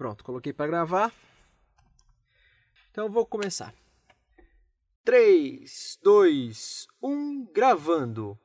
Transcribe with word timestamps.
Pronto, 0.00 0.24
coloquei 0.24 0.50
para 0.50 0.66
gravar. 0.66 1.12
Então 2.90 3.10
vou 3.10 3.26
começar. 3.26 3.74
3, 5.04 5.98
2, 6.02 6.86
1, 7.02 7.44
gravando. 7.52 8.38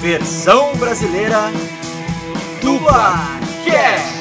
Versão 0.00 0.76
brasileira 0.78 1.52
do 2.60 2.80
Barcast. 2.80 4.18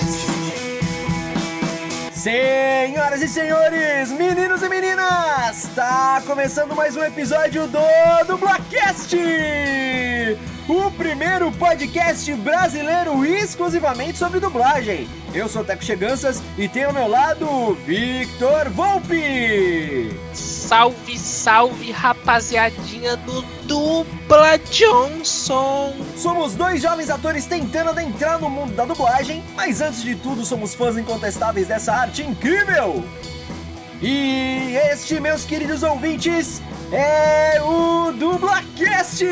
Senhoras 2.87 3.21
e 3.21 3.27
senhores, 3.27 4.11
meninos 4.11 4.63
e 4.63 4.69
meninas, 4.69 5.65
está 5.65 6.23
começando 6.25 6.73
mais 6.73 6.95
um 6.95 7.03
episódio 7.03 7.67
do 7.67 7.79
Dublacast! 8.25 9.13
O 10.69 10.89
primeiro 10.91 11.51
podcast 11.51 12.33
brasileiro 12.35 13.25
exclusivamente 13.25 14.17
sobre 14.17 14.39
dublagem. 14.39 15.05
Eu 15.33 15.49
sou 15.49 15.63
o 15.63 15.65
Teco 15.65 15.83
Cheganças 15.83 16.41
e 16.57 16.69
tenho 16.69 16.87
ao 16.87 16.93
meu 16.93 17.09
lado 17.09 17.73
Victor 17.85 18.69
Volpe. 18.69 20.09
Salve, 20.67 21.17
salve, 21.17 21.91
rapaziadinha 21.93 23.15
do 23.15 23.41
Dubla 23.63 24.57
Johnson! 24.69 25.95
Somos 26.17 26.55
dois 26.55 26.81
jovens 26.81 27.09
atores 27.09 27.45
tentando 27.45 27.91
adentrar 27.91 28.37
no 28.37 28.49
mundo 28.49 28.75
da 28.75 28.83
dublagem, 28.83 29.41
mas 29.55 29.79
antes 29.79 30.03
de 30.03 30.13
tudo 30.15 30.43
somos 30.43 30.75
fãs 30.75 30.97
incontestáveis 30.97 31.69
dessa 31.69 31.93
arte 31.93 32.21
incrível! 32.21 33.01
E 34.01 34.75
este, 34.91 35.21
meus 35.21 35.45
queridos 35.45 35.83
ouvintes, 35.83 36.61
é 36.91 37.61
o 37.61 38.11
DublaCast! 38.11 39.23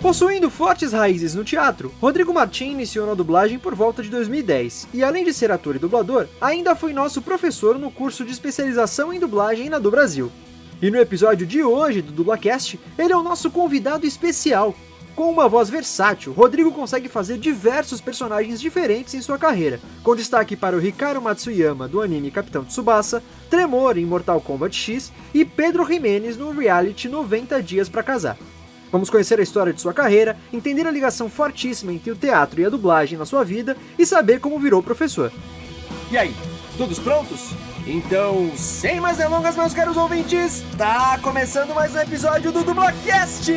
Possuindo 0.00 0.48
fortes 0.48 0.94
raízes 0.94 1.34
no 1.34 1.44
teatro, 1.44 1.92
Rodrigo 2.00 2.32
Martin 2.32 2.70
iniciou 2.70 3.06
na 3.06 3.12
dublagem 3.12 3.58
por 3.58 3.74
volta 3.74 4.02
de 4.02 4.08
2010 4.08 4.88
e, 4.94 5.04
além 5.04 5.26
de 5.26 5.34
ser 5.34 5.52
ator 5.52 5.76
e 5.76 5.78
dublador, 5.78 6.26
ainda 6.40 6.74
foi 6.74 6.94
nosso 6.94 7.20
professor 7.20 7.78
no 7.78 7.90
curso 7.90 8.24
de 8.24 8.32
especialização 8.32 9.12
em 9.12 9.20
dublagem 9.20 9.68
na 9.68 9.78
do 9.78 9.90
Brasil. 9.90 10.32
E 10.80 10.90
no 10.90 10.96
episódio 10.96 11.46
de 11.46 11.62
hoje 11.62 12.00
do 12.00 12.12
Dublacast, 12.12 12.80
ele 12.98 13.12
é 13.12 13.16
o 13.16 13.22
nosso 13.22 13.50
convidado 13.50 14.06
especial. 14.06 14.74
Com 15.14 15.30
uma 15.30 15.46
voz 15.46 15.68
versátil, 15.68 16.32
Rodrigo 16.32 16.72
consegue 16.72 17.06
fazer 17.06 17.36
diversos 17.36 18.00
personagens 18.00 18.58
diferentes 18.58 19.12
em 19.12 19.20
sua 19.20 19.36
carreira, 19.36 19.78
com 20.02 20.16
destaque 20.16 20.56
para 20.56 20.74
o 20.74 20.82
Hikaru 20.82 21.20
Matsuyama 21.20 21.86
do 21.86 22.00
anime 22.00 22.30
Capitão 22.30 22.64
Tsubasa, 22.64 23.22
Tremor 23.50 23.98
em 23.98 24.06
Mortal 24.06 24.40
Kombat 24.40 24.74
X 24.74 25.12
e 25.34 25.44
Pedro 25.44 25.84
Jimenez 25.84 26.38
no 26.38 26.52
reality 26.52 27.06
90 27.06 27.62
Dias 27.62 27.90
para 27.90 28.02
Casar. 28.02 28.38
Vamos 28.90 29.10
conhecer 29.10 29.38
a 29.38 29.42
história 29.42 29.72
de 29.72 29.80
sua 29.80 29.92
carreira, 29.92 30.36
entender 30.52 30.86
a 30.86 30.90
ligação 30.90 31.28
fortíssima 31.28 31.92
entre 31.92 32.10
o 32.10 32.16
teatro 32.16 32.60
e 32.60 32.64
a 32.64 32.68
dublagem 32.68 33.18
na 33.18 33.26
sua 33.26 33.44
vida 33.44 33.76
e 33.98 34.04
saber 34.04 34.40
como 34.40 34.58
virou 34.58 34.82
professor. 34.82 35.32
E 36.10 36.18
aí, 36.18 36.34
todos 36.76 36.98
prontos? 36.98 37.50
Então, 37.86 38.50
sem 38.56 39.00
mais 39.00 39.16
delongas, 39.16 39.56
meus 39.56 39.72
caros 39.72 39.96
ouvintes, 39.96 40.62
tá 40.76 41.18
começando 41.22 41.74
mais 41.74 41.94
um 41.94 41.98
episódio 41.98 42.52
do 42.52 42.62
Dublacast! 42.62 43.50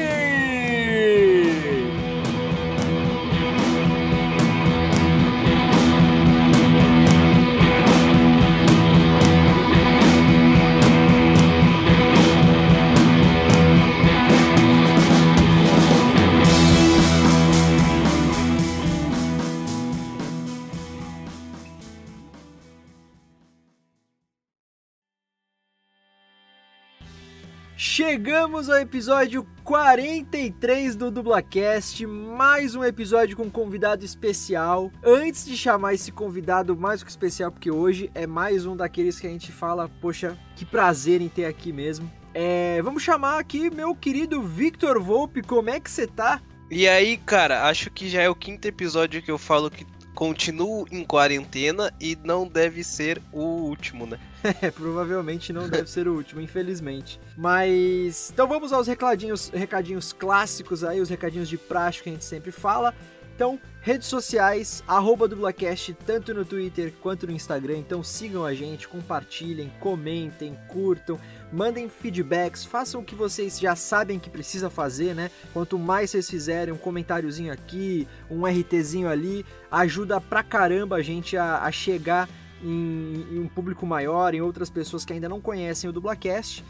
Chegamos 27.76 28.70
ao 28.70 28.78
episódio 28.78 29.48
43 29.64 30.96
do 30.96 31.10
Dublacast, 31.10 32.06
mais 32.06 32.76
um 32.76 32.84
episódio 32.84 33.36
com 33.36 33.44
um 33.44 33.50
convidado 33.50 34.06
especial. 34.06 34.92
Antes 35.04 35.44
de 35.44 35.58
chamar 35.58 35.96
esse 35.96 36.12
convidado 36.12 36.78
mais 36.78 37.04
que 37.04 37.10
especial, 37.10 37.52
porque 37.52 37.72
hoje 37.72 38.12
é 38.14 38.28
mais 38.28 38.68
um 38.68 38.76
daqueles 38.76 39.20
que 39.20 39.26
a 39.26 39.30
gente 39.30 39.52
fala, 39.52 39.90
poxa, 40.00 40.38
que 40.56 40.66
prazer 40.66 41.20
em 41.20 41.28
ter 41.28 41.46
aqui 41.46 41.74
mesmo. 41.74 42.10
É, 42.32 42.80
vamos 42.84 43.02
chamar 43.02 43.40
aqui 43.40 43.72
meu 43.72 43.96
querido 43.96 44.44
Victor 44.44 45.02
Volpe, 45.02 45.42
como 45.42 45.72
é 45.72 45.80
que 45.80 45.90
você 45.90 46.06
tá? 46.06 46.42
E 46.70 46.88
aí, 46.88 47.18
cara, 47.18 47.68
acho 47.68 47.90
que 47.90 48.08
já 48.08 48.22
é 48.22 48.30
o 48.30 48.36
quinto 48.36 48.68
episódio 48.68 49.22
que 49.22 49.32
eu 49.32 49.38
falo 49.38 49.70
que 49.70 49.84
continuo 50.14 50.86
em 50.92 51.04
quarentena 51.04 51.92
e 52.00 52.18
não 52.24 52.48
deve 52.48 52.84
ser 52.84 53.22
o 53.32 53.42
último, 53.42 54.06
né? 54.06 54.20
É, 54.62 54.70
provavelmente 54.70 55.54
não 55.54 55.70
deve 55.70 55.90
ser 55.90 56.06
o 56.06 56.14
último, 56.14 56.42
infelizmente. 56.42 57.18
Mas 57.38 58.30
então 58.30 58.46
vamos 58.46 58.74
aos 58.74 58.88
recadinhos, 58.88 59.48
recadinhos 59.48 60.12
clássicos 60.12 60.84
aí, 60.84 61.00
os 61.00 61.10
recadinhos 61.10 61.48
de 61.48 61.58
prática 61.58 62.04
que 62.04 62.10
a 62.10 62.14
gente 62.14 62.26
sempre 62.26 62.52
fala. 62.52 62.94
Então, 63.36 63.60
redes 63.82 64.08
sociais, 64.08 64.84
arroba 64.88 65.28
dublacast, 65.28 65.94
tanto 66.06 66.34
no 66.34 66.46
Twitter 66.46 66.94
quanto 67.02 67.26
no 67.26 67.34
Instagram. 67.34 67.78
Então 67.78 68.04
sigam 68.04 68.46
a 68.46 68.54
gente, 68.54 68.88
compartilhem, 68.88 69.72
comentem, 69.80 70.58
curtam, 70.68 71.20
mandem 71.52 71.90
feedbacks, 71.90 72.64
façam 72.64 73.02
o 73.02 73.04
que 73.04 73.16
vocês 73.16 73.60
já 73.60 73.76
sabem 73.76 74.20
que 74.20 74.30
precisa 74.30 74.70
fazer, 74.70 75.16
né? 75.16 75.32
Quanto 75.52 75.80
mais 75.80 76.12
vocês 76.12 76.30
fizerem, 76.30 76.74
um 76.74 76.78
comentáriozinho 76.78 77.52
aqui, 77.52 78.08
um 78.30 78.46
RTzinho 78.46 79.10
ali, 79.10 79.44
ajuda 79.72 80.22
pra 80.22 80.44
caramba 80.44 80.98
a 80.98 81.02
gente 81.02 81.36
a, 81.36 81.64
a 81.64 81.72
chegar 81.72 82.30
em, 82.64 83.26
em 83.32 83.40
um 83.40 83.48
público 83.48 83.86
maior, 83.86 84.36
em 84.36 84.42
outras 84.42 84.70
pessoas 84.70 85.04
que 85.04 85.12
ainda 85.12 85.28
não 85.28 85.42
conhecem 85.42 85.90
o 85.90 85.94
Dublacast. 85.94 86.64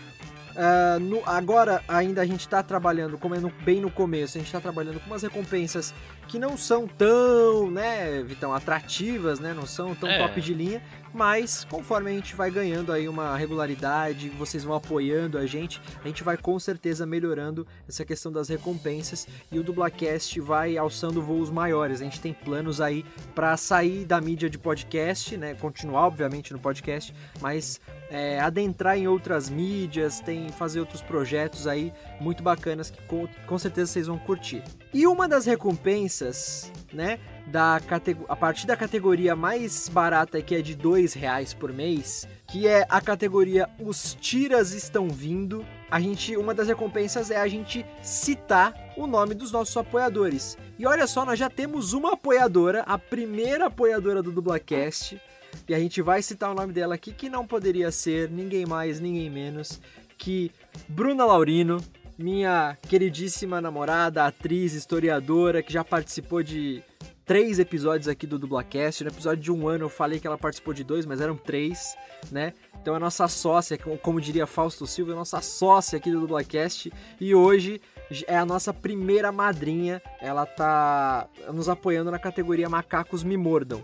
Uh, 0.56 1.00
no, 1.02 1.22
agora 1.26 1.84
ainda 1.86 2.22
a 2.22 2.26
gente 2.26 2.42
está 2.42 2.64
trabalhando, 2.64 3.18
como 3.18 3.36
é 3.36 3.40
no, 3.40 3.50
bem 3.50 3.82
no 3.82 3.92
começo, 3.92 4.38
a 4.38 4.40
gente 4.40 4.48
está 4.48 4.62
trabalhando 4.62 5.02
com 5.02 5.08
umas 5.08 5.22
recompensas 5.22 5.94
que 6.30 6.40
não 6.40 6.58
são 6.58 6.88
tão, 6.88 7.70
né, 7.70 8.24
Vitão, 8.24 8.54
atrativas, 8.54 9.40
né, 9.40 9.54
não 9.54 9.66
são 9.66 9.94
tão 9.94 10.10
é. 10.10 10.18
top 10.18 10.40
de 10.40 10.54
linha, 10.54 10.82
mas 11.14 11.66
conforme 11.70 12.10
a 12.10 12.14
gente 12.14 12.36
vai 12.36 12.50
ganhando 12.50 12.92
aí 12.92 13.08
uma 13.08 13.38
regularidade, 13.38 14.30
vocês 14.30 14.64
vão 14.64 14.76
apoiando 14.76 15.38
a 15.38 15.46
gente, 15.46 15.82
a 16.04 16.08
gente 16.08 16.24
vai 16.24 16.38
com 16.38 16.58
certeza 16.58 17.06
melhorando 17.06 17.68
essa 17.88 18.04
questão 18.04 18.32
das 18.32 18.50
recompensas 18.50 19.28
e 19.52 19.60
o 19.60 19.64
Dublacast 19.64 20.40
vai 20.42 20.78
alçando 20.78 21.22
voos 21.22 21.50
maiores. 21.50 22.02
A 22.02 22.04
gente 22.04 22.20
tem 22.20 22.34
planos 22.34 22.82
aí 22.82 23.06
para 23.34 23.56
sair 23.56 24.04
da 24.04 24.20
mídia 24.20 24.50
de 24.50 24.58
podcast, 24.58 25.38
né? 25.38 25.54
Continuar, 25.54 26.08
obviamente, 26.08 26.52
no 26.52 26.60
podcast, 26.60 27.14
mas 27.40 27.80
é, 28.10 28.40
adentrar 28.40 28.98
em 28.98 29.08
outras 29.08 29.50
mídias, 29.50 30.20
tem 30.20 30.50
fazer 30.50 30.80
outros 30.80 31.02
projetos 31.02 31.68
aí 31.68 31.94
muito 32.20 32.44
bacanas 32.44 32.90
que 32.90 33.02
com, 33.04 33.28
com 33.48 33.58
certeza 33.58 33.92
vocês 33.92 34.08
vão 34.08 34.18
curtir. 34.18 34.64
E 34.94 35.08
uma 35.08 35.28
das 35.28 35.46
recompensas, 35.46 36.72
né? 36.94 37.20
da 37.46 37.80
a 38.28 38.36
partir 38.36 38.66
da 38.66 38.76
categoria 38.76 39.36
mais 39.36 39.88
barata 39.88 40.42
que 40.42 40.56
é 40.56 40.62
de 40.62 40.76
dois 40.76 41.14
reais 41.14 41.54
por 41.54 41.72
mês, 41.72 42.28
que 42.48 42.68
é 42.68 42.86
a 42.90 43.00
categoria 43.00 43.70
Os 43.80 44.16
Tiras 44.20 44.72
Estão 44.72 45.08
Vindo. 45.08 45.66
A 45.90 46.00
gente, 46.00 46.36
uma 46.36 46.54
das 46.54 46.68
recompensas 46.68 47.30
é 47.30 47.38
a 47.38 47.48
gente 47.48 47.86
citar 48.02 48.74
o 48.98 49.06
nome 49.06 49.36
dos 49.36 49.52
nossos 49.52 49.76
apoiadores. 49.78 50.58
E 50.78 50.86
olha 50.86 51.06
só, 51.06 51.24
nós 51.24 51.38
já 51.38 51.50
temos 51.50 51.94
uma 51.94 52.14
apoiadora, 52.14 52.82
a 52.82 52.98
primeira 52.98 53.68
apoiadora 53.68 54.22
do 54.22 54.32
Dublacast, 54.32 55.22
e 55.68 55.74
a 55.74 55.80
gente 55.80 56.02
vai 56.02 56.22
citar 56.22 56.52
o 56.52 56.56
nome 56.56 56.74
dela 56.74 56.96
aqui, 56.96 57.12
que 57.12 57.30
não 57.30 57.46
poderia 57.46 57.92
ser 57.92 58.30
ninguém 58.30 58.66
mais, 58.66 59.00
ninguém 59.00 59.30
menos 59.30 59.80
que 60.18 60.52
Bruna 60.88 61.26
Laurino, 61.26 61.78
minha 62.18 62.78
queridíssima 62.88 63.62
namorada, 63.62 64.26
atriz, 64.26 64.74
historiadora, 64.74 65.62
que 65.62 65.74
já 65.74 65.84
participou 65.84 66.42
de 66.42 66.82
três 67.26 67.60
episódios 67.60 68.08
aqui 68.08 68.26
do 68.26 68.40
Dublacast. 68.40 69.04
No 69.04 69.10
episódio 69.10 69.44
de 69.44 69.52
um 69.52 69.68
ano 69.68 69.86
eu 69.86 69.90
falei 69.90 70.20
que 70.20 70.28
ela 70.28 70.38
participou 70.38 70.74
de 70.74 70.84
dois, 70.84 71.06
mas 71.06 71.20
eram 71.20 71.36
três, 71.36 71.96
né? 72.32 72.54
Então 72.82 72.96
é 72.96 73.00
nossa 73.00 73.28
sócia, 73.28 73.78
como 73.78 74.22
diria 74.22 74.46
Fausto 74.46 74.86
Silva, 74.86 75.12
é 75.12 75.16
nossa 75.16 75.42
sócia 75.42 75.98
aqui 75.98 76.12
do 76.12 76.22
Dublacast. 76.22 76.92
E 77.20 77.34
hoje 77.34 77.82
é 78.28 78.38
a 78.38 78.46
nossa 78.46 78.74
primeira 78.74 79.32
madrinha. 79.32 80.02
Ela 80.22 80.46
tá 80.46 81.28
nos 81.52 81.68
apoiando 81.68 82.12
na 82.12 82.20
categoria 82.20 82.70
Macacos 82.70 83.24
Me 83.24 83.36
Mordam. 83.36 83.84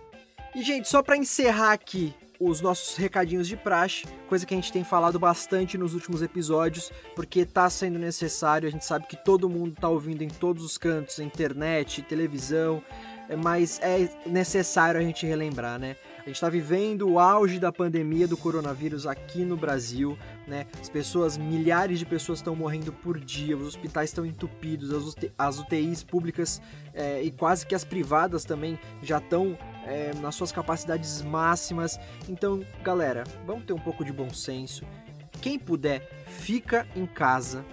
E, 0.54 0.62
gente, 0.62 0.90
só 0.90 1.02
para 1.02 1.16
encerrar 1.16 1.72
aqui 1.72 2.14
os 2.40 2.60
nossos 2.60 2.98
recadinhos 2.98 3.48
de 3.48 3.56
praxe, 3.56 4.04
coisa 4.28 4.46
que 4.46 4.54
a 4.54 4.58
gente 4.58 4.74
tem 4.74 4.84
falado 4.84 5.20
bastante 5.20 5.78
nos 5.78 5.94
últimos 5.94 6.22
episódios, 6.22 6.92
porque 7.16 7.46
tá 7.46 7.70
sendo 7.70 8.00
necessário, 8.00 8.68
a 8.68 8.72
gente 8.72 8.84
sabe 8.84 9.06
que 9.06 9.16
todo 9.16 9.48
mundo 9.48 9.76
tá 9.80 9.88
ouvindo 9.88 10.24
em 10.24 10.28
todos 10.28 10.64
os 10.64 10.78
cantos, 10.78 11.20
internet, 11.20 12.02
televisão, 12.02 12.84
mas 13.44 13.80
é 13.82 14.10
necessário 14.26 15.00
a 15.00 15.04
gente 15.04 15.26
relembrar, 15.26 15.80
né? 15.80 15.96
A 16.18 16.26
gente 16.26 16.36
está 16.36 16.50
vivendo 16.50 17.10
o 17.10 17.20
auge 17.20 17.60
da 17.60 17.72
pandemia 17.72 18.28
do 18.28 18.36
coronavírus 18.36 19.08
aqui 19.08 19.46
no 19.46 19.56
Brasil, 19.56 20.18
né? 20.48 20.66
As 20.80 20.90
pessoas, 20.90 21.38
milhares 21.38 22.00
de 22.00 22.06
pessoas 22.06 22.40
estão 22.40 22.56
morrendo 22.56 22.92
por 22.92 23.20
dia, 23.20 23.56
os 23.56 23.68
hospitais 23.68 24.10
estão 24.10 24.26
entupidos, 24.26 24.92
as 25.38 25.60
UTIs 25.60 26.04
públicas 26.04 26.62
é, 26.94 27.22
e 27.22 27.32
quase 27.32 27.66
que 27.66 27.74
as 27.74 27.84
privadas 27.84 28.44
também 28.44 28.78
já 29.02 29.20
estão 29.20 29.58
é, 29.86 30.14
nas 30.16 30.36
suas 30.36 30.52
capacidades 30.52 31.22
máximas. 31.22 32.00
Então, 32.28 32.66
galera, 32.84 33.24
vamos 33.46 33.66
ter 33.66 33.74
um 33.74 33.80
pouco 33.80 34.04
de 34.04 34.12
bom 34.12 34.30
senso. 34.34 34.86
Quem 35.42 35.58
puder, 35.58 36.26
fica 36.28 36.88
em 36.96 37.06
casa, 37.06 37.66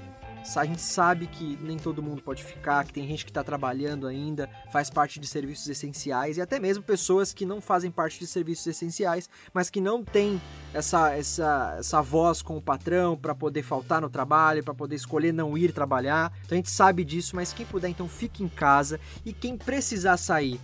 a 0.57 0.65
gente 0.65 0.81
sabe 0.81 1.27
que 1.27 1.59
nem 1.61 1.77
todo 1.77 2.03
mundo 2.03 2.23
pode 2.23 2.43
ficar, 2.43 2.85
que 2.85 2.93
tem 2.93 3.07
gente 3.07 3.25
que 3.25 3.31
está 3.31 3.45
trabalhando 3.45 4.07
ainda, 4.07 4.49
faz 4.73 4.89
parte 4.89 5.21
de 5.21 5.27
serviços 5.27 5.69
essenciais 5.69 6.37
e 6.37 6.41
até 6.41 6.59
mesmo 6.59 6.83
pessoas 6.83 7.35
que 7.35 7.45
não 7.45 7.61
fazem 7.61 7.91
parte 7.91 8.19
de 8.19 8.27
serviços 8.27 8.67
essenciais, 8.67 9.29
mas 9.53 9.69
que 9.69 9.81
não 9.81 10.03
têm 10.03 10.41
essa, 10.73 11.13
essa, 11.15 11.77
essa 11.79 12.01
voz 12.01 12.41
com 12.41 12.57
o 12.57 12.63
patrão 12.63 13.17
para 13.17 13.35
poder 13.35 13.63
faltar 13.63 14.01
no 14.01 14.09
trabalho, 14.09 14.65
para 14.65 14.75
poder 14.75 14.97
escolher 14.97 15.33
não 15.33 15.59
ir 15.59 15.73
trabalhar. 15.73 16.33
Então 16.45 16.57
a 16.57 16.61
gente 16.61 16.71
sabe 16.71 17.05
disso, 17.05 17.37
mas 17.37 17.53
quem 17.53 17.67
puder 17.67 17.89
então 17.89 18.09
fique 18.09 18.43
em 18.43 18.49
casa 18.49 18.99
e 19.27 19.33
quem 19.33 19.59
precisar 19.59 20.17
sair 20.17 20.59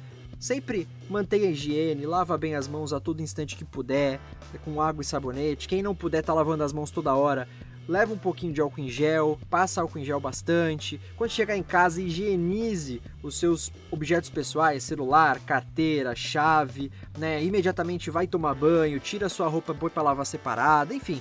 Sempre 0.44 0.86
mantenha 1.08 1.48
a 1.48 1.50
higiene, 1.50 2.06
lava 2.06 2.36
bem 2.36 2.54
as 2.54 2.68
mãos 2.68 2.92
a 2.92 3.00
todo 3.00 3.22
instante 3.22 3.56
que 3.56 3.64
puder, 3.64 4.20
com 4.64 4.80
água 4.80 5.02
e 5.02 5.04
sabonete. 5.04 5.68
Quem 5.68 5.82
não 5.82 5.94
puder 5.94 6.22
tá 6.22 6.32
lavando 6.32 6.64
as 6.64 6.72
mãos 6.72 6.90
toda 6.90 7.14
hora, 7.14 7.48
leva 7.88 8.12
um 8.12 8.18
pouquinho 8.18 8.52
de 8.52 8.60
álcool 8.60 8.80
em 8.80 8.88
gel, 8.88 9.38
passa 9.50 9.80
álcool 9.80 9.98
em 9.98 10.04
gel 10.04 10.20
bastante. 10.20 11.00
Quando 11.16 11.30
chegar 11.30 11.56
em 11.56 11.62
casa, 11.62 12.00
higienize 12.00 13.02
os 13.22 13.38
seus 13.38 13.70
objetos 13.90 14.30
pessoais, 14.30 14.82
celular, 14.82 15.38
carteira, 15.40 16.14
chave, 16.14 16.90
né? 17.18 17.42
Imediatamente 17.42 18.10
vai 18.10 18.26
tomar 18.26 18.54
banho, 18.54 19.00
tira 19.00 19.28
sua 19.28 19.48
roupa, 19.48 19.74
põe 19.74 19.90
para 19.90 20.02
lavar 20.02 20.26
separada, 20.26 20.94
enfim. 20.94 21.20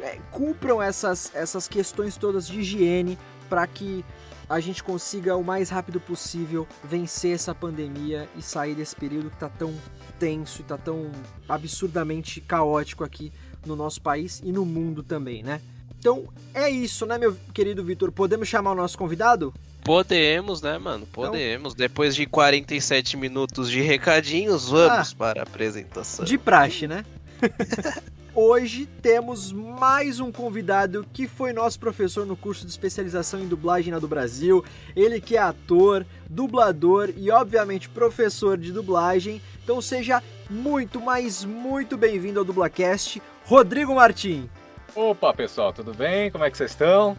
É, 0.00 0.18
cumpram 0.30 0.82
essas, 0.82 1.30
essas 1.34 1.68
questões 1.68 2.16
todas 2.16 2.48
de 2.48 2.60
higiene 2.60 3.18
para 3.48 3.66
que 3.66 4.04
a 4.48 4.60
gente 4.60 4.82
consiga 4.82 5.36
o 5.36 5.44
mais 5.44 5.70
rápido 5.70 6.00
possível 6.00 6.66
vencer 6.82 7.34
essa 7.34 7.54
pandemia 7.54 8.28
e 8.36 8.42
sair 8.42 8.74
desse 8.74 8.94
período 8.94 9.30
que 9.30 9.36
está 9.36 9.48
tão 9.48 9.74
tenso 10.18 10.60
e 10.60 10.62
está 10.62 10.76
tão 10.78 11.10
absurdamente 11.48 12.40
caótico 12.40 13.04
aqui 13.04 13.32
no 13.66 13.74
nosso 13.74 14.00
país 14.00 14.40
e 14.44 14.52
no 14.52 14.64
mundo 14.64 15.02
também, 15.02 15.42
né? 15.42 15.60
Então 15.98 16.28
é 16.52 16.68
isso, 16.68 17.06
né, 17.06 17.16
meu 17.16 17.36
querido 17.52 17.82
Vitor? 17.82 18.12
Podemos 18.12 18.46
chamar 18.46 18.72
o 18.72 18.74
nosso 18.74 18.98
convidado? 18.98 19.54
Podemos, 19.82 20.62
né, 20.62 20.78
mano? 20.78 21.06
Então- 21.10 21.24
Podemos. 21.24 21.72
Então... 21.72 21.86
Depois 21.86 22.14
de 22.14 22.26
47 22.26 23.16
minutos 23.16 23.70
de 23.70 23.80
recadinhos, 23.80 24.68
vamos 24.68 25.12
ah, 25.12 25.16
para 25.16 25.40
a 25.40 25.42
apresentação. 25.42 26.24
De 26.24 26.38
praxe, 26.38 26.86
né? 26.86 27.04
Hoje 28.36 28.86
temos 29.00 29.52
mais 29.52 30.18
um 30.18 30.32
convidado 30.32 31.06
que 31.12 31.28
foi 31.28 31.52
nosso 31.52 31.78
professor 31.78 32.26
no 32.26 32.36
curso 32.36 32.64
de 32.64 32.72
especialização 32.72 33.38
em 33.38 33.46
dublagem 33.46 33.92
na 33.92 34.00
do 34.00 34.08
Brasil. 34.08 34.64
Ele 34.96 35.20
que 35.20 35.36
é 35.36 35.40
ator, 35.40 36.04
dublador 36.28 37.12
e 37.16 37.30
obviamente 37.30 37.88
professor 37.88 38.58
de 38.58 38.72
dublagem. 38.72 39.40
Então 39.62 39.80
seja 39.80 40.20
muito, 40.50 41.00
mas 41.00 41.44
muito 41.44 41.96
bem-vindo 41.96 42.40
ao 42.40 42.44
Dublacast, 42.44 43.22
Rodrigo 43.44 43.94
Martim. 43.94 44.50
Opa, 44.96 45.32
pessoal, 45.32 45.72
tudo 45.72 45.94
bem? 45.94 46.28
Como 46.28 46.42
é 46.42 46.50
que 46.50 46.56
vocês 46.56 46.72
estão? 46.72 47.16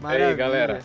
Maravilha. 0.00 0.26
E 0.26 0.30
aí, 0.30 0.36
galera? 0.36 0.80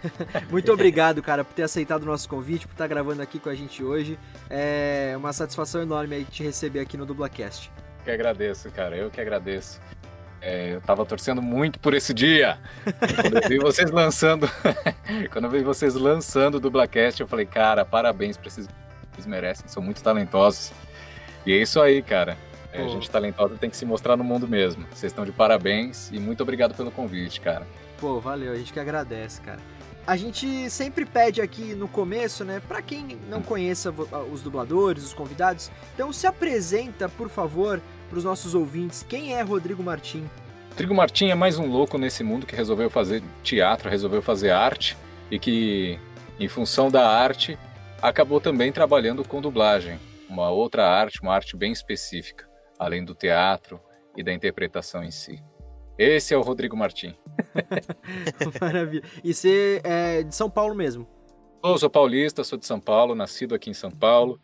Muito 0.50 0.72
obrigado, 0.72 1.22
cara, 1.22 1.44
por 1.44 1.52
ter 1.52 1.64
aceitado 1.64 2.02
o 2.02 2.06
nosso 2.06 2.26
convite, 2.30 2.66
por 2.66 2.72
estar 2.72 2.86
gravando 2.86 3.20
aqui 3.20 3.38
com 3.38 3.50
a 3.50 3.54
gente 3.54 3.84
hoje. 3.84 4.18
É 4.48 5.12
uma 5.18 5.34
satisfação 5.34 5.82
enorme 5.82 6.24
te 6.24 6.42
receber 6.42 6.80
aqui 6.80 6.96
no 6.96 7.04
Dublacast. 7.04 7.70
Que 8.08 8.12
agradeço, 8.12 8.70
cara. 8.70 8.96
Eu 8.96 9.10
que 9.10 9.20
agradeço. 9.20 9.78
É, 10.40 10.76
eu 10.76 10.80
tava 10.80 11.04
torcendo 11.04 11.42
muito 11.42 11.78
por 11.78 11.92
esse 11.92 12.14
dia. 12.14 12.58
Quando 13.20 13.36
eu 13.36 13.48
vi 13.50 13.58
vocês 13.60 13.90
lançando, 13.90 14.50
quando 15.30 15.44
eu 15.44 15.50
vi 15.50 15.62
vocês 15.62 15.94
lançando 15.94 16.54
o 16.54 16.60
Dublacast, 16.60 17.20
eu 17.20 17.26
falei, 17.26 17.44
cara, 17.44 17.84
parabéns 17.84 18.38
pra 18.38 18.48
esses 18.48 18.66
eles 19.12 19.26
merecem, 19.26 19.68
são 19.68 19.82
muito 19.82 20.02
talentosos. 20.02 20.72
E 21.44 21.52
é 21.52 21.56
isso 21.58 21.82
aí, 21.82 22.00
cara. 22.00 22.38
É, 22.72 22.82
a 22.82 22.88
gente 22.88 23.10
talentosa 23.10 23.56
tem 23.56 23.68
que 23.68 23.76
se 23.76 23.84
mostrar 23.84 24.16
no 24.16 24.24
mundo 24.24 24.48
mesmo. 24.48 24.86
Vocês 24.90 25.12
estão 25.12 25.26
de 25.26 25.32
parabéns 25.32 26.10
e 26.10 26.18
muito 26.18 26.42
obrigado 26.42 26.74
pelo 26.74 26.90
convite, 26.90 27.42
cara. 27.42 27.66
Pô, 28.00 28.20
valeu, 28.20 28.54
a 28.54 28.56
gente 28.56 28.72
que 28.72 28.80
agradece, 28.80 29.42
cara. 29.42 29.60
A 30.06 30.16
gente 30.16 30.70
sempre 30.70 31.04
pede 31.04 31.42
aqui 31.42 31.74
no 31.74 31.86
começo, 31.86 32.42
né, 32.42 32.62
para 32.66 32.80
quem 32.80 33.18
não 33.28 33.42
conheça 33.42 33.92
os 34.32 34.40
dubladores, 34.40 35.04
os 35.04 35.12
convidados, 35.12 35.70
então 35.92 36.10
se 36.10 36.26
apresenta, 36.26 37.10
por 37.10 37.28
favor, 37.28 37.82
para 38.08 38.18
os 38.18 38.24
nossos 38.24 38.54
ouvintes, 38.54 39.04
quem 39.08 39.34
é 39.34 39.42
Rodrigo 39.42 39.82
Martim? 39.82 40.28
Rodrigo 40.70 40.94
Martim 40.94 41.28
é 41.28 41.34
mais 41.34 41.58
um 41.58 41.66
louco 41.66 41.98
nesse 41.98 42.24
mundo 42.24 42.46
que 42.46 42.56
resolveu 42.56 42.88
fazer 42.88 43.22
teatro, 43.42 43.90
resolveu 43.90 44.22
fazer 44.22 44.50
arte 44.50 44.96
e 45.30 45.38
que, 45.38 45.98
em 46.40 46.48
função 46.48 46.90
da 46.90 47.08
arte, 47.08 47.58
acabou 48.00 48.40
também 48.40 48.72
trabalhando 48.72 49.24
com 49.24 49.40
dublagem, 49.40 49.98
uma 50.28 50.50
outra 50.50 50.86
arte, 50.88 51.20
uma 51.20 51.34
arte 51.34 51.56
bem 51.56 51.72
específica, 51.72 52.48
além 52.78 53.04
do 53.04 53.14
teatro 53.14 53.80
e 54.16 54.22
da 54.22 54.32
interpretação 54.32 55.02
em 55.02 55.10
si. 55.10 55.42
Esse 55.98 56.32
é 56.32 56.36
o 56.36 56.42
Rodrigo 56.42 56.76
Martim. 56.76 57.14
Maravilha. 58.60 59.02
E 59.22 59.34
você 59.34 59.80
é 59.82 60.22
de 60.22 60.34
São 60.34 60.48
Paulo 60.48 60.74
mesmo? 60.74 61.08
Eu 61.62 61.76
sou 61.76 61.90
paulista, 61.90 62.44
sou 62.44 62.56
de 62.56 62.64
São 62.64 62.78
Paulo, 62.78 63.16
nascido 63.16 63.52
aqui 63.52 63.68
em 63.68 63.74
São 63.74 63.90
Paulo. 63.90 64.40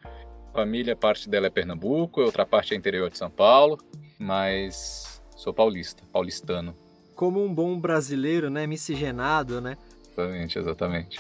Família, 0.55 0.95
parte 0.95 1.29
dela 1.29 1.49
é 1.49 1.51
Pernambuco, 1.51 2.21
outra 2.21 2.47
parte 2.47 2.75
é 2.75 2.77
interior 2.77 3.11
de 3.11 3.19
São 3.19 3.29
Paulo, 3.29 3.77
mas 4.17 5.21
sou 5.37 5.53
paulista, 5.53 6.05
paulistano. 6.13 6.77
Como 7.17 7.45
um 7.45 7.53
bom 7.53 7.79
brasileiro, 7.79 8.49
né? 8.49 8.65
Miscigenado, 8.65 9.61
né? 9.61 9.77
Exatamente, 10.13 10.59
exatamente. 10.59 11.19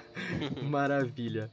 Maravilha. 0.64 1.50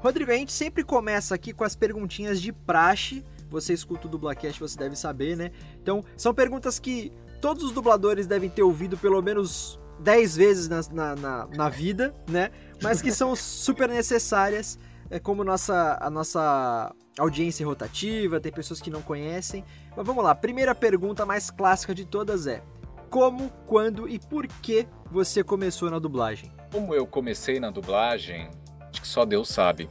Rodrigo, 0.00 0.32
a 0.32 0.34
gente 0.34 0.52
sempre 0.52 0.82
começa 0.82 1.36
aqui 1.36 1.52
com 1.52 1.62
as 1.62 1.76
perguntinhas 1.76 2.42
de 2.42 2.52
praxe. 2.52 3.24
Você 3.48 3.72
escuta 3.72 4.08
o 4.08 4.10
Dublacast, 4.10 4.58
você 4.58 4.76
deve 4.76 4.96
saber, 4.96 5.36
né? 5.36 5.52
Então, 5.80 6.04
são 6.16 6.34
perguntas 6.34 6.80
que 6.80 7.12
todos 7.40 7.62
os 7.62 7.70
dubladores 7.70 8.26
devem 8.26 8.50
ter 8.50 8.62
ouvido 8.62 8.98
pelo 8.98 9.22
menos 9.22 9.78
10 10.00 10.36
vezes 10.36 10.68
na, 10.68 10.80
na, 10.92 11.14
na, 11.14 11.46
na 11.46 11.68
vida, 11.68 12.12
né? 12.28 12.50
Mas 12.82 13.00
que 13.00 13.12
são 13.12 13.36
super 13.36 13.88
necessárias, 13.88 14.78
é 15.10 15.18
como 15.18 15.44
nossa, 15.44 15.98
a 16.00 16.10
nossa 16.10 16.94
audiência 17.18 17.66
rotativa, 17.66 18.40
tem 18.40 18.52
pessoas 18.52 18.80
que 18.80 18.90
não 18.90 19.02
conhecem. 19.02 19.64
Mas 19.96 20.06
vamos 20.06 20.22
lá, 20.22 20.34
primeira 20.34 20.74
pergunta 20.74 21.24
mais 21.24 21.50
clássica 21.50 21.94
de 21.94 22.04
todas 22.04 22.46
é: 22.46 22.62
como, 23.10 23.50
quando 23.66 24.08
e 24.08 24.18
por 24.18 24.46
que 24.46 24.86
você 25.10 25.42
começou 25.42 25.90
na 25.90 25.98
dublagem? 25.98 26.52
Como 26.72 26.94
eu 26.94 27.06
comecei 27.06 27.60
na 27.60 27.70
dublagem, 27.70 28.50
acho 28.90 29.00
que 29.00 29.08
só 29.08 29.24
Deus 29.24 29.48
sabe. 29.48 29.88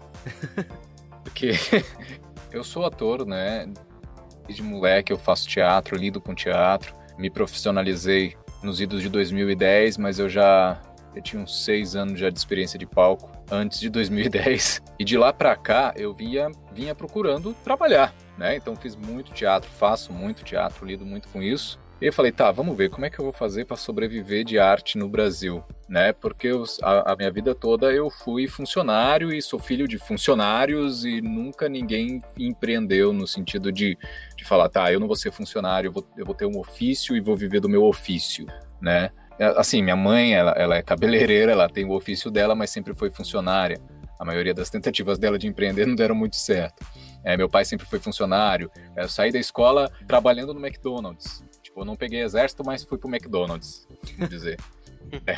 Porque 1.24 1.51
eu 2.51 2.63
sou 2.63 2.86
ator, 2.86 3.25
né? 3.25 3.72
Desde 4.45 4.62
moleque 4.62 5.12
eu 5.12 5.17
faço 5.17 5.48
teatro, 5.48 5.98
lido 5.98 6.22
com 6.22 6.36
teatro. 6.36 6.93
Me 7.17 7.29
profissionalizei 7.29 8.36
nos 8.62 8.79
idos 8.79 9.01
de 9.01 9.10
2010, 9.10 9.98
mas 9.98 10.19
eu 10.19 10.29
já 10.29 10.79
eu 11.15 11.22
tinha 11.22 11.41
uns 11.41 11.63
seis 11.63 11.95
anos 11.95 12.19
já 12.19 12.29
de 12.29 12.38
experiência 12.38 12.77
de 12.77 12.86
palco 12.86 13.35
antes 13.49 13.79
de 13.79 13.89
2010. 13.89 14.81
E 14.97 15.03
de 15.03 15.17
lá 15.17 15.33
para 15.33 15.55
cá 15.55 15.93
eu 15.97 16.13
vinha, 16.13 16.49
vinha 16.71 16.95
procurando 16.95 17.53
trabalhar, 17.63 18.13
né? 18.37 18.55
Então 18.55 18.75
fiz 18.75 18.95
muito 18.95 19.33
teatro, 19.33 19.69
faço 19.69 20.13
muito 20.13 20.43
teatro, 20.43 20.85
lido 20.85 21.05
muito 21.05 21.27
com 21.29 21.41
isso. 21.41 21.79
E 22.01 22.07
eu 22.07 22.13
falei, 22.13 22.31
tá, 22.31 22.51
vamos 22.51 22.75
ver 22.75 22.89
como 22.89 23.05
é 23.05 23.09
que 23.09 23.17
eu 23.17 23.23
vou 23.23 23.33
fazer 23.33 23.65
para 23.65 23.77
sobreviver 23.77 24.43
de 24.43 24.59
arte 24.59 24.97
no 24.97 25.07
Brasil, 25.07 25.63
né? 25.87 26.11
Porque 26.11 26.47
eu, 26.47 26.63
a, 26.81 27.13
a, 27.13 27.15
minha 27.15 27.31
vida 27.31 27.55
toda 27.55 27.91
eu 27.93 28.09
fui 28.09 28.47
funcionário 28.47 29.31
e 29.31 29.41
sou 29.41 29.57
filho 29.57 29.87
de 29.87 29.97
funcionários 29.97 31.05
e 31.05 31.21
nunca 31.21 31.69
ninguém 31.69 32.21
empreendeu 32.37 33.13
no 33.13 33.25
sentido 33.25 33.71
de, 33.71 33.97
de 34.35 34.43
falar, 34.43 34.67
tá, 34.67 34.91
eu 34.91 34.99
não 34.99 35.07
vou 35.07 35.15
ser 35.15 35.31
funcionário, 35.31 35.87
eu 35.87 35.91
vou, 35.93 36.05
eu 36.17 36.25
vou 36.25 36.35
ter 36.35 36.45
um 36.45 36.59
ofício 36.59 37.15
e 37.15 37.21
vou 37.21 37.35
viver 37.35 37.61
do 37.61 37.69
meu 37.69 37.85
ofício, 37.85 38.45
né? 38.81 39.11
É, 39.38 39.46
assim, 39.58 39.82
minha 39.82 39.96
mãe, 39.96 40.34
ela, 40.34 40.51
ela 40.51 40.75
é 40.75 40.82
cabeleireira, 40.82 41.51
ela 41.51 41.70
tem 41.70 41.86
o 41.86 41.92
ofício 41.92 42.32
dela, 42.32 42.56
mas 42.56 42.70
sempre 42.70 42.94
foi 42.94 43.10
funcionária. 43.10 43.80
A 44.20 44.24
maioria 44.24 44.54
das 44.54 44.70
tentativas 44.70 45.18
dela 45.18 45.38
de 45.38 45.48
empreender 45.48 45.86
não 45.88 45.96
deram 45.96 46.15
muito 46.15 46.36
certo. 46.36 46.86
É, 47.24 47.36
meu 47.36 47.50
pai 47.50 47.65
sempre 47.65 47.86
foi 47.86 48.00
funcionário. 48.00 48.72
É, 48.96 49.04
eu 49.04 49.10
saí 49.10 49.32
da 49.32 49.39
escola 49.39 49.92
trabalhando 50.08 50.54
no 50.54 50.65
McDonald's. 50.65 51.44
Tipo, 51.62 51.82
eu 51.82 51.86
não 51.86 51.96
peguei 51.96 52.22
exército, 52.22 52.63
mas 52.65 52.84
fui 52.84 52.98
pro 52.98 53.10
McDonald's, 53.10 53.88
dizer. 54.30 54.58
é, 55.27 55.38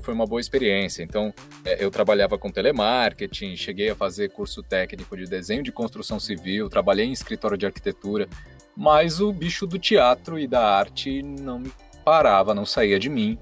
foi 0.00 0.12
uma 0.12 0.26
boa 0.26 0.40
experiência. 0.40 1.02
Então, 1.02 1.32
é, 1.64 1.82
eu 1.82 1.90
trabalhava 1.90 2.36
com 2.36 2.50
telemarketing, 2.50 3.56
cheguei 3.56 3.90
a 3.90 3.96
fazer 3.96 4.30
curso 4.30 4.62
técnico 4.62 5.16
de 5.16 5.24
desenho 5.24 5.62
de 5.62 5.72
construção 5.72 6.20
civil, 6.20 6.68
trabalhei 6.68 7.06
em 7.06 7.12
escritório 7.12 7.56
de 7.56 7.64
arquitetura, 7.64 8.28
mas 8.76 9.20
o 9.20 9.32
bicho 9.32 9.66
do 9.66 9.78
teatro 9.78 10.38
e 10.38 10.46
da 10.46 10.68
arte 10.68 11.22
não 11.22 11.58
me 11.58 11.72
parava, 12.08 12.54
não 12.54 12.64
saía 12.64 12.98
de 12.98 13.10
mim. 13.10 13.38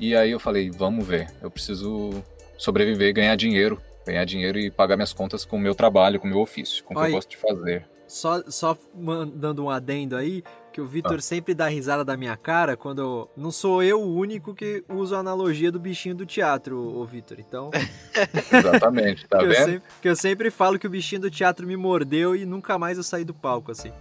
E 0.00 0.16
aí 0.16 0.32
eu 0.32 0.40
falei, 0.40 0.68
vamos 0.68 1.06
ver, 1.06 1.30
eu 1.40 1.48
preciso 1.48 2.10
sobreviver, 2.58 3.14
ganhar 3.14 3.36
dinheiro, 3.36 3.80
ganhar 4.04 4.24
dinheiro 4.24 4.58
e 4.58 4.68
pagar 4.68 4.96
minhas 4.96 5.12
contas 5.12 5.44
com 5.44 5.56
o 5.56 5.60
meu 5.60 5.76
trabalho, 5.76 6.18
com 6.18 6.26
o 6.26 6.30
meu 6.30 6.40
ofício, 6.40 6.82
com 6.82 6.92
o 6.92 6.96
que 6.96 7.06
eu 7.06 7.12
gosto 7.12 7.30
de 7.30 7.36
fazer. 7.36 7.86
Só, 8.08 8.42
só 8.48 8.76
mandando 8.92 9.64
um 9.64 9.70
adendo 9.70 10.16
aí, 10.16 10.42
que 10.72 10.80
o 10.80 10.86
Vitor 10.86 11.18
ah. 11.18 11.20
sempre 11.20 11.54
dá 11.54 11.68
risada 11.68 12.04
da 12.04 12.16
minha 12.16 12.36
cara 12.36 12.76
quando 12.76 13.00
eu... 13.00 13.30
não 13.36 13.52
sou 13.52 13.80
eu 13.80 14.00
o 14.00 14.16
único 14.16 14.52
que 14.52 14.82
uso 14.88 15.14
a 15.14 15.20
analogia 15.20 15.70
do 15.70 15.78
bichinho 15.78 16.16
do 16.16 16.26
teatro, 16.26 16.76
o 16.76 17.04
Vitor. 17.06 17.38
Então. 17.38 17.70
Exatamente, 18.52 19.28
tá 19.28 19.38
que 19.38 19.46
vendo? 19.46 19.54
Eu 19.54 19.64
sempre, 19.66 19.88
que 20.02 20.08
eu 20.08 20.16
sempre 20.16 20.50
falo 20.50 20.78
que 20.80 20.86
o 20.88 20.90
bichinho 20.90 21.20
do 21.20 21.30
teatro 21.30 21.64
me 21.64 21.76
mordeu 21.76 22.34
e 22.34 22.44
nunca 22.44 22.76
mais 22.76 22.96
eu 22.98 23.04
saí 23.04 23.24
do 23.24 23.34
palco, 23.34 23.70
assim. 23.70 23.92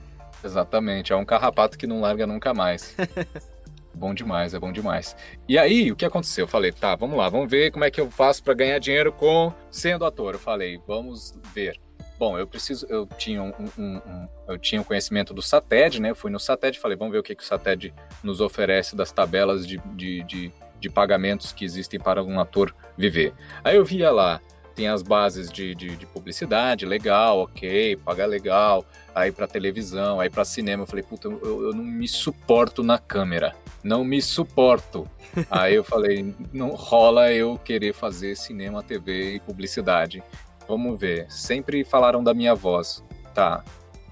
Exatamente, 0.43 1.13
é 1.13 1.15
um 1.15 1.25
carrapato 1.25 1.77
que 1.77 1.85
não 1.85 2.01
larga 2.01 2.25
nunca 2.25 2.51
mais. 2.55 2.95
bom 3.93 4.13
demais, 4.13 4.53
é 4.53 4.59
bom 4.59 4.71
demais. 4.71 5.15
E 5.47 5.57
aí, 5.57 5.91
o 5.91 5.95
que 5.95 6.05
aconteceu? 6.05 6.43
Eu 6.43 6.47
falei, 6.47 6.71
tá, 6.71 6.95
vamos 6.95 7.17
lá, 7.17 7.29
vamos 7.29 7.49
ver 7.49 7.71
como 7.71 7.85
é 7.85 7.91
que 7.91 7.99
eu 7.99 8.09
faço 8.09 8.43
para 8.43 8.53
ganhar 8.53 8.79
dinheiro 8.79 9.11
com 9.11 9.53
sendo 9.69 10.05
ator. 10.05 10.35
Eu 10.35 10.39
falei, 10.39 10.79
vamos 10.87 11.33
ver. 11.53 11.79
Bom, 12.17 12.37
eu 12.37 12.45
preciso, 12.45 12.85
eu 12.89 13.07
tinha 13.17 13.41
um, 13.41 13.53
um, 13.77 13.95
um, 13.95 14.27
eu 14.49 14.57
tinha 14.57 14.81
um 14.81 14.83
conhecimento 14.83 15.33
do 15.33 15.41
SATED, 15.41 16.01
né? 16.01 16.09
Eu 16.09 16.15
fui 16.15 16.29
no 16.29 16.39
SATED 16.39 16.77
falei, 16.77 16.97
vamos 16.97 17.13
ver 17.13 17.19
o 17.19 17.23
que, 17.23 17.33
que 17.33 17.41
o 17.41 17.45
SATED 17.45 17.93
nos 18.21 18.41
oferece 18.41 18.93
das 18.93 19.09
tabelas 19.09 19.65
de, 19.65 19.77
de, 19.95 20.23
de, 20.23 20.51
de 20.81 20.89
pagamentos 20.89 21.53
que 21.53 21.63
existem 21.63 21.97
para 21.97 22.21
um 22.21 22.37
ator 22.37 22.75
viver. 22.97 23.33
Aí 23.63 23.77
eu 23.77 23.85
via 23.85 24.11
lá, 24.11 24.41
tem 24.79 24.87
as 24.87 25.01
bases 25.01 25.51
de, 25.51 25.75
de, 25.75 25.95
de, 25.95 26.05
publicidade, 26.05 26.85
legal, 26.85 27.39
ok, 27.39 27.97
paga 27.97 28.25
legal, 28.25 28.85
aí 29.19 29.31
para 29.31 29.47
televisão, 29.47 30.19
aí 30.19 30.29
para 30.29 30.45
cinema. 30.45 30.83
Eu 30.83 30.87
falei, 30.87 31.03
puta, 31.03 31.27
eu, 31.27 31.63
eu, 31.63 31.73
não 31.73 31.83
me 31.83 32.07
suporto 32.07 32.83
na 32.83 32.97
câmera, 32.97 33.55
não 33.83 34.03
me 34.03 34.21
suporto. 34.21 35.09
aí 35.49 35.75
eu 35.75 35.83
falei, 35.83 36.33
não 36.53 36.69
rola 36.69 37.31
eu 37.31 37.57
querer 37.57 37.93
fazer 37.93 38.35
cinema, 38.35 38.83
TV 38.83 39.35
e 39.35 39.39
publicidade. 39.39 40.23
Vamos 40.67 40.99
ver. 40.99 41.29
Sempre 41.31 41.83
falaram 41.83 42.23
da 42.23 42.33
minha 42.33 42.53
voz. 42.53 43.03
Tá. 43.33 43.63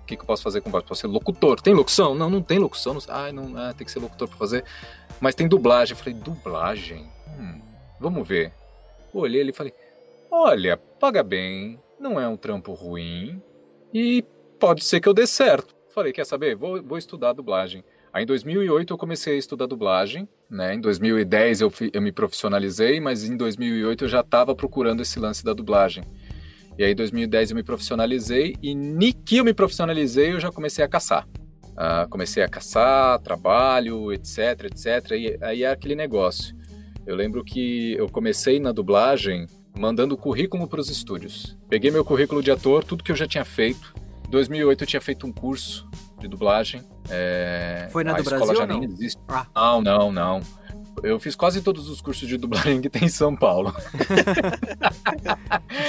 O 0.02 0.06
que, 0.08 0.16
que 0.16 0.22
eu 0.22 0.28
posso 0.28 0.42
fazer 0.44 0.62
com 0.62 0.70
voz? 0.70 0.84
Posso 0.84 1.02
ser 1.02 1.08
locutor. 1.08 1.62
Tem 1.62 1.74
locução? 1.74 2.16
Não, 2.16 2.30
não 2.30 2.42
tem 2.42 2.58
locução. 2.58 2.94
Não... 2.94 3.02
Ai, 3.10 3.32
não, 3.32 3.56
ah, 3.58 3.74
tem 3.74 3.86
que 3.86 3.92
ser 3.92 4.00
locutor 4.00 4.28
para 4.28 4.38
fazer. 4.38 4.64
Mas 5.20 5.36
tem 5.36 5.48
dublagem. 5.48 5.94
Eu 5.94 5.98
falei, 5.98 6.14
dublagem? 6.14 7.10
Hum, 7.38 7.62
vamos 8.00 8.28
ver. 8.28 8.54
Olhei 9.14 9.42
ele 9.42 9.52
e 9.52 9.54
falei, 9.54 9.74
olha, 10.32 10.78
paga 10.78 11.24
bem, 11.24 11.80
não 12.00 12.20
é 12.20 12.28
um 12.28 12.38
trampo 12.38 12.74
ruim 12.74 13.42
e 13.94 14.24
pode 14.60 14.84
ser 14.84 15.00
que 15.00 15.08
eu 15.08 15.14
dê 15.14 15.26
certo. 15.26 15.76
Falei, 15.94 16.12
quer 16.12 16.26
saber? 16.26 16.56
Vou, 16.56 16.82
vou 16.84 16.98
estudar 16.98 17.34
dublagem. 17.34 17.84
Aí 18.14 18.24
em 18.24 18.26
2008 18.26 18.94
eu 18.94 18.98
comecei 18.98 19.36
a 19.36 19.38
estudar 19.38 19.68
dublagem, 19.68 20.28
né? 20.50 20.74
Em 20.74 20.82
2010 20.82 21.62
eu, 21.62 21.74
eu 21.94 22.02
me 22.02 22.12
profissionalizei, 22.12 23.00
mas 23.00 23.24
em 23.24 23.36
2008 23.36 24.06
eu 24.06 24.08
já 24.08 24.22
estava 24.22 24.56
procurando 24.56 25.02
esse 25.02 25.20
lance 25.20 25.44
da 25.44 25.54
dublagem. 25.54 26.04
E 26.78 26.84
aí, 26.84 26.92
em 26.92 26.96
2010, 26.96 27.50
eu 27.50 27.56
me 27.56 27.64
profissionalizei 27.64 28.56
e 28.62 28.76
ni 28.76 29.12
que 29.12 29.38
eu 29.38 29.44
me 29.44 29.54
profissionalizei, 29.54 30.34
eu 30.34 30.40
já 30.40 30.52
comecei 30.52 30.86
a 30.86 30.88
caçar. 30.88 31.28
Uh, 31.72 32.08
comecei 32.10 32.44
a 32.44 32.48
caçar, 32.48 33.20
trabalho, 33.20 34.14
etc, 34.14 34.66
etc. 34.66 35.12
E 35.12 35.38
aí 35.42 35.64
é 35.64 35.72
aquele 35.72 35.96
negócio. 35.96 36.56
Eu 37.06 37.16
lembro 37.16 37.44
que 37.44 37.94
eu 37.94 38.08
comecei 38.10 38.60
na 38.60 38.72
dublagem 38.72 39.48
mandando 39.76 40.16
currículo 40.16 40.68
para 40.68 40.80
os 40.80 40.90
estúdios. 40.90 41.58
Peguei 41.68 41.90
meu 41.90 42.06
currículo 42.06 42.44
de 42.44 42.52
ator, 42.52 42.84
tudo 42.84 43.04
que 43.04 43.12
eu 43.12 43.16
já 43.16 43.28
tinha 43.28 43.46
feito. 43.46 43.96
Em 44.28 44.30
2008 44.30 44.84
eu 44.84 44.88
tinha 44.88 45.02
feito 45.02 45.26
um 45.26 45.32
curso 45.32 45.88
de 46.20 46.28
dublagem. 46.28 46.84
É... 47.10 47.88
Foi 47.92 48.04
na 48.04 48.12
a 48.12 48.16
do 48.16 48.22
escola 48.22 48.40
Brasil 48.40 48.56
já 48.58 48.68
não? 48.68 48.80
nem 48.80 48.90
existe. 48.90 49.22
Ah. 49.28 49.48
Não, 49.56 49.82
não, 49.82 50.12
não. 50.12 50.42
eu 51.02 51.18
fiz 51.18 51.34
quase 51.36 51.62
todos 51.62 51.90
os 51.90 52.02
cursos 52.02 52.28
de 52.28 52.38
dublagem 52.38 52.82
que 52.82 52.90
tem 52.90 53.06
em 53.06 53.10
São 53.10 53.36
Paulo. 53.36 53.74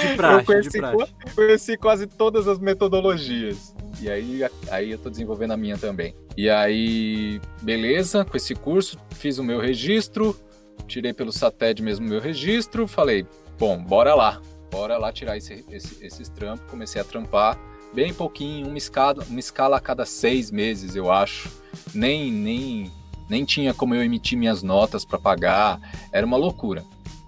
De 0.01 0.15
praxe, 0.15 0.39
eu 0.39 0.45
conheci, 0.45 0.69
de 0.69 0.79
praxe. 0.79 1.13
conheci 1.35 1.77
quase 1.77 2.07
todas 2.07 2.47
as 2.47 2.59
metodologias. 2.59 3.75
E 4.01 4.09
aí, 4.09 4.41
aí 4.71 4.91
eu 4.91 4.97
tô 4.97 5.09
desenvolvendo 5.09 5.51
a 5.51 5.57
minha 5.57 5.77
também. 5.77 6.15
E 6.37 6.49
aí, 6.49 7.41
beleza, 7.61 8.23
com 8.23 8.37
esse 8.37 8.55
curso, 8.55 8.97
fiz 9.11 9.37
o 9.37 9.43
meu 9.43 9.59
registro, 9.59 10.37
tirei 10.87 11.13
pelo 11.13 11.33
SATED 11.33 11.83
mesmo 11.83 12.05
o 12.05 12.09
meu 12.09 12.21
registro, 12.21 12.87
falei, 12.87 13.25
bom, 13.57 13.77
bora 13.83 14.15
lá. 14.15 14.41
Bora 14.71 14.97
lá 14.97 15.11
tirar 15.11 15.35
esse, 15.35 15.65
esse, 15.69 16.05
esses 16.05 16.29
trampos. 16.29 16.69
Comecei 16.69 17.01
a 17.01 17.03
trampar 17.03 17.57
bem 17.93 18.13
pouquinho, 18.13 18.67
uma 18.67 18.77
escala, 18.77 19.25
uma 19.29 19.39
escala 19.39 19.77
a 19.77 19.79
cada 19.79 20.05
seis 20.05 20.51
meses, 20.51 20.95
eu 20.95 21.11
acho. 21.11 21.49
Nem, 21.93 22.31
nem, 22.31 22.91
nem 23.27 23.45
tinha 23.45 23.73
como 23.73 23.95
eu 23.95 24.03
emitir 24.03 24.37
minhas 24.37 24.63
notas 24.63 25.05
para 25.05 25.19
pagar. 25.19 25.79
Era 26.11 26.25
uma 26.25 26.37
loucura, 26.37 26.83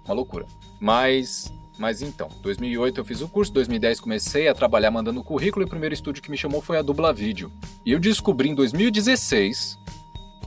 uma 0.06 0.14
loucura. 0.14 0.46
Mas, 0.80 1.52
mas 1.78 2.02
então, 2.02 2.30
2008 2.42 3.00
eu 3.00 3.06
fiz 3.06 3.22
o 3.22 3.28
curso, 3.28 3.52
2010 3.54 4.00
comecei 4.00 4.48
a 4.48 4.54
trabalhar 4.54 4.92
mandando 4.92 5.24
currículo 5.24 5.64
e 5.64 5.68
o 5.68 5.70
primeiro 5.70 5.94
estúdio 5.94 6.24
que 6.24 6.32
me 6.32 6.38
chamou 6.38 6.62
foi 6.62 6.78
a 6.78 6.82
Dubla 6.82 7.14
Vídeo. 7.14 7.52
E 7.86 7.92
eu 7.92 8.00
descobri 8.00 8.50
em 8.50 8.56
2016, 8.56 9.78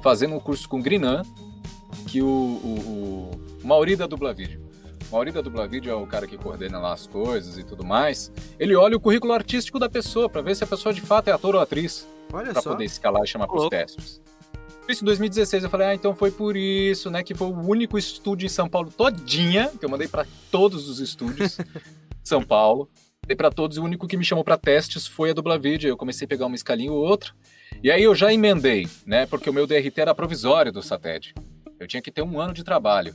fazendo 0.03 0.35
um 0.35 0.41
curso 0.41 0.69
com 0.69 0.79
o 0.79 0.83
Grinan, 0.83 1.23
que 2.07 2.21
o, 2.21 2.27
o, 2.27 3.31
o 3.63 3.67
Mauri 3.67 3.97
da 3.97 4.07
Dubla 4.07 4.33
Vídeo 4.33 4.64
Mauri 5.15 5.31
da 5.31 5.41
Dubla 5.41 5.69
Vídeo 5.69 5.93
é 5.93 5.95
o 5.95 6.05
cara 6.09 6.27
que 6.27 6.37
coordena 6.37 6.81
lá 6.81 6.93
as 6.93 7.07
coisas 7.07 7.57
e 7.57 7.63
tudo 7.63 7.85
mais. 7.85 8.33
Ele 8.59 8.75
olha 8.75 8.97
o 8.97 9.01
currículo 9.01 9.33
artístico 9.33 9.79
da 9.79 9.89
pessoa 9.89 10.29
para 10.29 10.43
ver 10.43 10.57
se 10.57 10.65
a 10.65 10.67
pessoa 10.67 10.93
de 10.93 11.01
fato 11.01 11.29
é 11.29 11.33
ator 11.33 11.55
ou 11.55 11.61
atriz. 11.61 12.05
Olha 12.33 12.51
Pra 12.53 12.61
só. 12.61 12.73
poder 12.73 12.85
escalar 12.85 13.23
e 13.23 13.27
chamar 13.29 13.47
pros 13.47 13.69
testes. 13.69 14.21
Isso 14.89 15.05
em 15.05 15.07
2016 15.07 15.63
eu 15.63 15.71
falei, 15.71 15.87
ah, 15.87 15.95
então 15.95 16.17
foi 16.17 16.33
por 16.33 16.57
isso, 16.57 17.13
né? 17.13 17.23
Que 17.23 17.33
foi 17.33 17.47
o 17.47 17.57
único 17.57 17.97
estúdio 17.97 18.47
em 18.47 18.49
São 18.49 18.69
Paulo 18.69 18.91
todinha, 18.91 19.71
que 19.79 19.85
eu 19.85 19.89
mandei 19.89 20.09
para 20.09 20.27
todos 20.51 20.89
os 20.89 20.99
estúdios 20.99 21.59
de 21.59 21.65
São 22.29 22.43
Paulo. 22.43 22.91
Mandei 23.23 23.37
para 23.37 23.53
todos, 23.53 23.77
e 23.77 23.81
o 23.81 23.85
único 23.85 24.09
que 24.09 24.17
me 24.17 24.25
chamou 24.25 24.43
para 24.43 24.59
testes 24.59 25.07
foi 25.07 25.31
a 25.31 25.33
Dubla 25.33 25.57
Vídeo. 25.61 25.89
Eu 25.89 25.97
comecei 25.97 26.25
a 26.25 26.29
pegar 26.29 26.47
uma 26.47 26.57
escalinha 26.57 26.91
ou 26.91 26.99
outra. 26.99 27.31
E 27.85 27.89
aí 27.89 28.03
eu 28.03 28.17
já 28.17 28.33
emendei, 28.33 28.89
né? 29.07 29.27
Porque 29.27 29.49
o 29.49 29.53
meu 29.53 29.65
DRT 29.65 29.97
era 30.01 30.13
provisório 30.13 30.73
do 30.73 30.83
SATED. 30.83 31.35
Eu 31.79 31.87
tinha 31.87 32.03
que 32.03 32.11
ter 32.11 32.23
um 32.23 32.41
ano 32.41 32.53
de 32.53 32.65
trabalho. 32.65 33.15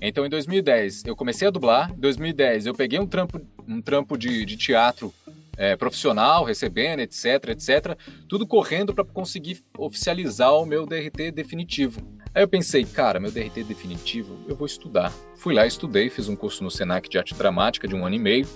Então, 0.00 0.26
em 0.26 0.28
2010, 0.28 1.04
eu 1.06 1.16
comecei 1.16 1.48
a 1.48 1.50
dublar. 1.50 1.90
Em 1.92 2.00
2010, 2.00 2.66
eu 2.66 2.74
peguei 2.74 2.98
um 2.98 3.06
trampo, 3.06 3.40
um 3.66 3.80
trampo 3.80 4.16
de, 4.16 4.44
de 4.44 4.56
teatro 4.56 5.12
é, 5.56 5.74
profissional, 5.74 6.44
recebendo, 6.44 7.00
etc, 7.00 7.48
etc. 7.48 7.98
Tudo 8.28 8.46
correndo 8.46 8.94
para 8.94 9.04
conseguir 9.04 9.62
oficializar 9.76 10.52
o 10.54 10.66
meu 10.66 10.86
DRT 10.86 11.30
definitivo. 11.32 12.00
Aí 12.34 12.42
eu 12.42 12.48
pensei, 12.48 12.84
cara, 12.84 13.18
meu 13.18 13.30
DRT 13.30 13.64
definitivo, 13.64 14.36
eu 14.46 14.54
vou 14.54 14.66
estudar. 14.66 15.10
Fui 15.36 15.54
lá, 15.54 15.66
estudei, 15.66 16.10
fiz 16.10 16.28
um 16.28 16.36
curso 16.36 16.62
no 16.62 16.70
Senac 16.70 17.08
de 17.08 17.16
arte 17.16 17.34
dramática 17.34 17.88
de 17.88 17.94
um 17.94 18.04
ano 18.04 18.14
e 18.14 18.18
meio, 18.18 18.46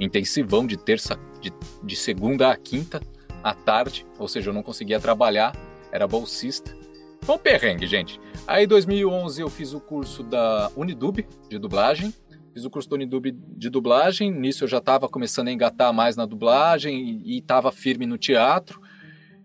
intensivão 0.00 0.66
de 0.66 0.76
terça, 0.76 1.16
de, 1.40 1.52
de 1.84 1.94
segunda 1.94 2.50
a 2.50 2.56
quinta 2.56 3.00
à 3.42 3.54
tarde, 3.54 4.04
ou 4.18 4.26
seja, 4.26 4.50
eu 4.50 4.54
não 4.54 4.62
conseguia 4.62 4.98
trabalhar, 4.98 5.54
era 5.92 6.08
bolsista. 6.08 6.76
Foi 7.22 7.36
um 7.36 7.38
perrengue, 7.38 7.86
gente. 7.86 8.18
Aí 8.46 8.64
em 8.64 8.68
2011 8.68 9.40
eu 9.40 9.48
fiz 9.48 9.72
o 9.72 9.80
curso 9.80 10.22
da 10.22 10.70
Unidub 10.76 11.26
de 11.48 11.58
dublagem. 11.58 12.12
Fiz 12.52 12.64
o 12.64 12.70
curso 12.70 12.88
da 12.88 12.96
Unidub 12.96 13.30
de 13.30 13.70
dublagem. 13.70 14.32
Nisso 14.32 14.64
eu 14.64 14.68
já 14.68 14.78
estava 14.78 15.08
começando 15.08 15.48
a 15.48 15.52
engatar 15.52 15.92
mais 15.92 16.16
na 16.16 16.26
dublagem 16.26 17.22
e 17.24 17.38
estava 17.38 17.70
firme 17.70 18.06
no 18.06 18.18
teatro. 18.18 18.80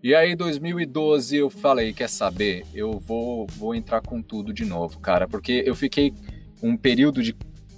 E 0.02 0.14
aí 0.14 0.32
em 0.32 0.36
2012 0.36 1.36
eu 1.36 1.50
falei, 1.50 1.92
quer 1.92 2.08
saber? 2.08 2.64
Eu 2.74 2.98
vou, 2.98 3.46
vou 3.56 3.74
entrar 3.74 4.00
com 4.00 4.22
tudo 4.22 4.52
de 4.52 4.64
novo, 4.64 5.00
cara, 5.00 5.26
porque 5.26 5.62
eu 5.66 5.74
fiquei 5.74 6.12
um 6.62 6.76
período 6.76 7.22
de 7.22 7.34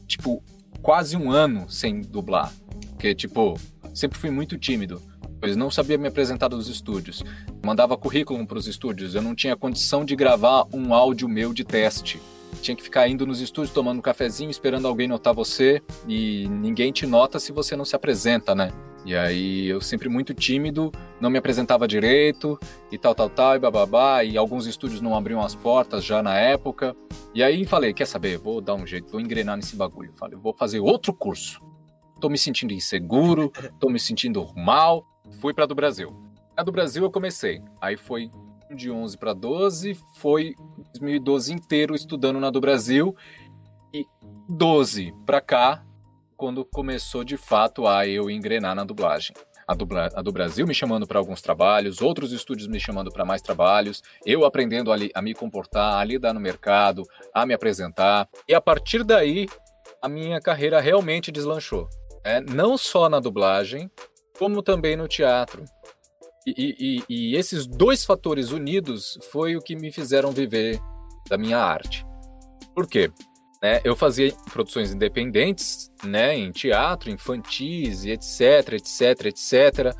tipo 0.07 0.43
quase 0.83 1.17
um 1.17 1.31
ano 1.31 1.69
sem 1.71 2.01
dublar, 2.01 2.53
porque 2.91 3.15
tipo 3.15 3.59
sempre 3.95 4.19
fui 4.19 4.31
muito 4.31 4.59
tímido. 4.59 5.01
Pois 5.41 5.57
não 5.57 5.71
sabia 5.71 5.97
me 5.97 6.09
apresentar 6.09 6.49
nos 6.49 6.69
estúdios. 6.69 7.23
Mandava 7.65 7.97
currículo 7.97 8.45
para 8.47 8.59
os 8.59 8.67
estúdios. 8.67 9.15
Eu 9.15 9.23
não 9.23 9.35
tinha 9.35 9.57
condição 9.57 10.05
de 10.05 10.17
gravar 10.17 10.65
um 10.73 10.93
áudio 10.93 11.29
meu 11.29 11.53
de 11.53 11.65
teste. 11.65 12.21
Tinha 12.61 12.75
que 12.75 12.83
ficar 12.83 13.09
indo 13.09 13.27
nos 13.27 13.41
estúdios 13.41 13.73
tomando 13.73 13.99
um 13.99 14.03
cafezinho, 14.03 14.51
esperando 14.51 14.89
alguém 14.89 15.07
notar 15.07 15.33
você. 15.33 15.81
E 16.09 16.49
ninguém 16.49 16.91
te 16.91 17.07
nota 17.07 17.39
se 17.39 17.53
você 17.53 17.77
não 17.77 17.85
se 17.85 17.95
apresenta, 17.95 18.55
né? 18.55 18.73
E 19.05 19.15
aí 19.15 19.67
eu 19.67 19.81
sempre 19.81 20.09
muito 20.09 20.35
tímido, 20.35 20.93
não 21.21 21.31
me 21.31 21.39
apresentava 21.39 21.87
direito 21.87 22.59
e 22.91 22.99
tal, 22.99 23.15
tal, 23.15 23.31
tal, 23.31 23.57
e 23.57 23.59
bababá. 23.59 24.25
E 24.25 24.37
alguns 24.37 24.67
estúdios 24.67 25.01
não 25.01 25.15
abriam 25.17 25.41
as 25.41 25.55
portas 25.55 26.05
já 26.05 26.23
na 26.23 26.37
época. 26.37 26.97
E 27.33 27.43
aí 27.43 27.65
falei, 27.65 27.93
quer 27.93 28.07
saber? 28.07 28.39
Vou 28.39 28.61
dar 28.61 28.75
um 28.75 28.87
jeito, 28.87 29.11
vou 29.11 29.21
engrenar 29.21 29.57
nesse 29.57 29.77
bagulho. 29.77 30.13
Falei, 30.15 30.37
vou 30.37 30.53
fazer 30.53 30.81
outro 30.81 31.15
curso. 31.15 31.61
Tô 32.21 32.29
me 32.29 32.37
sentindo 32.37 32.73
inseguro, 32.73 33.53
tô 33.79 33.89
me 33.89 34.01
sentindo 34.01 34.47
mal. 34.57 35.07
Fui 35.41 35.55
para 35.55 35.67
do 35.67 35.75
Brasil. 35.75 36.15
A 36.57 36.63
do 36.63 36.73
Brasil 36.73 37.05
eu 37.05 37.11
comecei. 37.11 37.63
Aí 37.81 37.97
foi 37.97 38.31
de 38.75 38.91
11 38.91 39.17
para 39.17 39.33
12, 39.33 39.95
foi 40.17 40.55
2012 40.93 41.53
inteiro 41.53 41.95
estudando 41.95 42.39
na 42.41 42.51
do 42.51 42.61
Brasil 42.61 43.17
e 43.95 44.05
12 44.49 45.15
para 45.25 45.41
cá 45.41 45.85
quando 46.37 46.65
começou 46.65 47.25
de 47.25 47.37
fato 47.37 47.87
a 47.87 48.07
eu 48.07 48.31
engrenar 48.31 48.75
na 48.75 48.85
dublagem. 48.85 49.35
A, 49.67 49.75
dubla, 49.75 50.09
a 50.15 50.23
do 50.23 50.33
Brasil 50.33 50.67
me 50.67 50.73
chamando 50.73 51.07
para 51.07 51.19
alguns 51.19 51.43
trabalhos, 51.43 52.01
outros 52.01 52.33
estúdios 52.33 52.69
me 52.69 52.81
chamando 52.81 53.11
para 53.11 53.25
mais 53.25 53.43
trabalhos, 53.43 54.03
eu 54.25 54.47
aprendendo 54.47 54.91
a, 54.93 54.97
a 55.15 55.21
me 55.21 55.35
comportar, 55.35 55.99
a 55.99 56.05
lidar 56.05 56.33
no 56.33 56.41
mercado, 56.41 57.03
a 57.35 57.45
me 57.45 57.53
apresentar. 57.53 58.29
E 58.49 58.55
a 58.55 58.61
partir 58.61 59.05
daí, 59.05 59.47
a 60.01 60.09
minha 60.09 60.41
carreira 60.41 60.81
realmente 60.81 61.31
deslanchou. 61.31 61.89
É, 62.25 62.41
não 62.41 62.79
só 62.79 63.09
na 63.09 63.21
dublagem, 63.21 63.91
como 64.39 64.63
também 64.63 64.97
no 64.97 65.09
teatro. 65.09 65.65
E, 66.47 66.55
e- 66.57 67.05
e- 67.09 67.37
esses 67.37 67.67
dois 67.67 68.05
fatores 68.05 68.51
unidos 68.53 69.19
foi 69.31 69.57
o 69.57 69.61
que 69.61 69.77
me 69.77 69.93
fizeram 69.93 70.31
viver 70.33 70.81
da 71.29 71.37
minha 71.37 71.59
arte. 71.59 72.07
Por 72.75 72.87
quê? 72.87 73.11
Né, 73.63 73.81
eu 73.83 73.97
fazia 73.97 74.33
produções 74.53 74.93
independentes, 74.93 75.91
né, 76.05 76.37
em 76.37 76.53
teatro, 76.53 77.11
infantis, 77.11 78.05
etc, 78.05 78.75
etc, 78.75 79.27
etc, 79.27 79.97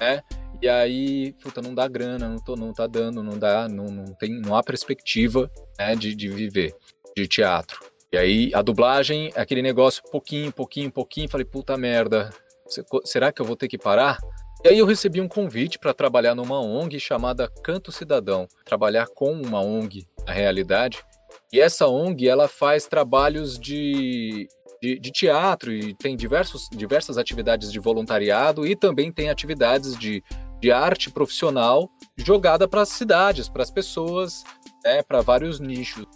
né, 0.00 0.22
e 0.62 0.66
aí, 0.66 1.34
puta, 1.42 1.60
não 1.60 1.74
dá 1.74 1.86
grana, 1.86 2.26
não, 2.26 2.38
tô, 2.38 2.56
não 2.56 2.72
tá 2.72 2.86
dando, 2.86 3.22
não 3.22 3.38
dá, 3.38 3.68
não, 3.68 3.84
não 3.84 4.06
tem, 4.14 4.40
não 4.40 4.56
há 4.56 4.62
perspectiva, 4.62 5.50
né, 5.78 5.94
de, 5.94 6.14
de 6.14 6.30
viver 6.30 6.74
de 7.14 7.28
teatro. 7.28 7.78
E 8.10 8.16
aí, 8.16 8.50
a 8.54 8.62
dublagem, 8.62 9.30
aquele 9.36 9.60
negócio, 9.60 10.02
pouquinho, 10.10 10.50
pouquinho, 10.50 10.90
pouquinho, 10.90 11.28
falei, 11.28 11.44
puta 11.44 11.76
merda, 11.76 12.30
será 13.04 13.32
que 13.32 13.40
eu 13.40 13.46
vou 13.46 13.56
ter 13.56 13.68
que 13.68 13.78
parar? 13.78 14.18
E 14.64 14.68
aí 14.68 14.78
eu 14.78 14.86
recebi 14.86 15.20
um 15.20 15.28
convite 15.28 15.78
para 15.78 15.92
trabalhar 15.92 16.34
numa 16.34 16.58
ONG 16.60 16.98
chamada 16.98 17.48
Canto 17.62 17.92
Cidadão, 17.92 18.48
trabalhar 18.64 19.06
com 19.08 19.32
uma 19.32 19.60
ONG, 19.60 20.06
a 20.26 20.32
realidade. 20.32 21.04
E 21.52 21.60
essa 21.60 21.86
ONG 21.86 22.26
ela 22.26 22.48
faz 22.48 22.86
trabalhos 22.86 23.58
de, 23.58 24.48
de, 24.80 24.98
de 24.98 25.10
teatro 25.10 25.70
e 25.70 25.94
tem 25.94 26.16
diversos, 26.16 26.68
diversas 26.70 27.18
atividades 27.18 27.70
de 27.70 27.78
voluntariado 27.78 28.66
e 28.66 28.74
também 28.74 29.12
tem 29.12 29.28
atividades 29.28 29.98
de, 29.98 30.24
de 30.60 30.72
arte 30.72 31.10
profissional 31.10 31.90
jogada 32.16 32.66
para 32.66 32.80
as 32.80 32.88
cidades, 32.88 33.48
para 33.48 33.62
as 33.62 33.70
pessoas, 33.70 34.44
né, 34.82 35.02
para 35.02 35.20
vários 35.20 35.60
nichos. 35.60 36.06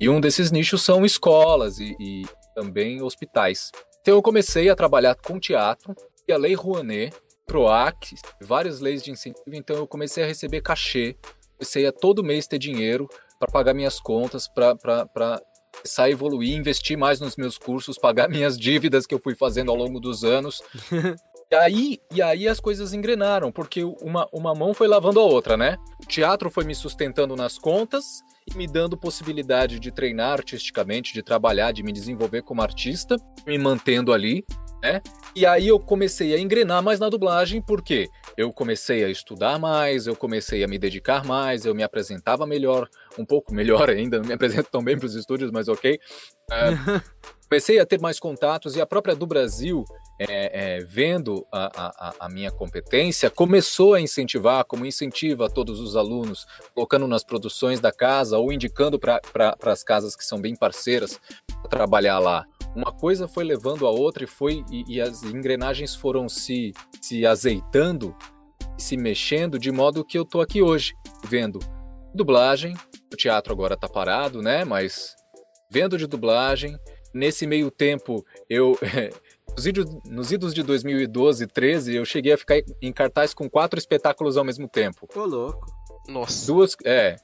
E 0.00 0.08
um 0.08 0.20
desses 0.20 0.50
nichos 0.50 0.82
são 0.82 1.04
escolas 1.04 1.78
e, 1.78 1.96
e 2.00 2.26
também 2.54 3.00
hospitais. 3.00 3.70
Então 4.04 4.16
eu 4.16 4.22
comecei 4.22 4.68
a 4.68 4.76
trabalhar 4.76 5.14
com 5.14 5.40
teatro 5.40 5.96
e 6.28 6.32
a 6.32 6.36
Lei 6.36 6.52
Rouanet, 6.52 7.16
PROAC, 7.46 8.14
várias 8.38 8.78
leis 8.78 9.02
de 9.02 9.10
incentivo, 9.10 9.56
então 9.56 9.76
eu 9.76 9.86
comecei 9.86 10.22
a 10.22 10.26
receber 10.26 10.60
cachê, 10.60 11.16
comecei 11.56 11.86
a 11.86 11.90
todo 11.90 12.22
mês 12.22 12.46
ter 12.46 12.58
dinheiro 12.58 13.08
para 13.38 13.50
pagar 13.50 13.72
minhas 13.72 13.98
contas, 13.98 14.46
para 14.46 14.76
começar 15.74 16.02
a 16.02 16.10
evoluir, 16.10 16.54
investir 16.54 16.98
mais 16.98 17.18
nos 17.18 17.34
meus 17.36 17.56
cursos, 17.56 17.96
pagar 17.96 18.28
minhas 18.28 18.58
dívidas 18.58 19.06
que 19.06 19.14
eu 19.14 19.18
fui 19.18 19.34
fazendo 19.34 19.70
ao 19.70 19.76
longo 19.76 19.98
dos 19.98 20.22
anos. 20.22 20.62
E 21.54 21.56
aí, 21.56 22.00
e 22.12 22.20
aí 22.20 22.48
as 22.48 22.58
coisas 22.58 22.92
engrenaram, 22.92 23.52
porque 23.52 23.84
uma, 23.84 24.28
uma 24.32 24.52
mão 24.56 24.74
foi 24.74 24.88
lavando 24.88 25.20
a 25.20 25.22
outra, 25.22 25.56
né? 25.56 25.76
O 26.02 26.04
teatro 26.04 26.50
foi 26.50 26.64
me 26.64 26.74
sustentando 26.74 27.36
nas 27.36 27.56
contas 27.58 28.04
e 28.52 28.58
me 28.58 28.66
dando 28.66 28.98
possibilidade 28.98 29.78
de 29.78 29.92
treinar 29.92 30.32
artisticamente, 30.32 31.14
de 31.14 31.22
trabalhar, 31.22 31.70
de 31.70 31.84
me 31.84 31.92
desenvolver 31.92 32.42
como 32.42 32.60
artista, 32.60 33.14
me 33.46 33.56
mantendo 33.56 34.12
ali, 34.12 34.44
né? 34.82 35.00
E 35.32 35.46
aí 35.46 35.68
eu 35.68 35.78
comecei 35.78 36.34
a 36.34 36.40
engrenar 36.40 36.82
mais 36.82 36.98
na 36.98 37.08
dublagem, 37.08 37.62
porque 37.62 38.08
eu 38.36 38.52
comecei 38.52 39.04
a 39.04 39.08
estudar 39.08 39.56
mais, 39.56 40.08
eu 40.08 40.16
comecei 40.16 40.64
a 40.64 40.66
me 40.66 40.76
dedicar 40.76 41.24
mais, 41.24 41.64
eu 41.64 41.72
me 41.72 41.84
apresentava 41.84 42.44
melhor, 42.44 42.88
um 43.16 43.24
pouco 43.24 43.54
melhor 43.54 43.88
ainda, 43.88 44.18
não 44.18 44.26
me 44.26 44.34
apresento 44.34 44.68
tão 44.72 44.82
bem 44.82 44.98
para 44.98 45.06
os 45.06 45.14
estúdios, 45.14 45.52
mas 45.52 45.68
ok. 45.68 46.00
É, 46.50 46.70
comecei 47.48 47.78
a 47.78 47.86
ter 47.86 48.00
mais 48.00 48.18
contatos 48.18 48.74
e 48.74 48.80
a 48.80 48.86
própria 48.86 49.14
do 49.14 49.24
Brasil 49.24 49.84
é, 50.18 50.76
é, 50.76 50.80
vendo 50.80 51.46
a, 51.52 52.08
a, 52.08 52.14
a, 52.26 52.28
minha 52.28 52.50
competência, 52.50 53.30
começou 53.30 53.94
a 53.94 54.00
incentivar, 54.00 54.64
como 54.64 54.86
incentiva 54.86 55.50
todos 55.50 55.80
os 55.80 55.96
alunos, 55.96 56.46
colocando 56.74 57.08
nas 57.08 57.24
produções 57.24 57.80
da 57.80 57.90
casa 57.90 58.38
ou 58.38 58.52
indicando 58.52 58.98
para 58.98 59.20
as 59.62 59.82
casas 59.82 60.14
que 60.14 60.24
são 60.24 60.40
bem 60.40 60.54
parceiras 60.54 61.20
trabalhar 61.68 62.18
lá. 62.18 62.44
Uma 62.74 62.92
coisa 62.92 63.28
foi 63.28 63.44
levando 63.44 63.86
a 63.86 63.90
outra 63.90 64.24
e 64.24 64.26
foi 64.26 64.64
e, 64.70 64.84
e 64.94 65.00
as 65.00 65.22
engrenagens 65.22 65.94
foram 65.94 66.28
se, 66.28 66.72
se 67.00 67.26
azeitando, 67.26 68.14
se 68.78 68.96
mexendo 68.96 69.58
de 69.58 69.70
modo 69.70 70.04
que 70.04 70.18
eu 70.18 70.24
tô 70.24 70.40
aqui 70.40 70.62
hoje, 70.62 70.94
vendo 71.24 71.58
dublagem. 72.14 72.74
O 73.12 73.16
teatro 73.16 73.52
agora 73.52 73.76
tá 73.76 73.88
parado, 73.88 74.42
né? 74.42 74.64
Mas 74.64 75.14
vendo 75.70 75.98
de 75.98 76.06
dublagem. 76.06 76.76
Nesse 77.12 77.46
meio 77.46 77.70
tempo, 77.70 78.24
eu 78.48 78.76
Nos 79.56 79.66
idos, 79.66 79.86
nos 80.04 80.32
idos 80.32 80.52
de 80.52 80.64
2012 80.64 81.44
e 81.44 81.46
13, 81.46 81.94
eu 81.94 82.04
cheguei 82.04 82.32
a 82.32 82.38
ficar 82.38 82.56
em 82.82 82.92
cartaz 82.92 83.32
com 83.32 83.48
quatro 83.48 83.78
espetáculos 83.78 84.36
ao 84.36 84.44
mesmo 84.44 84.68
tempo. 84.68 85.08
Ô, 85.14 85.24
louco. 85.24 85.66
Nossa. 86.08 86.46
Duas, 86.46 86.76
é, 86.84 87.16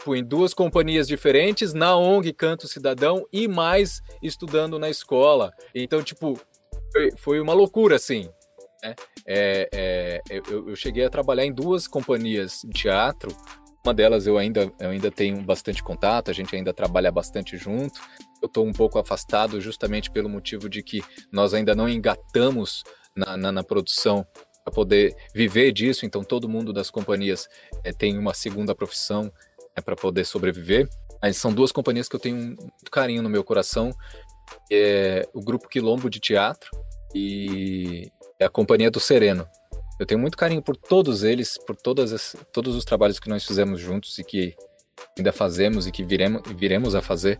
fui 0.00 0.18
em 0.18 0.24
duas 0.24 0.52
companhias 0.52 1.06
diferentes, 1.06 1.72
na 1.72 1.96
ONG 1.96 2.32
Canto 2.32 2.66
Cidadão 2.66 3.24
e 3.32 3.46
mais 3.46 4.02
estudando 4.20 4.76
na 4.76 4.90
escola. 4.90 5.52
Então, 5.72 6.02
tipo, 6.02 6.38
foi, 6.92 7.12
foi 7.16 7.40
uma 7.40 7.52
loucura, 7.52 7.94
assim. 7.94 8.28
Né? 8.82 8.94
É, 9.24 9.68
é, 9.72 10.20
eu, 10.28 10.68
eu, 10.70 10.76
cheguei 10.76 11.04
a 11.04 11.10
trabalhar 11.10 11.44
em 11.44 11.52
duas 11.52 11.86
companhias 11.86 12.62
de 12.64 12.72
teatro. 12.72 13.30
Uma 13.84 13.94
delas 13.94 14.26
eu 14.26 14.36
ainda, 14.36 14.70
eu 14.80 14.90
ainda 14.90 15.12
tenho 15.12 15.40
bastante 15.42 15.80
contato, 15.82 16.28
a 16.28 16.34
gente 16.34 16.54
ainda 16.54 16.74
trabalha 16.74 17.12
bastante 17.12 17.56
junto 17.56 18.00
eu 18.42 18.46
estou 18.46 18.66
um 18.66 18.72
pouco 18.72 18.98
afastado 18.98 19.60
justamente 19.60 20.10
pelo 20.10 20.28
motivo 20.28 20.68
de 20.68 20.82
que 20.82 21.02
nós 21.32 21.54
ainda 21.54 21.74
não 21.74 21.88
engatamos 21.88 22.84
na, 23.16 23.36
na, 23.36 23.52
na 23.52 23.64
produção 23.64 24.26
para 24.64 24.72
poder 24.72 25.16
viver 25.34 25.72
disso, 25.72 26.04
então 26.04 26.22
todo 26.22 26.48
mundo 26.48 26.72
das 26.72 26.90
companhias 26.90 27.48
é, 27.82 27.92
tem 27.92 28.18
uma 28.18 28.34
segunda 28.34 28.74
profissão 28.74 29.32
é, 29.74 29.80
para 29.80 29.96
poder 29.96 30.24
sobreviver. 30.24 30.88
Mas 31.20 31.36
são 31.36 31.52
duas 31.52 31.72
companhias 31.72 32.08
que 32.08 32.14
eu 32.14 32.20
tenho 32.20 32.36
muito 32.36 32.90
carinho 32.90 33.22
no 33.22 33.28
meu 33.28 33.42
coração, 33.42 33.90
é 34.70 35.28
o 35.34 35.40
Grupo 35.40 35.68
Quilombo 35.68 36.08
de 36.08 36.20
Teatro 36.20 36.70
e 37.14 38.10
é 38.38 38.44
a 38.44 38.50
Companhia 38.50 38.90
do 38.90 39.00
Sereno. 39.00 39.46
Eu 39.98 40.06
tenho 40.06 40.20
muito 40.20 40.36
carinho 40.36 40.62
por 40.62 40.76
todos 40.76 41.24
eles, 41.24 41.58
por 41.58 41.74
todas 41.74 42.12
as, 42.12 42.36
todos 42.52 42.76
os 42.76 42.84
trabalhos 42.84 43.18
que 43.18 43.28
nós 43.28 43.44
fizemos 43.44 43.80
juntos 43.80 44.16
e 44.18 44.24
que 44.24 44.54
ainda 45.16 45.32
fazemos 45.32 45.86
e 45.86 45.92
que 45.92 46.04
viremos, 46.04 46.42
viremos 46.54 46.94
a 46.94 47.02
fazer. 47.02 47.38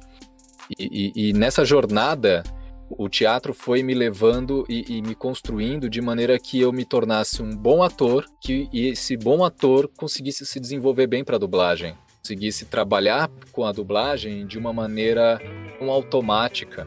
E, 0.79 1.13
e, 1.15 1.33
nessa 1.33 1.65
jornada, 1.65 2.43
o 2.91 3.09
teatro 3.09 3.53
foi 3.53 3.83
me 3.83 3.95
levando 3.95 4.65
e, 4.69 4.97
e, 4.97 5.03
me 5.03 5.15
construindo 5.15 5.89
de 5.89 6.01
maneira 6.01 6.39
que 6.39 6.61
eu 6.61 6.73
me 6.73 6.85
tornasse 6.85 7.43
um 7.43 7.51
bom 7.51 7.83
ator, 7.83 8.27
que 8.41 8.69
esse 8.73 9.17
bom 9.17 9.45
ator 9.45 9.91
conseguisse 9.97 10.45
se 10.47 10.59
desenvolver 10.59 11.07
bem 11.07 11.25
para 11.25 11.37
a 11.37 11.39
dublagem, 11.39 11.95
conseguisse 12.23 12.65
trabalhar 12.65 13.31
com 13.53 13.65
a 13.65 13.73
dublagem 13.73 14.47
de 14.47 14.59
uma 14.59 14.73
maneira 14.73 15.41
não 15.81 15.91
automática, 15.91 16.87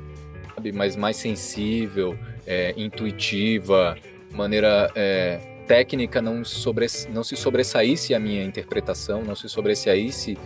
sabe? 0.54 0.72
mas 0.72 0.96
mais 0.96 1.17
sensível, 1.17 2.17
é, 2.46 2.74
intuitiva, 2.78 3.96
maneira 4.32 4.91
é, 4.96 5.39
técnica 5.67 6.22
não, 6.22 6.44
sobre, 6.44 6.88
não 7.10 7.24
se 7.24 7.36
sobressaísse 7.36 8.13
a 8.13 8.20
minha 8.20 8.44
interpretação, 8.44 9.24
não 9.24 9.36
se 9.36 9.48
sobressaísse 9.48 10.38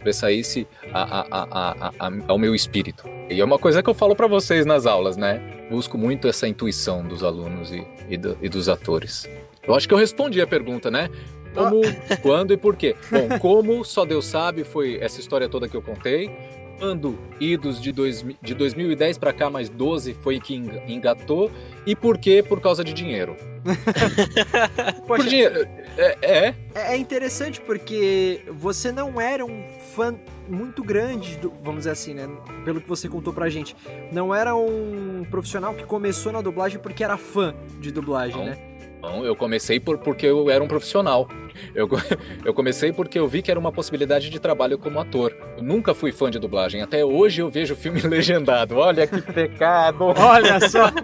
sobressaísse 0.00 0.66
a, 0.92 1.20
a, 1.30 1.92
a, 1.98 2.12
ao 2.26 2.38
meu 2.38 2.54
espírito. 2.54 3.04
E 3.28 3.40
é 3.40 3.44
uma 3.44 3.58
coisa 3.58 3.82
que 3.82 3.88
eu 3.88 3.94
falo 3.94 4.16
para 4.16 4.26
vocês 4.26 4.66
nas 4.66 4.86
aulas, 4.86 5.16
né? 5.16 5.40
Busco 5.70 5.96
muito 5.96 6.26
essa 6.26 6.48
intuição 6.48 7.06
dos 7.06 7.22
alunos 7.22 7.70
e, 7.70 7.86
e, 8.08 8.16
do, 8.16 8.36
e 8.42 8.48
dos 8.48 8.68
atores. 8.68 9.28
Eu 9.62 9.74
acho 9.74 9.86
que 9.86 9.94
eu 9.94 9.98
respondi 9.98 10.40
a 10.40 10.46
pergunta, 10.46 10.90
né? 10.90 11.10
Como, 11.54 11.80
quando 12.22 12.52
e 12.52 12.56
por 12.56 12.74
quê? 12.74 12.96
Bom, 13.10 13.38
como 13.38 13.84
só 13.84 14.04
Deus 14.04 14.26
sabe 14.26 14.64
foi 14.64 14.98
essa 15.00 15.20
história 15.20 15.48
toda 15.48 15.68
que 15.68 15.76
eu 15.76 15.82
contei. 15.82 16.30
Quando 16.78 17.18
idos 17.38 17.78
de, 17.78 17.92
dois, 17.92 18.24
de 18.40 18.54
2010 18.54 19.18
para 19.18 19.34
cá, 19.34 19.50
mais 19.50 19.68
12 19.68 20.14
foi 20.14 20.40
que 20.40 20.54
engatou. 20.88 21.50
E 21.86 21.94
por 21.94 22.16
quê? 22.16 22.42
Por 22.42 22.58
causa 22.58 22.82
de 22.82 22.94
dinheiro. 22.94 23.36
Por 25.06 25.22
dinheiro. 25.22 25.68
É, 25.96 26.16
é. 26.22 26.54
É 26.74 26.96
interessante 26.96 27.60
porque 27.60 28.40
você 28.48 28.92
não 28.92 29.20
era 29.20 29.44
um 29.44 29.64
fã 29.94 30.14
muito 30.48 30.82
grande, 30.82 31.36
do, 31.36 31.52
vamos 31.62 31.80
dizer 31.80 31.90
assim, 31.90 32.14
né? 32.14 32.28
Pelo 32.64 32.80
que 32.80 32.88
você 32.88 33.08
contou 33.08 33.32
pra 33.32 33.48
gente. 33.48 33.76
Não 34.10 34.34
era 34.34 34.54
um 34.54 35.24
profissional 35.30 35.74
que 35.74 35.84
começou 35.84 36.32
na 36.32 36.40
dublagem 36.40 36.78
porque 36.78 37.04
era 37.04 37.16
fã 37.16 37.54
de 37.80 37.90
dublagem, 37.92 38.38
não, 38.38 38.46
né? 38.46 38.58
Não, 39.00 39.24
eu 39.24 39.34
comecei 39.34 39.80
por, 39.80 39.98
porque 39.98 40.26
eu 40.26 40.50
era 40.50 40.62
um 40.62 40.68
profissional. 40.68 41.28
Eu, 41.74 41.88
eu 42.44 42.52
comecei 42.52 42.92
porque 42.92 43.18
eu 43.18 43.26
vi 43.26 43.42
que 43.42 43.50
era 43.50 43.58
uma 43.58 43.72
possibilidade 43.72 44.30
de 44.30 44.38
trabalho 44.38 44.78
como 44.78 45.00
ator. 45.00 45.36
Eu 45.56 45.62
nunca 45.62 45.94
fui 45.94 46.12
fã 46.12 46.30
de 46.30 46.38
dublagem. 46.38 46.82
Até 46.82 47.04
hoje 47.04 47.40
eu 47.40 47.48
vejo 47.48 47.74
filme 47.74 48.00
legendado. 48.06 48.76
Olha 48.76 49.06
que 49.06 49.20
pecado! 49.22 50.04
Olha 50.04 50.60
só! 50.68 50.90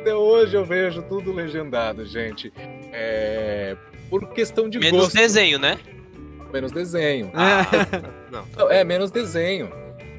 Até 0.00 0.14
hoje 0.14 0.56
eu 0.56 0.64
vejo 0.64 1.02
tudo 1.02 1.32
legendado, 1.32 2.06
gente. 2.06 2.52
É... 2.92 3.76
Por 4.08 4.28
questão 4.28 4.68
de 4.68 4.78
Menos 4.78 5.00
gosto. 5.00 5.14
desenho, 5.16 5.58
né? 5.58 5.78
Menos 6.52 6.72
desenho. 6.72 7.30
Ah, 7.34 7.66
não, 8.56 8.70
é, 8.70 8.84
menos 8.84 9.10
desenho. 9.10 9.70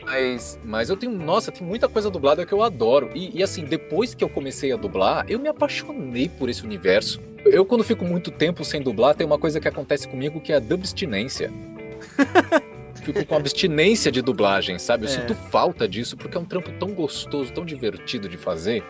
Mas, 0.04 0.60
mas 0.64 0.90
eu 0.90 0.98
tenho, 0.98 1.12
nossa, 1.12 1.52
tem 1.52 1.66
muita 1.66 1.88
coisa 1.88 2.10
dublada 2.10 2.46
que 2.46 2.54
eu 2.54 2.62
adoro. 2.62 3.10
E, 3.16 3.40
e, 3.40 3.44
assim, 3.44 3.64
depois 3.64 4.14
que 4.14 4.24
eu 4.24 4.30
comecei 4.30 4.72
a 4.72 4.76
dublar, 4.76 5.26
eu 5.28 5.40
me 5.40 5.48
apaixonei 5.48 6.30
por 6.30 6.50
esse 6.50 6.64
universo. 6.64 7.22
Eu, 7.46 7.64
quando 7.66 7.84
fico 7.84 8.04
muito 8.04 8.32
tempo 8.32 8.64
sem 8.66 8.82
dublar, 8.82 9.16
tem 9.16 9.26
uma 9.26 9.40
coisa 9.40 9.60
que 9.60 9.68
acontece 9.68 10.08
comigo 10.08 10.42
que 10.42 10.52
é 10.52 10.58
a 10.58 10.60
dubstinência. 10.60 11.52
fico 13.04 13.26
com 13.26 13.36
abstinência 13.36 14.12
de 14.12 14.22
dublagem, 14.22 14.78
sabe? 14.78 15.06
Eu 15.06 15.10
é. 15.10 15.14
sinto 15.14 15.34
falta 15.34 15.88
disso, 15.88 16.18
porque 16.18 16.38
é 16.38 16.40
um 16.40 16.46
trampo 16.46 16.72
tão 16.74 16.90
gostoso, 16.94 17.52
tão 17.52 17.66
divertido 17.66 18.28
de 18.28 18.38
fazer. 18.38 18.84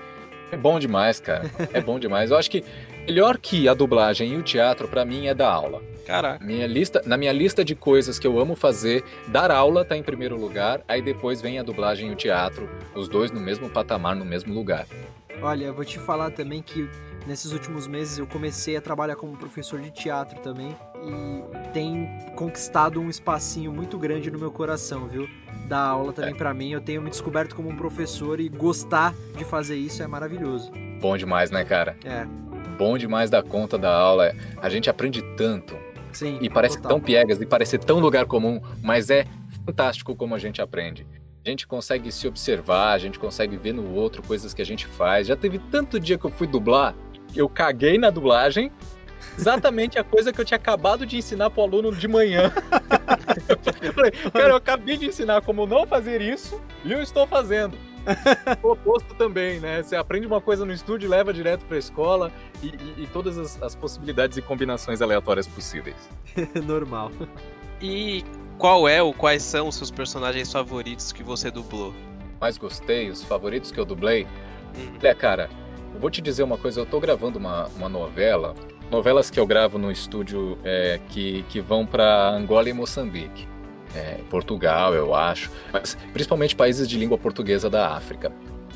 É 0.51 0.57
bom 0.57 0.79
demais, 0.79 1.19
cara. 1.19 1.49
É 1.73 1.81
bom 1.81 1.99
demais. 1.99 2.31
Eu 2.31 2.37
acho 2.37 2.49
que 2.49 2.63
melhor 3.05 3.37
que 3.37 3.67
a 3.67 3.73
dublagem 3.73 4.33
e 4.33 4.37
o 4.37 4.43
teatro, 4.43 4.87
para 4.87 5.05
mim, 5.05 5.27
é 5.27 5.33
dar 5.33 5.51
aula. 5.51 5.81
Caraca. 6.05 6.43
Minha 6.43 6.65
lista, 6.65 7.01
na 7.05 7.17
minha 7.17 7.31
lista 7.31 7.63
de 7.63 7.75
coisas 7.75 8.17
que 8.17 8.25
eu 8.25 8.39
amo 8.39 8.55
fazer, 8.55 9.03
dar 9.27 9.51
aula 9.51 9.85
tá 9.85 9.95
em 9.95 10.01
primeiro 10.01 10.35
lugar, 10.35 10.81
aí 10.87 11.01
depois 11.01 11.41
vem 11.41 11.59
a 11.59 11.63
dublagem 11.63 12.09
e 12.09 12.11
o 12.11 12.15
teatro, 12.15 12.67
os 12.95 13.07
dois 13.07 13.31
no 13.31 13.39
mesmo 13.39 13.69
patamar, 13.69 14.15
no 14.15 14.25
mesmo 14.25 14.53
lugar. 14.53 14.87
Olha, 15.41 15.65
eu 15.65 15.73
vou 15.73 15.85
te 15.85 15.99
falar 15.99 16.31
também 16.31 16.61
que 16.61 16.89
nesses 17.27 17.53
últimos 17.53 17.87
meses 17.87 18.17
eu 18.17 18.25
comecei 18.25 18.75
a 18.75 18.81
trabalhar 18.81 19.15
como 19.15 19.37
professor 19.37 19.79
de 19.79 19.91
teatro 19.91 20.39
também 20.39 20.75
e 21.09 21.67
tem 21.73 22.07
conquistado 22.35 22.99
um 22.99 23.09
espacinho 23.09 23.71
muito 23.71 23.97
grande 23.97 24.31
no 24.31 24.39
meu 24.39 24.51
coração, 24.51 25.07
viu? 25.07 25.27
Dar 25.67 25.81
aula 25.81 26.13
também 26.13 26.33
é. 26.33 26.37
para 26.37 26.53
mim, 26.53 26.71
eu 26.71 26.81
tenho 26.81 27.01
me 27.01 27.09
descoberto 27.09 27.55
como 27.55 27.69
um 27.69 27.75
professor 27.75 28.39
e 28.39 28.49
gostar 28.49 29.13
de 29.37 29.45
fazer 29.45 29.75
isso 29.75 30.01
é 30.01 30.07
maravilhoso. 30.07 30.71
Bom 30.99 31.15
demais, 31.15 31.51
né, 31.51 31.63
cara? 31.63 31.95
É. 32.03 32.25
Bom 32.77 32.97
demais 32.97 33.29
da 33.29 33.43
conta 33.43 33.77
da 33.77 33.93
aula. 33.93 34.33
A 34.61 34.69
gente 34.69 34.89
aprende 34.89 35.21
tanto. 35.35 35.77
Sim. 36.11 36.39
E 36.41 36.49
parece 36.49 36.77
total. 36.77 36.91
tão 36.91 36.99
piegas 36.99 37.39
e 37.39 37.45
parece 37.45 37.77
tão 37.77 37.99
lugar 37.99 38.25
comum, 38.25 38.61
mas 38.81 39.09
é 39.09 39.25
fantástico 39.65 40.15
como 40.15 40.33
a 40.33 40.39
gente 40.39 40.61
aprende. 40.61 41.05
A 41.45 41.49
gente 41.49 41.67
consegue 41.67 42.11
se 42.11 42.27
observar, 42.27 42.93
a 42.93 42.97
gente 42.97 43.19
consegue 43.19 43.55
ver 43.57 43.73
no 43.73 43.93
outro 43.93 44.23
coisas 44.23 44.53
que 44.53 44.61
a 44.61 44.65
gente 44.65 44.87
faz. 44.87 45.27
Já 45.27 45.35
teve 45.35 45.59
tanto 45.59 45.99
dia 45.99 46.17
que 46.17 46.25
eu 46.25 46.31
fui 46.31 46.47
dublar 46.47 46.95
eu 47.35 47.47
caguei 47.47 47.97
na 47.97 48.09
dublagem, 48.09 48.71
exatamente 49.37 49.97
a 49.97 50.03
coisa 50.03 50.31
que 50.31 50.39
eu 50.39 50.45
tinha 50.45 50.57
acabado 50.57 51.05
de 51.05 51.17
ensinar 51.17 51.49
pro 51.49 51.61
aluno 51.61 51.95
de 51.95 52.07
manhã. 52.07 52.51
eu 53.81 53.93
falei, 53.93 54.11
cara, 54.11 54.49
eu 54.49 54.55
acabei 54.55 54.97
de 54.97 55.07
ensinar 55.07 55.41
como 55.41 55.65
não 55.65 55.85
fazer 55.85 56.21
isso 56.21 56.61
e 56.83 56.91
eu 56.91 57.01
estou 57.01 57.25
fazendo. 57.27 57.77
O 58.63 58.71
oposto 58.71 59.13
também, 59.13 59.59
né? 59.59 59.83
Você 59.83 59.95
aprende 59.95 60.25
uma 60.25 60.41
coisa 60.41 60.65
no 60.65 60.73
estúdio 60.73 61.05
e 61.05 61.09
leva 61.09 61.33
direto 61.33 61.65
pra 61.65 61.77
escola 61.77 62.31
e, 62.63 62.67
e, 62.67 63.03
e 63.03 63.07
todas 63.07 63.37
as, 63.37 63.61
as, 63.61 63.75
possibilidades 63.75 64.37
e 64.37 64.41
combinações 64.41 65.01
aleatórias 65.01 65.47
possíveis. 65.47 66.09
Normal. 66.65 67.11
E 67.81 68.23
qual 68.57 68.87
é 68.87 69.01
ou 69.01 69.13
quais 69.13 69.43
são 69.43 69.67
os 69.67 69.75
seus 69.75 69.91
personagens 69.91 70.51
favoritos 70.51 71.11
que 71.11 71.21
você 71.21 71.51
dublou? 71.51 71.93
Mais 72.39 72.57
gostei, 72.57 73.09
os 73.09 73.23
favoritos 73.23 73.71
que 73.71 73.79
eu 73.79 73.85
dublei? 73.85 74.25
Hum. 74.75 74.97
Olha, 75.01 75.13
cara, 75.13 75.49
Vou 75.99 76.09
te 76.09 76.21
dizer 76.21 76.43
uma 76.43 76.57
coisa, 76.57 76.79
eu 76.79 76.85
tô 76.85 76.97
gravando 76.97 77.37
uma, 77.37 77.67
uma 77.75 77.89
novela, 77.89 78.55
novelas 78.89 79.29
que 79.29 79.39
eu 79.39 79.45
gravo 79.45 79.77
no 79.77 79.91
estúdio 79.91 80.57
é, 80.63 80.99
que, 81.09 81.43
que 81.49 81.61
vão 81.61 81.85
para 81.85 82.29
Angola 82.29 82.69
e 82.69 82.73
Moçambique. 82.73 83.47
É, 83.95 84.19
Portugal, 84.29 84.93
eu 84.93 85.15
acho, 85.15 85.51
mas 85.73 85.95
principalmente 86.13 86.55
países 86.55 86.87
de 86.87 86.97
língua 86.97 87.17
portuguesa 87.17 87.69
da 87.69 87.95
África. 87.95 88.31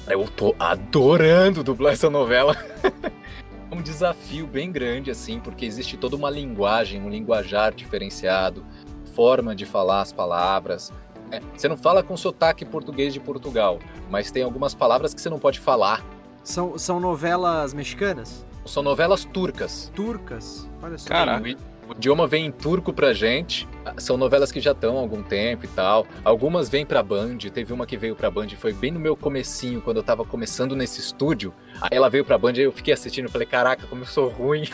Eu 0.08 0.28
tô 0.28 0.56
adorando 0.60 1.64
dublar 1.64 1.94
essa 1.94 2.10
novela. 2.10 2.58
é 3.72 3.76
um 3.76 3.82
desafio 3.82 4.48
bem 4.48 4.72
grande, 4.72 5.12
assim, 5.12 5.40
porque 5.40 5.66
existe 5.66 5.98
toda 5.98 6.16
uma 6.16 6.30
linguagem, 6.30 7.02
um 7.02 7.10
linguajar 7.10 7.74
diferenciado, 7.74 8.66
forma 9.14 9.56
de 9.56 9.66
falar 9.66 10.02
as 10.02 10.12
palavras, 10.12 10.92
É, 11.32 11.42
você 11.56 11.68
não 11.68 11.78
fala 11.78 12.04
com 12.04 12.16
sotaque 12.18 12.66
português 12.66 13.14
de 13.14 13.20
Portugal, 13.20 13.80
mas 14.10 14.30
tem 14.30 14.44
algumas 14.44 14.76
palavras 14.76 15.14
que 15.14 15.22
você 15.22 15.30
não 15.30 15.40
pode 15.40 15.60
falar. 15.60 16.04
São, 16.44 16.78
são 16.78 17.00
novelas 17.00 17.74
mexicanas? 17.74 18.46
São 18.66 18.82
novelas 18.84 19.26
turcas. 19.26 19.92
Turcas? 19.96 20.70
Olha 20.82 20.98
só. 20.98 21.10
Caraca. 21.10 21.56
O 21.88 21.92
idioma 21.92 22.26
vem 22.26 22.46
em 22.46 22.52
turco 22.52 22.94
pra 22.94 23.14
gente. 23.14 23.68
São 23.98 24.16
novelas 24.16 24.52
que 24.52 24.62
já 24.62 24.72
estão 24.72 24.98
há 24.98 25.02
algum 25.02 25.22
tempo 25.22 25.66
e 25.66 25.68
tal. 25.68 26.08
Algumas 26.24 26.70
vêm 26.70 26.86
pra 26.86 27.04
Band. 27.04 27.38
Teve 27.54 27.74
uma 27.74 27.86
que 27.86 27.98
veio 27.98 28.16
pra 28.16 28.32
Band, 28.32 28.48
foi 28.50 28.72
bem 28.72 28.92
no 28.92 29.00
meu 29.00 29.18
comecinho, 29.18 29.82
quando 29.82 29.98
eu 29.98 30.04
tava 30.04 30.24
começando 30.24 30.76
nesse 30.76 31.02
estúdio. 31.02 31.54
Aí 31.82 31.90
ela 31.92 32.10
veio 32.10 32.24
pra 32.24 32.38
Band, 32.38 32.54
aí 32.54 32.62
eu 32.62 32.72
fiquei 32.72 32.94
assistindo 32.94 33.28
e 33.28 33.32
falei, 33.32 33.46
caraca, 33.46 33.86
como 33.88 34.04
eu 34.04 34.08
sou 34.08 34.30
ruim. 34.30 34.64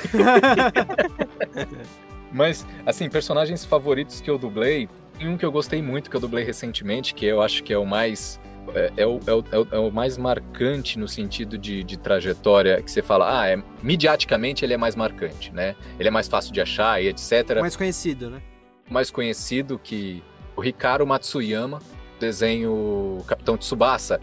Mas, 2.31 2.65
assim, 2.85 3.09
personagens 3.09 3.65
favoritos 3.65 4.21
que 4.21 4.29
eu 4.29 4.37
dublei, 4.37 4.87
tem 5.17 5.27
um 5.27 5.35
que 5.35 5.43
eu 5.43 5.51
gostei 5.51 5.81
muito, 5.81 6.11
que 6.11 6.15
eu 6.15 6.21
dublei 6.21 6.43
recentemente, 6.43 7.15
que 7.15 7.25
eu 7.25 7.41
acho 7.41 7.63
que 7.63 7.73
é 7.73 7.77
o 7.77 7.85
mais 7.85 8.39
é, 8.75 8.91
é, 8.97 9.05
o, 9.05 9.19
é, 9.25 9.33
o, 9.33 9.67
é, 9.71 9.77
o, 9.77 9.91
mais 9.91 10.17
marcante 10.17 10.97
no 10.97 11.07
sentido 11.07 11.57
de, 11.57 11.83
de, 11.83 11.97
trajetória 11.97 12.81
que 12.81 12.91
você 12.91 13.01
fala, 13.01 13.41
ah, 13.41 13.47
é, 13.47 13.61
mediaticamente 13.81 14.63
ele 14.63 14.73
é 14.73 14.77
mais 14.77 14.95
marcante, 14.95 15.51
né? 15.53 15.75
Ele 15.99 16.07
é 16.07 16.11
mais 16.11 16.27
fácil 16.27 16.53
de 16.53 16.61
achar 16.61 17.01
e 17.01 17.07
etc. 17.07 17.59
Mais 17.59 17.75
conhecido, 17.75 18.29
né? 18.29 18.41
Mais 18.89 19.11
conhecido 19.11 19.77
que 19.77 20.23
o 20.55 20.63
Hikaru 20.63 21.05
Matsuyama, 21.05 21.79
desenho 22.19 23.23
Capitão 23.27 23.57
Tsubasa. 23.57 24.19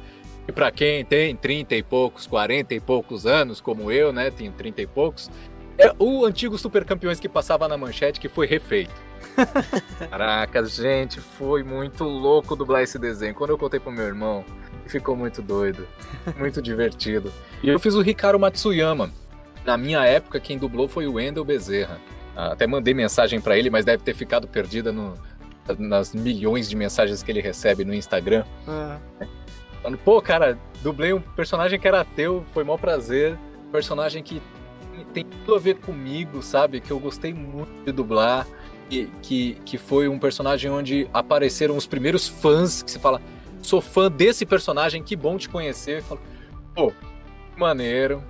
E 0.48 0.52
para 0.52 0.70
quem 0.70 1.04
tem 1.04 1.34
30 1.34 1.74
e 1.74 1.82
poucos, 1.82 2.26
40 2.26 2.74
e 2.74 2.80
poucos 2.80 3.26
anos, 3.26 3.60
como 3.60 3.90
eu, 3.90 4.12
né? 4.12 4.30
Tenho 4.30 4.52
30 4.52 4.82
e 4.82 4.86
poucos. 4.86 5.30
É 5.78 5.92
o 5.98 6.24
antigo 6.24 6.56
Super 6.56 6.84
Campeões 6.84 7.20
que 7.20 7.28
passava 7.28 7.68
na 7.68 7.76
manchete 7.76 8.20
que 8.20 8.28
foi 8.28 8.46
refeito. 8.46 8.94
Caraca, 10.10 10.64
gente, 10.64 11.20
foi 11.20 11.62
muito 11.62 12.04
louco 12.04 12.56
dublar 12.56 12.82
esse 12.82 12.98
desenho. 12.98 13.34
Quando 13.34 13.50
eu 13.50 13.58
contei 13.58 13.80
pro 13.80 13.92
meu 13.92 14.04
irmão, 14.04 14.44
ficou 14.86 15.16
muito 15.16 15.42
doido, 15.42 15.86
muito 16.38 16.62
divertido. 16.62 17.32
E 17.62 17.68
eu 17.68 17.78
fiz 17.78 17.94
o 17.94 18.02
Hikaru 18.02 18.38
Matsuyama. 18.38 19.10
Na 19.64 19.76
minha 19.76 20.04
época, 20.04 20.38
quem 20.38 20.58
dublou 20.58 20.88
foi 20.88 21.06
o 21.06 21.14
Wendel 21.14 21.44
Bezerra. 21.44 21.98
Até 22.36 22.66
mandei 22.66 22.92
mensagem 22.92 23.40
para 23.40 23.58
ele, 23.58 23.70
mas 23.70 23.84
deve 23.84 24.02
ter 24.02 24.14
ficado 24.14 24.46
perdida 24.46 24.92
no, 24.92 25.14
nas 25.78 26.14
milhões 26.14 26.68
de 26.68 26.76
mensagens 26.76 27.22
que 27.22 27.30
ele 27.30 27.40
recebe 27.40 27.84
no 27.84 27.94
Instagram. 27.94 28.44
Ah. 28.68 28.98
Falando, 29.82 29.98
pô, 29.98 30.20
cara, 30.20 30.58
dublei 30.82 31.12
um 31.12 31.20
personagem 31.20 31.78
que 31.78 31.88
era 31.88 32.04
teu, 32.04 32.44
foi 32.52 32.62
maior 32.62 32.78
prazer. 32.78 33.38
Personagem 33.72 34.22
que 34.22 34.40
tem 35.12 35.24
tudo 35.24 35.54
a 35.54 35.58
ver 35.58 35.76
comigo, 35.76 36.42
sabe? 36.42 36.80
Que 36.80 36.90
eu 36.90 36.98
gostei 36.98 37.32
muito 37.32 37.84
de 37.84 37.92
dublar 37.92 38.46
que, 38.88 39.10
que, 39.22 39.54
que 39.64 39.78
foi 39.78 40.08
um 40.08 40.18
personagem 40.18 40.70
onde 40.70 41.08
apareceram 41.12 41.76
os 41.76 41.86
primeiros 41.86 42.28
fãs 42.28 42.82
que 42.82 42.90
se 42.90 42.98
fala, 42.98 43.20
sou 43.62 43.80
fã 43.80 44.10
desse 44.10 44.46
personagem, 44.46 45.02
que 45.02 45.16
bom 45.16 45.36
te 45.36 45.48
conhecer. 45.48 46.02
Falo, 46.02 46.20
pô, 46.74 46.92
maneiro. 47.56 48.22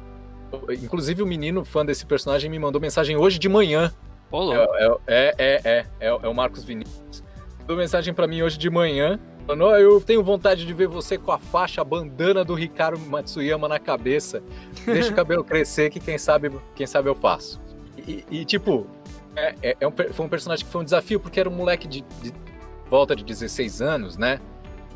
Inclusive 0.82 1.22
o 1.22 1.26
menino 1.26 1.64
fã 1.64 1.84
desse 1.84 2.06
personagem 2.06 2.50
me 2.50 2.58
mandou 2.58 2.80
mensagem 2.80 3.16
hoje 3.16 3.38
de 3.38 3.48
manhã. 3.48 3.92
Olá. 4.30 4.56
É, 4.56 4.86
é, 5.06 5.34
é, 5.38 5.60
é, 5.64 5.86
é, 6.00 6.08
é, 6.08 6.28
o 6.28 6.34
Marcos 6.34 6.64
Vinícius. 6.64 7.22
Mandou 7.60 7.76
mensagem 7.76 8.14
para 8.14 8.26
mim 8.26 8.42
hoje 8.42 8.58
de 8.58 8.70
manhã. 8.70 9.18
Falando, 9.46 9.64
oh, 9.64 9.76
eu 9.76 10.00
tenho 10.00 10.24
vontade 10.24 10.66
de 10.66 10.72
ver 10.72 10.88
você 10.88 11.16
com 11.16 11.30
a 11.30 11.38
faixa, 11.38 11.80
a 11.80 11.84
bandana 11.84 12.44
do 12.44 12.54
Ricardo 12.54 12.98
Matsuyama 12.98 13.68
na 13.68 13.78
cabeça. 13.78 14.42
Deixa 14.84 15.12
o 15.12 15.14
cabelo 15.14 15.44
crescer 15.44 15.90
que 15.90 16.00
quem 16.00 16.18
sabe, 16.18 16.50
quem 16.74 16.86
sabe 16.86 17.08
eu 17.08 17.14
faço. 17.14 17.60
E, 17.96 18.24
e 18.28 18.44
tipo, 18.44 18.86
é, 19.36 19.54
é, 19.62 19.76
é 19.80 19.86
um, 19.86 19.92
foi 19.92 20.26
um 20.26 20.28
personagem 20.28 20.64
que 20.64 20.72
foi 20.72 20.80
um 20.80 20.84
desafio, 20.84 21.20
porque 21.20 21.38
era 21.38 21.48
um 21.48 21.54
moleque 21.54 21.86
de, 21.86 22.02
de 22.22 22.32
volta 22.88 23.14
de 23.14 23.22
16 23.24 23.82
anos, 23.82 24.16
né? 24.16 24.40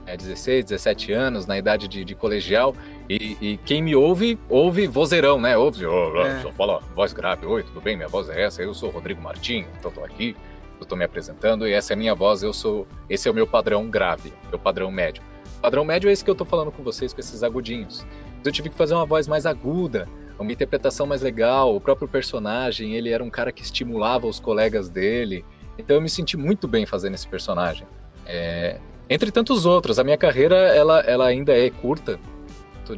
É, 0.07 0.17
16, 0.17 0.65
17 0.65 1.13
anos, 1.13 1.47
na 1.47 1.59
idade 1.59 1.87
de, 1.87 2.05
de 2.05 2.15
colegial. 2.15 2.75
E, 3.09 3.37
e, 3.41 3.57
quem 3.59 3.83
me 3.83 3.95
ouve, 3.95 4.39
ouve 4.49 4.87
vozeirão, 4.87 5.41
né? 5.41 5.57
Ouve, 5.57 5.85
oh, 5.87 6.21
é. 6.23 6.41
só 6.41 6.51
fala 6.53 6.81
voz 6.95 7.13
grave. 7.13 7.47
Oi, 7.47 7.63
tudo 7.63 7.81
bem? 7.81 7.97
Minha 7.97 8.09
voz 8.09 8.29
é 8.29 8.43
essa. 8.43 8.63
Eu 8.63 8.73
sou 8.73 8.91
Rodrigo 8.91 9.21
Martim, 9.21 9.67
então 9.79 9.91
tô 9.91 10.03
aqui. 10.03 10.35
Eu 10.81 10.87
tô 10.87 10.97
me 10.97 11.05
apresentando 11.05 11.69
e 11.69 11.73
essa 11.73 11.93
é 11.93 11.95
a 11.95 11.97
minha 11.97 12.15
voz. 12.15 12.43
Eu 12.43 12.53
sou. 12.53 12.89
Esse 13.09 13.29
é 13.29 13.31
o 13.31 13.35
meu 13.35 13.47
padrão 13.47 13.89
grave, 13.89 14.33
meu 14.49 14.59
padrão 14.59 14.91
médio. 14.91 15.23
O 15.59 15.61
padrão 15.61 15.85
médio 15.85 16.09
é 16.09 16.13
esse 16.13 16.25
que 16.25 16.31
eu 16.31 16.35
tô 16.35 16.45
falando 16.45 16.73
com 16.73 16.83
vocês, 16.83 17.13
com 17.13 17.21
esses 17.21 17.43
agudinhos. 17.43 18.07
Eu 18.43 18.51
tive 18.51 18.71
que 18.71 18.75
fazer 18.75 18.95
uma 18.95 19.05
voz 19.05 19.29
mais 19.29 19.45
aguda, 19.45 20.09
uma 20.43 20.53
interpretação 20.53 21.07
mais 21.07 21.23
legal. 21.23 21.75
O 21.75 21.81
próprio 21.81 22.09
personagem, 22.09 22.95
ele 22.95 23.11
era 23.11 23.23
um 23.23 23.31
cara 23.31 23.53
que 23.53 23.63
estimulava 23.63 24.27
os 24.27 24.41
colegas 24.41 24.89
dele. 24.89 25.45
Então 25.79 25.97
eu 25.97 26.03
me 26.03 26.09
senti 26.09 26.37
muito 26.37 26.67
bem 26.67 26.87
fazendo 26.87 27.15
esse 27.15 27.29
personagem. 27.29 27.87
É... 28.27 28.79
Entre 29.09 29.31
tantos 29.31 29.67
outros, 29.67 29.99
a 29.99 30.05
minha 30.05 30.17
carreira 30.17 30.57
ela, 30.57 31.01
ela 31.01 31.27
ainda 31.27 31.53
é 31.53 31.69
curta, 31.69 32.19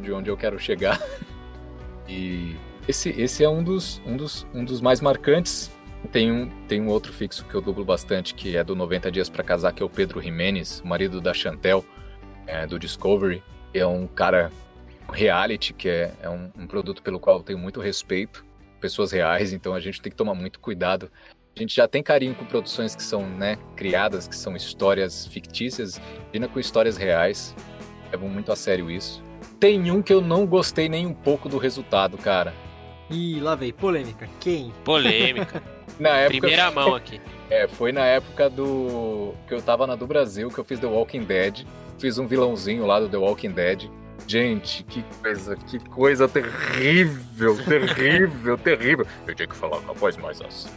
de 0.01 0.11
onde 0.11 0.29
eu 0.29 0.37
quero 0.37 0.59
chegar. 0.59 1.01
E 2.05 2.57
esse, 2.85 3.09
esse 3.11 3.45
é 3.45 3.49
um 3.49 3.63
dos, 3.63 4.01
um, 4.05 4.17
dos, 4.17 4.45
um 4.53 4.65
dos 4.65 4.81
mais 4.81 4.99
marcantes. 4.99 5.71
Tem 6.11 6.29
um, 6.29 6.49
tem 6.67 6.81
um 6.81 6.89
outro 6.89 7.13
fixo 7.13 7.45
que 7.45 7.55
eu 7.55 7.61
dublo 7.61 7.85
bastante, 7.85 8.35
que 8.35 8.57
é 8.57 8.63
do 8.63 8.75
90 8.75 9.09
Dias 9.09 9.29
para 9.29 9.41
Casar, 9.41 9.73
que 9.73 9.81
é 9.81 9.85
o 9.85 9.89
Pedro 9.89 10.21
Jimenez, 10.21 10.81
marido 10.83 11.21
da 11.21 11.33
Chantel, 11.33 11.83
é, 12.45 12.67
do 12.67 12.77
Discovery. 12.77 13.41
É 13.73 13.87
um 13.87 14.05
cara 14.05 14.51
reality, 15.13 15.73
que 15.73 15.87
é, 15.87 16.11
é 16.21 16.29
um, 16.29 16.49
um, 16.57 16.67
produto 16.67 17.01
pelo 17.01 17.19
qual 17.19 17.37
eu 17.37 17.43
tenho 17.43 17.59
muito 17.59 17.79
respeito, 17.79 18.45
pessoas 18.81 19.11
reais, 19.11 19.53
então 19.53 19.73
a 19.73 19.79
gente 19.79 20.01
tem 20.01 20.11
que 20.11 20.17
tomar 20.17 20.33
muito 20.33 20.59
cuidado. 20.59 21.09
A 21.55 21.59
gente 21.59 21.75
já 21.75 21.87
tem 21.87 22.01
carinho 22.01 22.33
com 22.33 22.45
produções 22.45 22.95
que 22.95 23.03
são 23.03 23.29
né, 23.29 23.57
criadas, 23.75 24.27
que 24.27 24.35
são 24.35 24.55
histórias 24.55 25.27
fictícias, 25.27 26.01
imagina 26.25 26.47
com 26.47 26.59
histórias 26.59 26.97
reais. 26.97 27.55
Levo 28.11 28.27
muito 28.27 28.51
a 28.51 28.55
sério 28.55 28.89
isso. 28.89 29.23
Tem 29.59 29.91
um 29.91 30.01
que 30.01 30.11
eu 30.11 30.19
não 30.19 30.45
gostei 30.45 30.89
nem 30.89 31.05
um 31.05 31.13
pouco 31.13 31.47
do 31.47 31.57
resultado, 31.57 32.17
cara. 32.17 32.53
Ih, 33.09 33.39
lá 33.39 33.55
veio, 33.55 33.73
polêmica. 33.73 34.27
Quem? 34.39 34.73
Polêmica. 34.83 35.61
na 35.99 36.17
época, 36.17 36.39
Primeira 36.39 36.71
mão 36.71 36.95
aqui. 36.95 37.21
É, 37.49 37.67
foi 37.67 37.91
na 37.91 38.05
época 38.05 38.49
do. 38.49 39.33
que 39.47 39.53
eu 39.53 39.61
tava 39.61 39.85
na 39.85 39.95
do 39.95 40.07
Brasil, 40.07 40.49
que 40.49 40.57
eu 40.57 40.63
fiz 40.63 40.79
The 40.79 40.87
Walking 40.87 41.23
Dead. 41.23 41.65
Fiz 41.99 42.17
um 42.17 42.25
vilãozinho 42.25 42.85
lá 42.85 42.99
do 42.99 43.07
The 43.07 43.17
Walking 43.17 43.51
Dead. 43.51 43.89
Gente, 44.27 44.83
que 44.83 45.03
coisa, 45.21 45.55
que 45.55 45.79
coisa 45.89 46.27
terrível, 46.27 47.57
terrível, 47.65 48.57
terrível. 48.57 49.07
Eu 49.27 49.35
tinha 49.35 49.47
que 49.47 49.55
falar 49.55 49.81
com 49.81 49.91
a 49.91 49.93
voz 49.93 50.17
mais 50.17 50.41
assim. 50.41 50.69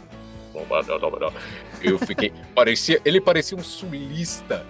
Eu 1.81 1.99
fiquei. 1.99 2.33
Parecia, 2.53 2.99
ele 3.05 3.21
parecia 3.21 3.57
um 3.57 3.63
sulista 3.63 4.65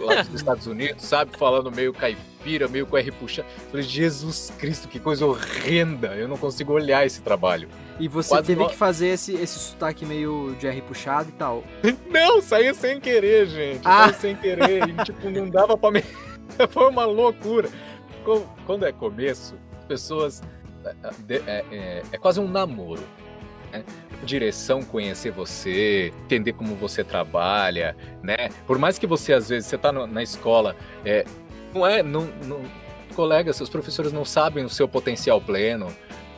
lá 0.00 0.22
dos 0.22 0.34
Estados 0.34 0.66
Unidos, 0.66 1.04
sabe? 1.04 1.36
Falando 1.36 1.70
meio 1.70 1.92
caipira, 1.92 2.68
meio 2.68 2.86
com 2.86 2.96
R 2.96 3.10
puxando. 3.12 3.46
Falei, 3.70 3.82
Jesus 3.82 4.52
Cristo, 4.58 4.88
que 4.88 4.98
coisa 4.98 5.26
horrenda. 5.26 6.14
Eu 6.14 6.28
não 6.28 6.36
consigo 6.36 6.72
olhar 6.72 7.06
esse 7.06 7.22
trabalho. 7.22 7.68
E 7.98 8.08
você 8.08 8.30
Quase 8.30 8.46
teve 8.46 8.66
que 8.68 8.76
fazer 8.76 9.08
esse, 9.08 9.34
esse 9.34 9.58
sotaque 9.58 10.04
meio 10.04 10.54
de 10.58 10.66
R 10.66 10.82
puxado 10.82 11.28
e 11.28 11.32
tal. 11.32 11.64
Não, 12.10 12.40
saiu 12.40 12.74
sem 12.74 13.00
querer, 13.00 13.46
gente. 13.46 13.80
Ah. 13.84 14.08
Saiu 14.08 14.14
sem 14.14 14.36
querer. 14.36 14.88
E, 14.88 15.04
tipo, 15.04 15.30
não 15.30 15.48
dava 15.48 15.76
pra 15.76 15.90
me. 15.90 16.04
Foi 16.70 16.88
uma 16.88 17.04
loucura. 17.04 17.68
Quando 18.66 18.86
é 18.86 18.92
começo, 18.92 19.56
pessoas. 19.88 20.42
É, 20.84 21.34
é, 21.34 21.64
é, 21.70 22.02
é 22.12 22.18
quase 22.18 22.40
um 22.40 22.48
namoro. 22.48 23.02
Né? 23.72 23.84
Direção, 24.24 24.82
conhecer 24.82 25.30
você, 25.32 26.12
entender 26.24 26.52
como 26.52 26.74
você 26.76 27.02
trabalha, 27.02 27.96
né? 28.22 28.50
Por 28.66 28.78
mais 28.78 28.98
que 28.98 29.06
você, 29.06 29.32
às 29.32 29.48
vezes, 29.48 29.68
você 29.68 29.78
tá 29.78 29.90
na 29.90 30.22
escola, 30.22 30.76
é, 31.04 31.24
não 31.74 31.86
é. 31.86 32.02
Não, 32.02 32.28
não, 32.44 32.60
colegas, 33.12 33.56
seus 33.56 33.68
professores 33.68 34.12
não 34.12 34.24
sabem 34.24 34.64
o 34.64 34.68
seu 34.68 34.88
potencial 34.88 35.40
pleno. 35.40 35.88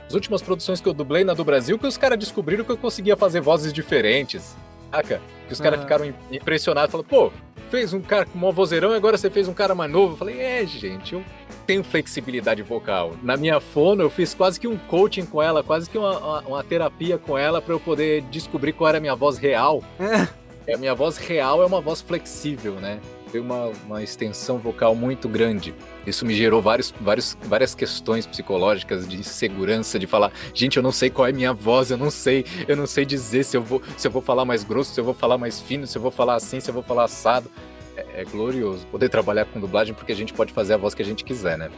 As 0.07 0.13
últimas 0.13 0.43
produções 0.43 0.81
que 0.81 0.89
eu 0.89 0.93
dublei 0.93 1.25
na 1.25 1.35
do 1.35 1.45
Brasil, 1.45 1.79
que 1.79 1.87
os 1.87 1.97
caras 1.97 2.19
descobriram 2.19 2.65
que 2.65 2.71
eu 2.71 2.77
conseguia 2.77 3.17
fazer 3.17 3.41
vozes 3.41 3.73
diferentes. 3.73 4.57
Saca? 4.95 5.21
Que 5.47 5.53
os 5.53 5.61
caras 5.61 5.81
ah. 5.81 5.83
ficaram 5.83 6.15
impressionados, 6.31 6.91
falaram, 6.91 7.09
pô, 7.09 7.33
fez 7.71 7.93
um 7.93 8.01
cara 8.01 8.25
com 8.25 8.39
um 8.39 8.53
vozeirão 8.53 8.93
e 8.93 8.97
agora 8.97 9.19
você 9.19 9.29
fez 9.29 9.49
um 9.49 9.55
cara 9.55 9.75
mais 9.75 9.91
novo. 9.91 10.15
Eu 10.15 10.17
falei, 10.17 10.41
é, 10.41 10.65
gente, 10.65 11.15
eu 11.15 11.25
tenho 11.67 11.83
flexibilidade 11.83 12.63
vocal. 12.63 13.15
Na 13.23 13.37
minha 13.37 13.59
fono, 13.59 14.03
eu 14.03 14.11
fiz 14.11 14.33
quase 14.35 14.61
que 14.61 14.69
um 14.69 14.77
coaching 14.77 15.27
com 15.27 15.43
ela, 15.43 15.63
quase 15.63 15.91
que 15.91 15.99
uma, 15.99 16.19
uma, 16.19 16.41
uma 16.43 16.65
terapia 16.65 17.19
com 17.19 17.37
ela 17.37 17.61
para 17.61 17.75
eu 17.75 17.81
poder 17.81 18.23
descobrir 18.31 18.73
qual 18.73 18.89
era 18.89 18.99
a 18.99 19.01
minha 19.01 19.17
voz 19.17 19.39
real. 19.39 19.83
É. 19.99 20.73
A 20.73 20.79
minha 20.79 20.95
voz 20.95 21.19
real 21.19 21.63
é 21.63 21.67
uma 21.67 21.81
voz 21.81 22.01
flexível, 22.01 22.75
né? 22.75 23.01
Tem 23.31 23.41
uma, 23.41 23.73
uma 23.85 24.03
extensão 24.03 24.59
vocal 24.59 24.95
muito 24.95 25.29
grande. 25.29 25.75
Isso 26.07 26.25
me 26.27 26.35
gerou 26.35 26.61
vários, 26.61 26.93
vários, 27.01 27.37
várias 27.45 27.75
questões 27.75 28.27
psicológicas 28.27 29.09
de 29.09 29.23
segurança, 29.25 29.99
de 29.99 30.07
falar, 30.07 30.33
gente, 30.53 30.77
eu 30.77 30.83
não 30.83 30.93
sei 30.93 31.11
qual 31.11 31.27
é 31.27 31.33
minha 31.33 31.53
voz, 31.53 31.91
eu 31.91 31.97
não 31.97 32.11
sei, 32.11 32.45
eu 32.69 32.77
não 32.77 32.87
sei 32.87 33.05
dizer 33.05 33.45
se 33.45 33.57
eu 33.57 33.63
vou, 33.63 33.83
se 33.97 34.07
eu 34.07 34.11
vou 34.11 34.23
falar 34.23 34.45
mais 34.45 34.65
grosso, 34.65 34.93
se 34.93 35.01
eu 35.01 35.05
vou 35.05 35.15
falar 35.15 35.39
mais 35.39 35.61
fino, 35.61 35.87
se 35.87 35.97
eu 35.97 36.03
vou 36.03 36.11
falar 36.11 36.35
assim, 36.35 36.61
se 36.61 36.71
eu 36.71 36.75
vou 36.75 36.83
falar 36.83 37.05
assado. 37.05 37.51
É, 37.97 38.23
é 38.23 38.25
glorioso 38.25 38.85
poder 38.89 39.09
trabalhar 39.09 39.45
com 39.45 39.61
dublagem 39.61 39.95
porque 39.95 40.11
a 40.11 40.17
gente 40.17 40.33
pode 40.33 40.53
fazer 40.53 40.75
a 40.75 40.77
voz 40.77 40.95
que 40.95 41.03
a 41.03 41.05
gente 41.05 41.23
quiser, 41.23 41.57
né? 41.57 41.71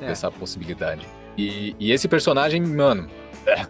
É. 0.00 0.10
Essa 0.10 0.30
possibilidade. 0.30 1.06
E, 1.38 1.76
e 1.78 1.92
esse 1.92 2.08
personagem, 2.08 2.60
mano, 2.60 3.08
é, 3.46 3.64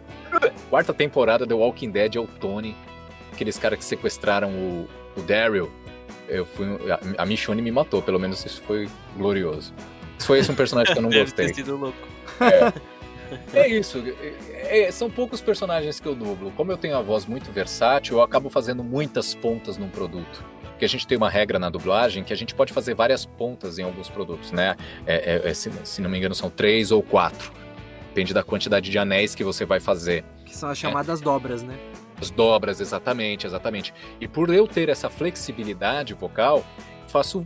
quarta 0.70 0.94
temporada 0.94 1.46
The 1.46 1.54
Walking 1.54 1.90
Dead 1.90 2.16
é 2.16 2.18
o 2.18 2.26
Tony, 2.26 2.74
aqueles 3.30 3.58
caras 3.58 3.78
que 3.78 3.84
sequestraram 3.84 4.50
o, 4.50 4.88
o 5.16 5.22
Daryl 5.22 5.70
eu 6.32 6.46
fui. 6.46 6.66
A, 6.90 7.22
a 7.22 7.26
Michonne 7.26 7.60
me 7.60 7.70
matou, 7.70 8.00
pelo 8.02 8.18
menos 8.18 8.44
isso 8.44 8.62
foi 8.62 8.88
glorioso. 9.16 9.72
Foi 10.26 10.38
esse 10.38 10.50
um 10.50 10.54
personagem 10.54 10.92
que 10.92 10.98
eu 10.98 11.02
não 11.02 11.10
Deve 11.10 11.24
gostei. 11.24 11.46
ter 11.48 11.54
sido 11.54 11.76
louco. 11.76 11.96
É, 12.40 12.72
é 13.60 13.68
isso. 13.68 14.02
É- 14.58 14.84
é- 14.84 14.90
são 14.90 15.10
poucos 15.10 15.40
personagens 15.40 15.98
que 16.00 16.06
eu 16.06 16.14
dublo. 16.14 16.50
Como 16.52 16.70
eu 16.72 16.76
tenho 16.76 16.96
a 16.96 17.02
voz 17.02 17.26
muito 17.26 17.50
versátil, 17.52 18.16
eu 18.16 18.22
acabo 18.22 18.48
fazendo 18.50 18.82
muitas 18.84 19.34
pontas 19.34 19.76
num 19.78 19.88
produto. 19.88 20.44
Porque 20.64 20.84
a 20.84 20.88
gente 20.88 21.06
tem 21.06 21.16
uma 21.16 21.30
regra 21.30 21.58
na 21.58 21.70
dublagem 21.70 22.24
que 22.24 22.32
a 22.32 22.36
gente 22.36 22.54
pode 22.54 22.72
fazer 22.72 22.94
várias 22.94 23.24
pontas 23.24 23.78
em 23.78 23.82
alguns 23.82 24.08
produtos, 24.08 24.50
né? 24.52 24.76
É- 25.06 25.40
é- 25.44 25.50
é, 25.50 25.54
se, 25.54 25.70
se 25.84 26.00
não 26.02 26.10
me 26.10 26.18
engano, 26.18 26.34
são 26.34 26.50
três 26.50 26.90
ou 26.90 27.02
quatro. 27.02 27.52
Depende 28.08 28.34
da 28.34 28.42
quantidade 28.42 28.90
de 28.90 28.98
anéis 28.98 29.34
que 29.34 29.42
você 29.44 29.64
vai 29.64 29.80
fazer. 29.80 30.24
Que 30.44 30.54
são 30.56 30.68
as 30.68 30.76
chamadas 30.76 31.20
dobras, 31.20 31.62
né? 31.62 31.74
As 32.20 32.30
dobras, 32.30 32.80
exatamente, 32.80 33.46
exatamente. 33.46 33.94
E 34.20 34.28
por 34.28 34.52
eu 34.52 34.66
ter 34.68 34.88
essa 34.88 35.08
flexibilidade 35.08 36.12
vocal, 36.14 36.64
faço 37.08 37.44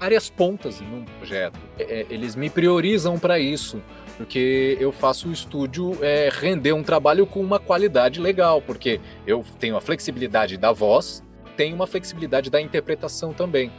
várias 0.00 0.30
pontas 0.30 0.80
num 0.80 1.04
projeto. 1.04 1.58
É, 1.78 2.00
é, 2.00 2.06
eles 2.08 2.34
me 2.34 2.48
priorizam 2.48 3.18
para 3.18 3.38
isso, 3.38 3.82
porque 4.16 4.78
eu 4.80 4.90
faço 4.90 5.28
o 5.28 5.32
estúdio 5.32 5.96
é, 6.00 6.30
render 6.32 6.72
um 6.72 6.82
trabalho 6.82 7.26
com 7.26 7.40
uma 7.40 7.60
qualidade 7.60 8.18
legal, 8.18 8.62
porque 8.62 8.98
eu 9.26 9.44
tenho 9.58 9.76
a 9.76 9.80
flexibilidade 9.80 10.56
da 10.56 10.72
voz, 10.72 11.22
tenho 11.56 11.76
uma 11.76 11.86
flexibilidade 11.86 12.50
da 12.50 12.60
interpretação 12.60 13.34
também. 13.34 13.70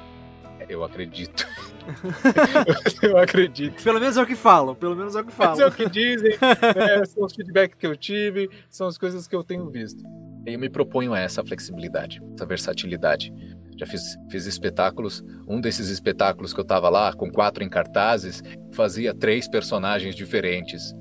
É, 0.59 0.65
Eu 0.69 0.83
acredito. 0.83 1.47
eu 3.01 3.17
acredito. 3.17 3.83
Pelo 3.83 3.99
menos 3.99 4.15
é 4.15 4.21
o 4.21 4.25
que 4.27 4.35
falam, 4.35 4.75
pelo 4.75 4.95
menos 4.95 5.15
é 5.15 5.21
o 5.21 5.25
que 5.25 5.33
Mas 5.35 5.57
é 5.59 5.61
falam. 5.63 5.69
o 5.69 5.75
que 5.75 5.89
dizem, 5.89 6.31
né? 6.39 7.05
são 7.05 7.23
os 7.25 7.33
feedbacks 7.33 7.75
que 7.75 7.87
eu 7.87 7.97
tive, 7.97 8.47
são 8.69 8.85
as 8.87 8.99
coisas 8.99 9.27
que 9.27 9.35
eu 9.35 9.43
tenho 9.43 9.67
visto. 9.71 10.03
Eu 10.45 10.59
me 10.59 10.69
proponho 10.69 11.13
a 11.13 11.19
essa 11.19 11.43
flexibilidade, 11.43 12.21
essa 12.35 12.45
versatilidade. 12.45 13.33
Já 13.81 13.87
fiz, 13.87 14.15
fiz 14.29 14.45
espetáculos, 14.45 15.25
um 15.47 15.59
desses 15.59 15.89
espetáculos 15.89 16.53
que 16.53 16.59
eu 16.59 16.63
tava 16.63 16.87
lá, 16.87 17.11
com 17.13 17.31
quatro 17.31 17.63
em 17.63 17.69
cartazes, 17.69 18.43
fazia 18.71 19.11
três 19.11 19.47
personagens 19.47 20.13
diferentes. 20.13 20.93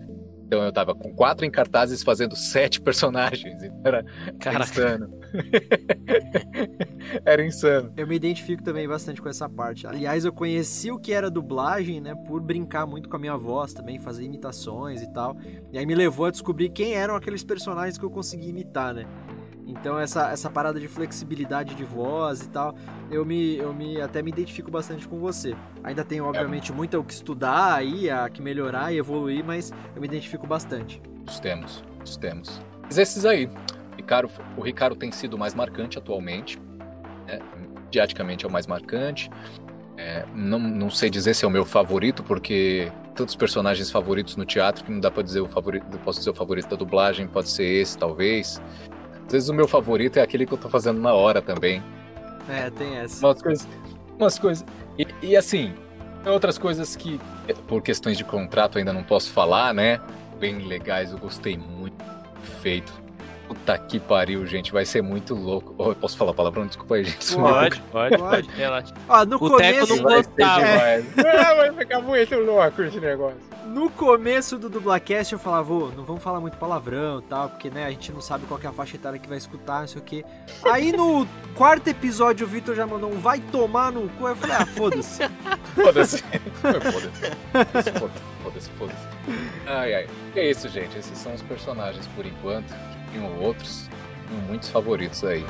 Então 0.46 0.64
eu 0.64 0.72
tava 0.72 0.94
com 0.94 1.12
quatro 1.12 1.44
em 1.44 1.50
cartazes 1.50 2.02
fazendo 2.02 2.34
sete 2.34 2.80
personagens. 2.82 3.62
Então 3.62 3.82
Era 3.84 4.04
Caraca. 4.40 4.64
insano. 4.64 5.20
Era 7.22 7.44
insano. 7.44 7.92
Eu 7.98 8.06
me 8.06 8.16
identifico 8.16 8.62
também 8.62 8.88
bastante 8.88 9.20
com 9.20 9.28
essa 9.28 9.46
parte. 9.46 9.86
Aliás, 9.86 10.24
eu 10.24 10.32
conheci 10.32 10.90
o 10.90 10.98
que 10.98 11.12
era 11.12 11.30
dublagem, 11.30 12.00
né, 12.00 12.14
por 12.14 12.40
brincar 12.40 12.86
muito 12.86 13.10
com 13.10 13.16
a 13.16 13.18
minha 13.18 13.36
voz 13.36 13.74
também, 13.74 13.98
fazer 13.98 14.24
imitações 14.24 15.02
e 15.02 15.12
tal. 15.12 15.36
E 15.70 15.76
aí 15.76 15.84
me 15.84 15.94
levou 15.94 16.24
a 16.24 16.30
descobrir 16.30 16.70
quem 16.70 16.94
eram 16.94 17.14
aqueles 17.14 17.44
personagens 17.44 17.98
que 17.98 18.04
eu 18.06 18.10
conseguia 18.10 18.48
imitar, 18.48 18.94
né? 18.94 19.06
Então 19.70 19.98
essa, 19.98 20.30
essa 20.30 20.50
parada 20.50 20.78
de 20.78 20.88
flexibilidade 20.88 21.74
de 21.74 21.84
voz 21.84 22.42
e 22.42 22.48
tal, 22.48 22.74
eu 23.10 23.24
me, 23.24 23.56
eu 23.56 23.72
me 23.72 24.00
até 24.00 24.22
me 24.22 24.30
identifico 24.30 24.70
bastante 24.70 25.06
com 25.06 25.18
você. 25.18 25.54
Ainda 25.82 26.04
tenho, 26.04 26.24
obviamente, 26.24 26.72
muito 26.72 26.98
o 26.98 27.04
que 27.04 27.12
estudar 27.12 27.74
aí, 27.74 28.10
a 28.10 28.28
que 28.28 28.42
melhorar 28.42 28.92
e 28.92 28.98
evoluir, 28.98 29.44
mas 29.44 29.72
eu 29.94 30.00
me 30.00 30.06
identifico 30.06 30.46
bastante. 30.46 31.00
Os 31.26 31.38
temos, 31.38 31.84
os 32.04 32.16
temos. 32.16 32.60
Mas 32.82 32.98
esses 32.98 33.24
aí. 33.24 33.48
Ricardo, 33.96 34.30
o 34.56 34.62
Ricardo 34.62 34.96
tem 34.96 35.12
sido 35.12 35.38
mais 35.38 35.54
marcante 35.54 35.98
atualmente. 35.98 36.58
Né? 37.26 37.38
Diaticamente 37.90 38.44
é 38.44 38.48
o 38.48 38.50
mais 38.50 38.66
marcante. 38.66 39.30
É, 39.96 40.24
não, 40.34 40.58
não 40.58 40.88
sei 40.88 41.10
dizer 41.10 41.34
se 41.34 41.44
é 41.44 41.48
o 41.48 41.50
meu 41.50 41.64
favorito, 41.66 42.22
porque 42.22 42.90
tantos 43.14 43.36
personagens 43.36 43.90
favoritos 43.90 44.34
no 44.34 44.46
teatro 44.46 44.82
que 44.82 44.90
não 44.90 44.98
dá 44.98 45.10
pra 45.10 45.22
dizer 45.22 45.40
o 45.40 45.46
favorito. 45.46 45.84
Posso 45.98 46.20
dizer 46.20 46.30
o 46.30 46.34
favorito 46.34 46.68
da 46.68 46.76
dublagem, 46.76 47.26
pode 47.26 47.50
ser 47.50 47.64
esse, 47.64 47.98
talvez. 47.98 48.60
Às 49.30 49.32
vezes 49.32 49.48
o 49.48 49.54
meu 49.54 49.68
favorito 49.68 50.16
é 50.16 50.22
aquele 50.22 50.44
que 50.44 50.52
eu 50.52 50.58
tô 50.58 50.68
fazendo 50.68 51.00
na 51.00 51.14
hora 51.14 51.40
também. 51.40 51.80
É, 52.48 52.68
tem 52.68 52.96
essa. 52.96 53.24
Umas 53.24 53.40
coisas. 53.40 53.68
Umas 54.18 54.38
coisas. 54.40 54.66
E, 54.98 55.06
e 55.22 55.36
assim, 55.36 55.72
outras 56.26 56.58
coisas 56.58 56.96
que, 56.96 57.20
por 57.68 57.80
questões 57.80 58.18
de 58.18 58.24
contrato, 58.24 58.76
ainda 58.76 58.92
não 58.92 59.04
posso 59.04 59.30
falar, 59.30 59.72
né? 59.72 60.00
Bem 60.40 60.66
legais, 60.66 61.12
eu 61.12 61.18
gostei 61.18 61.56
muito. 61.56 62.04
Feito. 62.60 62.92
Puta 63.50 63.76
que 63.76 63.98
pariu, 63.98 64.46
gente. 64.46 64.70
Vai 64.70 64.84
ser 64.84 65.02
muito 65.02 65.34
louco. 65.34 65.74
Oh, 65.76 65.88
eu 65.88 65.96
posso 65.96 66.16
falar 66.16 66.32
palavrão? 66.32 66.68
Desculpa 66.68 66.94
aí, 66.94 67.02
gente. 67.04 67.34
Pode, 67.34 67.80
pode, 67.90 68.16
Pode. 68.16 68.48
Relaxa. 68.50 68.94
Ó, 69.08 69.24
no 69.24 69.38
O 69.38 69.56
Teco 69.56 69.86
começo... 69.86 69.96
não 69.96 70.02
Vai 70.04 70.22
ser 70.22 70.28
gostava. 70.28 70.64
demais. 70.64 71.04
Ah, 71.50 71.54
vai 71.54 71.72
ficar 71.72 72.00
muito 72.00 72.36
louco 72.36 72.82
esse 72.82 73.00
negócio. 73.00 73.38
No 73.66 73.90
começo 73.90 74.56
do 74.56 74.68
Dublacast 74.68 75.32
eu 75.32 75.38
falava, 75.38 75.72
ô, 75.72 75.90
não 75.96 76.04
vamos 76.04 76.22
falar 76.22 76.38
muito 76.38 76.56
palavrão 76.58 77.18
e 77.18 77.22
tal, 77.22 77.48
porque 77.48 77.70
né, 77.70 77.86
a 77.86 77.90
gente 77.90 78.12
não 78.12 78.20
sabe 78.20 78.46
qual 78.46 78.58
que 78.60 78.66
é 78.66 78.70
a 78.70 78.72
faixa 78.72 78.94
etária 78.94 79.18
que 79.18 79.28
vai 79.28 79.38
escutar, 79.38 79.80
não 79.80 79.88
sei 79.88 80.00
o 80.00 80.04
quê. 80.04 80.24
Aí 80.70 80.92
no 80.92 81.26
quarto 81.56 81.88
episódio 81.88 82.46
o 82.46 82.50
Vitor 82.50 82.76
já 82.76 82.86
mandou 82.86 83.10
um 83.12 83.18
vai 83.18 83.40
tomar 83.40 83.90
no 83.90 84.08
cu, 84.10 84.28
eu 84.28 84.36
falei, 84.36 84.56
ah, 84.56 84.66
foda-se. 84.66 85.22
Foda-se. 85.74 86.22
Foda-se. 86.22 87.10
Foda-se, 87.52 87.90
foda-se, 88.42 88.70
foda-se. 88.70 89.08
Ai, 89.66 89.94
ai. 89.94 90.06
E 90.36 90.38
é 90.38 90.50
isso, 90.50 90.68
gente. 90.68 90.96
Esses 90.98 91.18
são 91.18 91.34
os 91.34 91.42
personagens 91.42 92.06
por 92.08 92.24
enquanto. 92.26 92.72
Tem 93.12 93.22
outros. 93.40 93.88
Tenho 94.28 94.42
muitos 94.42 94.68
favoritos 94.68 95.24
aí. 95.24 95.44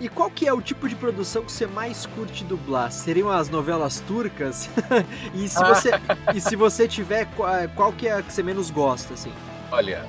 E 0.00 0.08
qual 0.08 0.28
que 0.28 0.48
é 0.48 0.52
o 0.52 0.60
tipo 0.60 0.88
de 0.88 0.96
produção 0.96 1.44
que 1.44 1.52
você 1.52 1.64
mais 1.64 2.06
curte 2.06 2.42
dublar? 2.42 2.90
Seriam 2.90 3.30
as 3.30 3.48
novelas 3.48 4.00
turcas? 4.00 4.68
e, 5.32 5.48
se 5.48 5.62
você, 5.62 5.90
e 6.34 6.40
se 6.40 6.56
você 6.56 6.88
tiver, 6.88 7.28
qual, 7.76 7.92
que 7.92 8.08
é 8.08 8.14
a 8.14 8.22
que 8.22 8.32
você 8.32 8.42
menos 8.42 8.68
gosta, 8.68 9.14
assim? 9.14 9.32
Olha, 9.70 10.04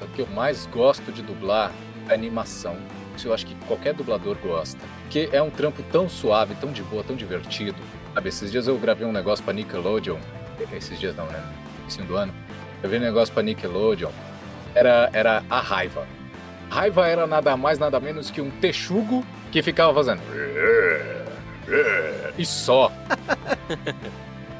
o 0.00 0.06
que 0.14 0.22
eu 0.22 0.26
mais 0.28 0.64
gosto 0.64 1.12
de 1.12 1.20
dublar 1.20 1.70
é 2.08 2.14
animação. 2.14 2.78
Isso 3.14 3.28
eu 3.28 3.34
acho 3.34 3.44
que 3.44 3.54
qualquer 3.66 3.92
dublador 3.92 4.38
gosta. 4.42 4.80
Porque 5.02 5.28
é 5.30 5.42
um 5.42 5.50
trampo 5.50 5.82
tão 5.92 6.08
suave, 6.08 6.54
tão 6.54 6.72
de 6.72 6.82
boa, 6.82 7.04
tão 7.04 7.14
divertido. 7.14 7.76
Sabe, 8.14 8.30
esses 8.30 8.50
dias 8.50 8.66
eu 8.66 8.78
gravei 8.78 9.06
um 9.06 9.12
negócio 9.12 9.44
pra 9.44 9.52
Nickelodeon. 9.52 10.18
Esses 10.72 10.98
dias 10.98 11.14
não, 11.16 11.26
né? 11.26 11.42
Início 11.82 12.04
do 12.04 12.16
ano. 12.16 12.34
Eu 12.82 12.90
vi 12.90 12.96
um 12.96 13.00
negócio 13.00 13.32
pra 13.32 13.42
Nickelodeon. 13.42 14.10
Era, 14.74 15.10
era 15.12 15.42
a 15.48 15.60
raiva. 15.60 16.06
A 16.70 16.74
raiva 16.74 17.06
era 17.06 17.26
nada 17.26 17.56
mais, 17.56 17.78
nada 17.78 17.98
menos 18.00 18.30
que 18.30 18.40
um 18.40 18.50
texugo 18.50 19.24
que 19.50 19.62
ficava 19.62 19.94
fazendo. 19.94 20.20
E 22.36 22.44
só. 22.44 22.92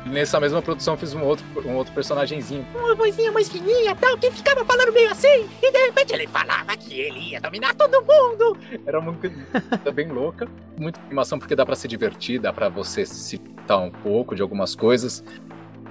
Nessa 0.06 0.38
mesma 0.38 0.62
produção 0.62 0.96
fiz 0.96 1.14
um 1.14 1.22
outro, 1.24 1.44
um 1.64 1.74
outro 1.74 1.92
personagemzinho 1.92 2.64
uma 2.72 2.94
vozinha 2.94 3.32
mais 3.32 3.48
fininha 3.48 3.94
tal, 3.96 4.16
que 4.16 4.30
ficava 4.30 4.64
falando 4.64 4.92
meio 4.92 5.11
assim, 5.11 5.48
e 5.61 5.72
de 5.72 5.78
repente 5.87 6.12
ele 6.14 6.28
falava 6.28 6.76
que 6.76 6.94
ele 6.94 7.30
ia 7.30 7.40
dominar 7.40 7.74
todo 7.74 8.00
mundo. 8.02 8.56
Era 8.87 9.00
uma 9.00 9.12
coisa 9.14 9.37
bem 9.92 10.09
louca. 10.09 10.48
Muita 10.78 11.00
animação 11.00 11.40
porque 11.40 11.56
dá 11.56 11.66
pra 11.66 11.74
se 11.74 11.88
divertir, 11.88 12.38
dá 12.38 12.52
pra 12.52 12.68
você 12.68 13.04
citar 13.04 13.78
um 13.78 13.90
pouco 13.90 14.37
de 14.37 14.42
algumas 14.42 14.76
coisas. 14.76 15.24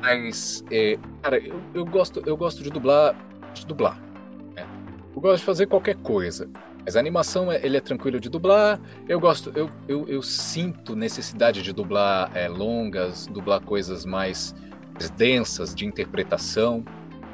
Mas, 0.02 0.64
é, 0.72 0.98
cara, 1.22 1.38
eu, 1.38 1.60
eu 1.74 1.86
gosto, 1.86 2.22
eu 2.26 2.38
gosto 2.38 2.64
de 2.64 2.70
dublar, 2.70 3.16
de 3.54 3.66
dublar. 3.66 4.00
né? 4.56 4.68
Eu 5.16 5.22
gosto 5.22 5.40
de 5.40 5.46
fazer 5.46 5.66
qualquer 5.68 5.96
coisa. 5.96 6.50
Mas 6.86 6.96
a 6.96 7.00
animação, 7.00 7.52
é- 7.52 7.60
ele 7.66 7.78
é 7.78 7.82
tranquilo 7.82 8.20
de 8.20 8.30
dublar. 8.30 8.80
Eu 9.08 9.20
gosto, 9.20 9.52
eu, 9.56 9.70
eu, 9.88 10.08
eu 10.08 10.22
sinto 10.22 10.96
necessidade 10.96 11.64
de 11.64 11.74
dublar 11.74 12.30
é, 12.36 12.48
longas, 12.48 13.26
dublar 13.26 13.60
coisas 13.62 14.06
mais 14.06 14.54
densas 15.18 15.74
de 15.74 15.86
interpretação, 15.86 16.86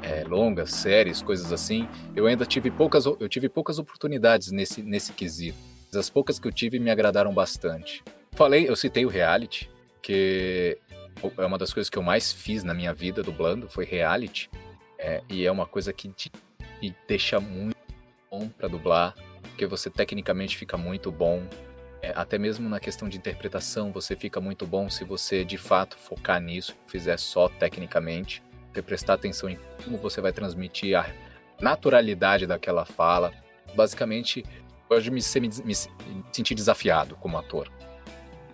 é, 0.01 0.23
longas, 0.23 0.71
séries, 0.71 1.21
coisas 1.21 1.51
assim. 1.51 1.87
Eu 2.15 2.25
ainda 2.27 2.45
tive 2.45 2.71
poucas, 2.71 3.05
eu 3.05 3.27
tive 3.27 3.49
poucas 3.49 3.77
oportunidades 3.77 4.51
nesse, 4.51 4.81
nesse 4.81 5.11
quesito. 5.11 5.57
As 5.93 6.09
poucas 6.09 6.39
que 6.39 6.47
eu 6.47 6.51
tive 6.53 6.79
me 6.79 6.89
agradaram 6.89 7.33
bastante. 7.33 8.01
Falei, 8.31 8.69
eu 8.69 8.75
citei 8.77 9.05
o 9.05 9.09
reality, 9.09 9.69
que 10.01 10.77
é 11.37 11.45
uma 11.45 11.57
das 11.57 11.73
coisas 11.73 11.89
que 11.89 11.97
eu 11.97 12.03
mais 12.03 12.31
fiz 12.31 12.63
na 12.63 12.73
minha 12.73 12.93
vida 12.93 13.21
dublando, 13.21 13.69
foi 13.69 13.85
reality. 13.85 14.49
É, 14.97 15.21
e 15.29 15.45
é 15.45 15.51
uma 15.51 15.65
coisa 15.65 15.91
que 15.91 16.09
te, 16.09 16.31
te 16.79 16.95
deixa 17.07 17.39
muito 17.39 17.75
bom 18.29 18.47
pra 18.49 18.67
dublar, 18.67 19.15
porque 19.41 19.65
você 19.65 19.89
tecnicamente 19.89 20.55
fica 20.57 20.77
muito 20.77 21.11
bom. 21.11 21.43
É, 22.01 22.11
até 22.15 22.37
mesmo 22.37 22.67
na 22.67 22.79
questão 22.79 23.07
de 23.07 23.17
interpretação, 23.17 23.91
você 23.91 24.15
fica 24.15 24.39
muito 24.41 24.65
bom 24.65 24.89
se 24.89 25.03
você 25.03 25.43
de 25.45 25.57
fato 25.57 25.97
focar 25.97 26.41
nisso, 26.41 26.75
fizer 26.87 27.17
só 27.17 27.47
tecnicamente, 27.49 28.41
você 28.73 28.81
prestar 28.81 29.13
atenção 29.15 29.49
em 29.49 29.59
como 29.83 29.97
você 29.97 30.21
vai 30.21 30.31
transmitir 30.31 30.97
a 30.97 31.05
naturalidade 31.59 32.47
daquela 32.47 32.85
fala. 32.85 33.31
Basicamente, 33.75 34.43
eu 34.43 34.87
gosto 34.97 35.03
de 35.03 35.11
me, 35.11 35.21
me- 35.39 35.63
me 35.65 35.75
sentir 36.31 36.55
desafiado 36.55 37.15
como 37.17 37.37
ator. 37.37 37.71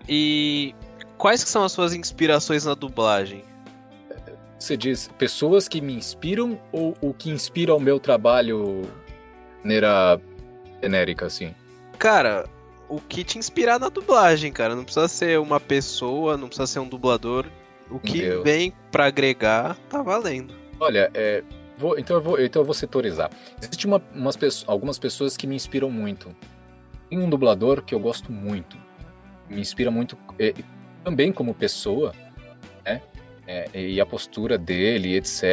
E 0.09 0.73
quais 1.17 1.43
que 1.43 1.49
são 1.49 1.63
as 1.63 1.71
suas 1.71 1.93
inspirações 1.93 2.65
na 2.65 2.73
dublagem? 2.73 3.43
Você 4.59 4.75
diz 4.75 5.09
pessoas 5.17 5.67
que 5.67 5.79
me 5.81 5.93
inspiram 5.93 6.59
ou 6.71 6.95
o 7.01 7.13
que 7.13 7.29
inspira 7.29 7.75
o 7.75 7.79
meu 7.79 7.99
trabalho 7.99 8.81
maneira 9.63 10.19
genérica, 10.81 11.25
assim? 11.25 11.53
Cara, 11.99 12.47
o 12.89 12.99
que 12.99 13.23
te 13.23 13.37
inspirar 13.37 13.79
na 13.79 13.89
dublagem, 13.89 14.51
cara. 14.51 14.75
Não 14.75 14.83
precisa 14.83 15.07
ser 15.07 15.39
uma 15.39 15.59
pessoa, 15.59 16.37
não 16.37 16.47
precisa 16.47 16.65
ser 16.65 16.79
um 16.79 16.87
dublador. 16.87 17.45
O 17.89 17.99
que 17.99 18.17
Entendeu. 18.17 18.43
vem 18.43 18.73
pra 18.91 19.05
agregar, 19.05 19.77
tá 19.89 20.01
valendo. 20.01 20.53
Olha, 20.79 21.09
é, 21.13 21.43
Vou, 21.77 21.97
então, 21.99 22.15
eu 22.15 22.21
vou, 22.21 22.41
então 22.41 22.61
eu 22.61 22.65
vou 22.65 22.73
setorizar. 22.73 23.29
Existem 23.61 23.85
uma, 23.85 24.01
algumas 24.65 24.97
pessoas 24.97 25.37
que 25.37 25.45
me 25.45 25.55
inspiram 25.55 25.91
muito. 25.91 26.35
Tem 27.07 27.19
um 27.19 27.29
dublador 27.29 27.83
que 27.83 27.93
eu 27.93 27.99
gosto 27.99 28.31
muito. 28.31 28.75
Me 29.47 29.61
inspira 29.61 29.91
muito 29.91 30.17
é, 30.39 30.55
também 31.03 31.31
como 31.31 31.53
pessoa, 31.53 32.13
né? 32.85 33.01
É, 33.47 33.69
e 33.73 34.01
a 34.01 34.05
postura 34.05 34.57
dele, 34.57 35.15
etc. 35.15 35.43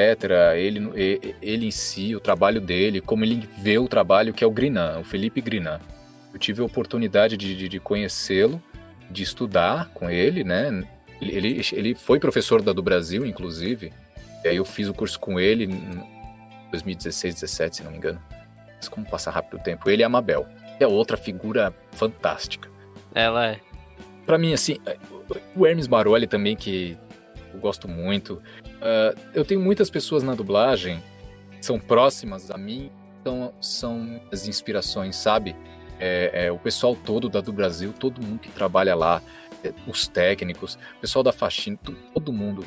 Ele, 0.56 0.90
ele 1.40 1.66
em 1.66 1.70
si, 1.70 2.14
o 2.16 2.20
trabalho 2.20 2.60
dele, 2.60 3.00
como 3.00 3.24
ele 3.24 3.48
vê 3.58 3.78
o 3.78 3.86
trabalho, 3.86 4.34
que 4.34 4.42
é 4.42 4.46
o 4.46 4.50
Grinan, 4.50 4.98
o 4.98 5.04
Felipe 5.04 5.40
Grinan. 5.40 5.80
Eu 6.32 6.38
tive 6.38 6.60
a 6.60 6.64
oportunidade 6.64 7.36
de, 7.36 7.56
de, 7.56 7.68
de 7.68 7.78
conhecê-lo, 7.78 8.60
de 9.08 9.22
estudar 9.22 9.90
com 9.90 10.10
ele, 10.10 10.42
né? 10.42 10.84
Ele, 11.20 11.60
ele 11.72 11.94
foi 11.94 12.18
professor 12.18 12.60
da 12.60 12.72
do 12.72 12.82
Brasil, 12.82 13.24
inclusive. 13.24 13.92
E 14.44 14.48
aí 14.48 14.56
eu 14.56 14.64
fiz 14.64 14.88
o 14.88 14.94
curso 14.94 15.18
com 15.20 15.38
ele 15.38 15.64
em 15.64 16.02
2016, 16.72 17.34
17, 17.34 17.76
se 17.76 17.84
não 17.84 17.92
me 17.92 17.98
engano. 17.98 18.20
Mas 18.76 18.88
como 18.88 19.06
passa 19.06 19.30
rápido 19.30 19.60
o 19.60 19.62
tempo. 19.62 19.88
Ele 19.88 20.02
e 20.02 20.04
a 20.04 20.08
Mabel. 20.08 20.46
É 20.80 20.86
outra 20.86 21.16
figura 21.16 21.72
fantástica. 21.92 22.68
Ela 23.14 23.52
é. 23.52 23.60
Pra 24.26 24.36
mim, 24.36 24.52
assim, 24.52 24.78
o 25.56 25.66
Hermes 25.66 25.86
Baroli 25.86 26.26
também, 26.26 26.56
que 26.56 26.96
eu 27.52 27.60
gosto 27.60 27.88
muito. 27.88 28.34
Uh, 28.34 29.18
eu 29.32 29.44
tenho 29.44 29.60
muitas 29.60 29.88
pessoas 29.88 30.22
na 30.22 30.34
dublagem 30.34 31.02
que 31.58 31.64
são 31.64 31.78
próximas 31.78 32.50
a 32.50 32.58
mim, 32.58 32.90
então 33.20 33.54
são 33.60 34.20
as 34.32 34.46
inspirações, 34.46 35.16
sabe? 35.16 35.56
É, 35.98 36.46
é, 36.46 36.52
o 36.52 36.58
pessoal 36.58 36.94
todo 36.96 37.28
da 37.28 37.40
do 37.40 37.52
Brasil, 37.52 37.92
todo 37.92 38.20
mundo 38.20 38.40
que 38.40 38.50
trabalha 38.50 38.94
lá, 38.94 39.22
é, 39.62 39.72
os 39.86 40.08
técnicos, 40.08 40.74
o 40.96 41.00
pessoal 41.00 41.22
da 41.22 41.32
faxina, 41.32 41.78
todo 42.12 42.32
mundo, 42.32 42.66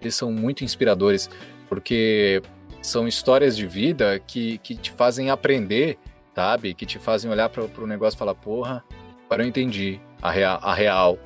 eles 0.00 0.14
são 0.14 0.30
muito 0.32 0.64
inspiradores, 0.64 1.30
porque 1.68 2.42
são 2.82 3.08
histórias 3.08 3.56
de 3.56 3.66
vida 3.66 4.20
que, 4.26 4.58
que 4.58 4.74
te 4.76 4.90
fazem 4.92 5.30
aprender, 5.30 5.98
sabe? 6.34 6.74
Que 6.74 6.84
te 6.84 6.98
fazem 6.98 7.30
olhar 7.30 7.48
para 7.48 7.64
o 7.64 7.86
negócio 7.86 8.16
e 8.16 8.18
falar, 8.18 8.34
porra, 8.34 8.84
agora 9.24 9.44
eu 9.44 9.48
entendi 9.48 10.00
a 10.20 10.30
real, 10.30 10.58
a 10.62 10.74
real, 10.74 11.18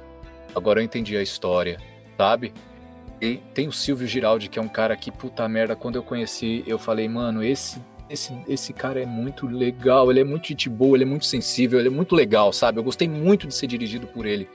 agora 0.55 0.81
eu 0.81 0.85
entendi 0.85 1.17
a 1.17 1.23
história, 1.23 1.79
sabe? 2.17 2.53
E 3.21 3.37
tem 3.55 3.69
o 3.69 3.73
Silvio 3.73 4.07
Giraldi, 4.07 4.49
que 4.49 4.59
é 4.59 4.63
um 4.63 4.69
cara 4.69 4.97
que, 4.97 5.11
puta 5.11 5.47
merda, 5.49 5.77
quando 5.77 5.97
eu 5.97 6.03
conheci, 6.03 6.65
eu 6.67 6.79
falei, 6.79 7.07
mano, 7.07 7.43
esse, 7.43 7.81
esse, 8.09 8.35
esse 8.49 8.73
cara 8.73 9.01
é 9.01 9.07
muito 9.07 9.47
legal, 9.47 10.11
ele 10.11 10.21
é 10.21 10.25
muito 10.25 10.49
gente 10.49 10.69
boa, 10.69 10.97
ele 10.97 11.05
é 11.05 11.07
muito 11.07 11.27
sensível, 11.27 11.79
ele 11.79 11.89
é 11.89 11.93
muito 11.93 12.15
legal, 12.15 12.53
sabe? 12.53 12.79
Eu 12.79 12.85
gostei 12.85 13.09
muito 13.09 13.47
de 13.47 13.55
ser 13.55 13.67
dirigido 13.67 14.07
por 14.07 14.25
ele 14.25 14.49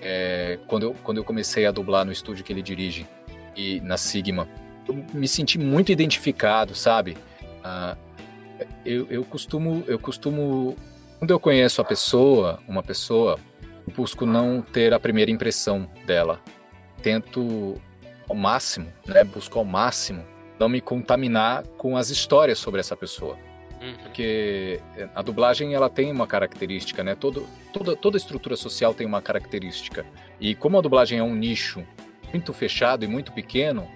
é, 0.00 0.58
quando, 0.66 0.84
eu, 0.84 0.96
quando 1.02 1.18
eu 1.18 1.24
comecei 1.24 1.66
a 1.66 1.72
dublar 1.72 2.04
no 2.04 2.12
estúdio 2.12 2.44
que 2.44 2.52
ele 2.52 2.62
dirige, 2.62 3.06
e 3.56 3.80
na 3.80 3.96
Sigma. 3.96 4.48
Eu 4.86 5.02
me 5.12 5.26
senti 5.26 5.58
muito 5.58 5.90
identificado, 5.90 6.74
sabe? 6.74 7.16
Ah, 7.62 7.96
eu, 8.84 9.06
eu 9.10 9.24
costumo, 9.24 9.82
eu 9.86 9.98
costumo, 9.98 10.76
quando 11.18 11.30
eu 11.30 11.40
conheço 11.40 11.80
a 11.80 11.84
pessoa, 11.84 12.60
uma 12.68 12.82
pessoa, 12.82 13.38
busco 13.92 14.24
não 14.24 14.62
ter 14.62 14.92
a 14.94 15.00
primeira 15.00 15.30
impressão 15.30 15.88
dela. 16.06 16.40
Tento 17.02 17.80
ao 18.28 18.34
máximo, 18.34 18.92
né? 19.06 19.24
Busco 19.24 19.58
ao 19.58 19.64
máximo 19.64 20.24
não 20.58 20.68
me 20.68 20.80
contaminar 20.80 21.66
com 21.76 21.96
as 21.96 22.10
histórias 22.10 22.58
sobre 22.58 22.80
essa 22.80 22.96
pessoa. 22.96 23.36
Uhum. 23.80 23.94
Porque 24.02 24.80
a 25.14 25.20
dublagem 25.20 25.74
ela 25.74 25.90
tem 25.90 26.10
uma 26.10 26.26
característica, 26.26 27.02
né? 27.02 27.14
Todo, 27.14 27.46
toda, 27.72 27.96
toda 27.96 28.16
estrutura 28.16 28.56
social 28.56 28.94
tem 28.94 29.06
uma 29.06 29.20
característica. 29.20 30.06
E 30.40 30.54
como 30.54 30.78
a 30.78 30.80
dublagem 30.80 31.18
é 31.18 31.22
um 31.22 31.34
nicho 31.34 31.84
muito 32.32 32.52
fechado 32.52 33.04
e 33.04 33.08
muito 33.08 33.32
pequeno, 33.32 33.88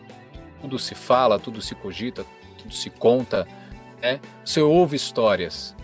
tudo 0.60 0.78
se 0.78 0.94
fala, 0.94 1.38
tudo 1.38 1.62
se 1.62 1.74
cogita, 1.74 2.24
tudo 2.58 2.74
se 2.74 2.90
conta, 2.90 3.46
né? 4.02 4.20
Você 4.44 4.60
ouve 4.60 4.96
histórias, 4.96 5.74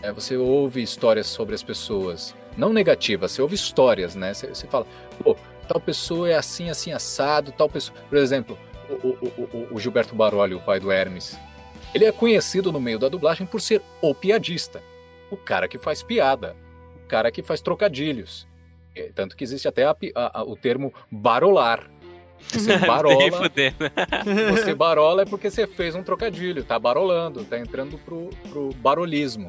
né? 0.00 0.12
você 0.12 0.36
ouve 0.36 0.82
histórias 0.82 1.26
sobre 1.26 1.54
as 1.54 1.62
pessoas, 1.62 2.34
não 2.56 2.72
negativas, 2.72 3.32
você 3.32 3.42
ouve 3.42 3.54
histórias, 3.54 4.14
né? 4.14 4.34
Você, 4.34 4.48
você 4.48 4.66
fala, 4.66 4.86
pô, 5.22 5.36
tal 5.66 5.80
pessoa 5.80 6.28
é 6.28 6.34
assim, 6.34 6.70
assim, 6.70 6.92
assado, 6.92 7.52
tal 7.52 7.68
pessoa. 7.68 7.96
Por 8.08 8.18
exemplo, 8.18 8.58
o, 8.88 9.08
o, 9.08 9.68
o, 9.72 9.74
o 9.74 9.80
Gilberto 9.80 10.14
Baroli, 10.14 10.54
o 10.54 10.60
pai 10.60 10.78
do 10.78 10.90
Hermes, 10.90 11.38
ele 11.94 12.04
é 12.04 12.12
conhecido 12.12 12.72
no 12.72 12.80
meio 12.80 12.98
da 12.98 13.08
dublagem 13.08 13.46
por 13.46 13.60
ser 13.60 13.82
o 14.00 14.14
piadista, 14.14 14.82
o 15.30 15.36
cara 15.36 15.68
que 15.68 15.78
faz 15.78 16.02
piada, 16.02 16.56
o 17.04 17.06
cara 17.06 17.30
que 17.30 17.42
faz 17.42 17.60
trocadilhos. 17.60 18.46
É, 18.94 19.10
tanto 19.14 19.36
que 19.36 19.44
existe 19.44 19.66
até 19.66 19.84
a, 19.84 19.96
a, 20.14 20.40
a, 20.40 20.44
o 20.44 20.56
termo 20.56 20.92
barolar. 21.10 21.90
Você 22.48 22.76
barola. 22.86 23.50
você 24.50 24.74
barola 24.74 25.22
é 25.22 25.24
porque 25.24 25.50
você 25.50 25.66
fez 25.66 25.94
um 25.94 26.02
trocadilho, 26.02 26.64
tá 26.64 26.78
barolando, 26.78 27.44
tá 27.44 27.58
entrando 27.58 27.96
pro, 27.98 28.28
pro 28.50 28.70
barolismo. 28.76 29.48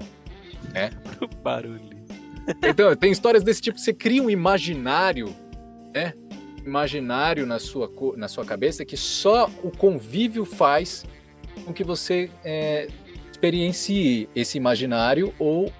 Né? 0.71 0.91
Pro 1.17 1.27
barolismo. 1.27 2.02
Então, 2.61 2.95
tem 2.95 3.11
histórias 3.11 3.43
desse 3.43 3.61
tipo, 3.61 3.79
você 3.79 3.93
cria 3.93 4.21
um 4.21 4.29
imaginário 4.29 5.33
né? 5.93 6.13
Imaginário 6.65 7.45
na 7.45 7.59
sua, 7.59 7.89
na 8.17 8.27
sua 8.27 8.43
cabeça 8.43 8.83
que 8.83 8.97
só 8.97 9.49
o 9.63 9.69
convívio 9.69 10.43
faz 10.43 11.05
com 11.65 11.73
que 11.73 11.83
você 11.83 12.29
é, 12.43 12.87
experiencie 13.31 14.29
esse 14.35 14.57
imaginário 14.57 15.33
ou, 15.37 15.71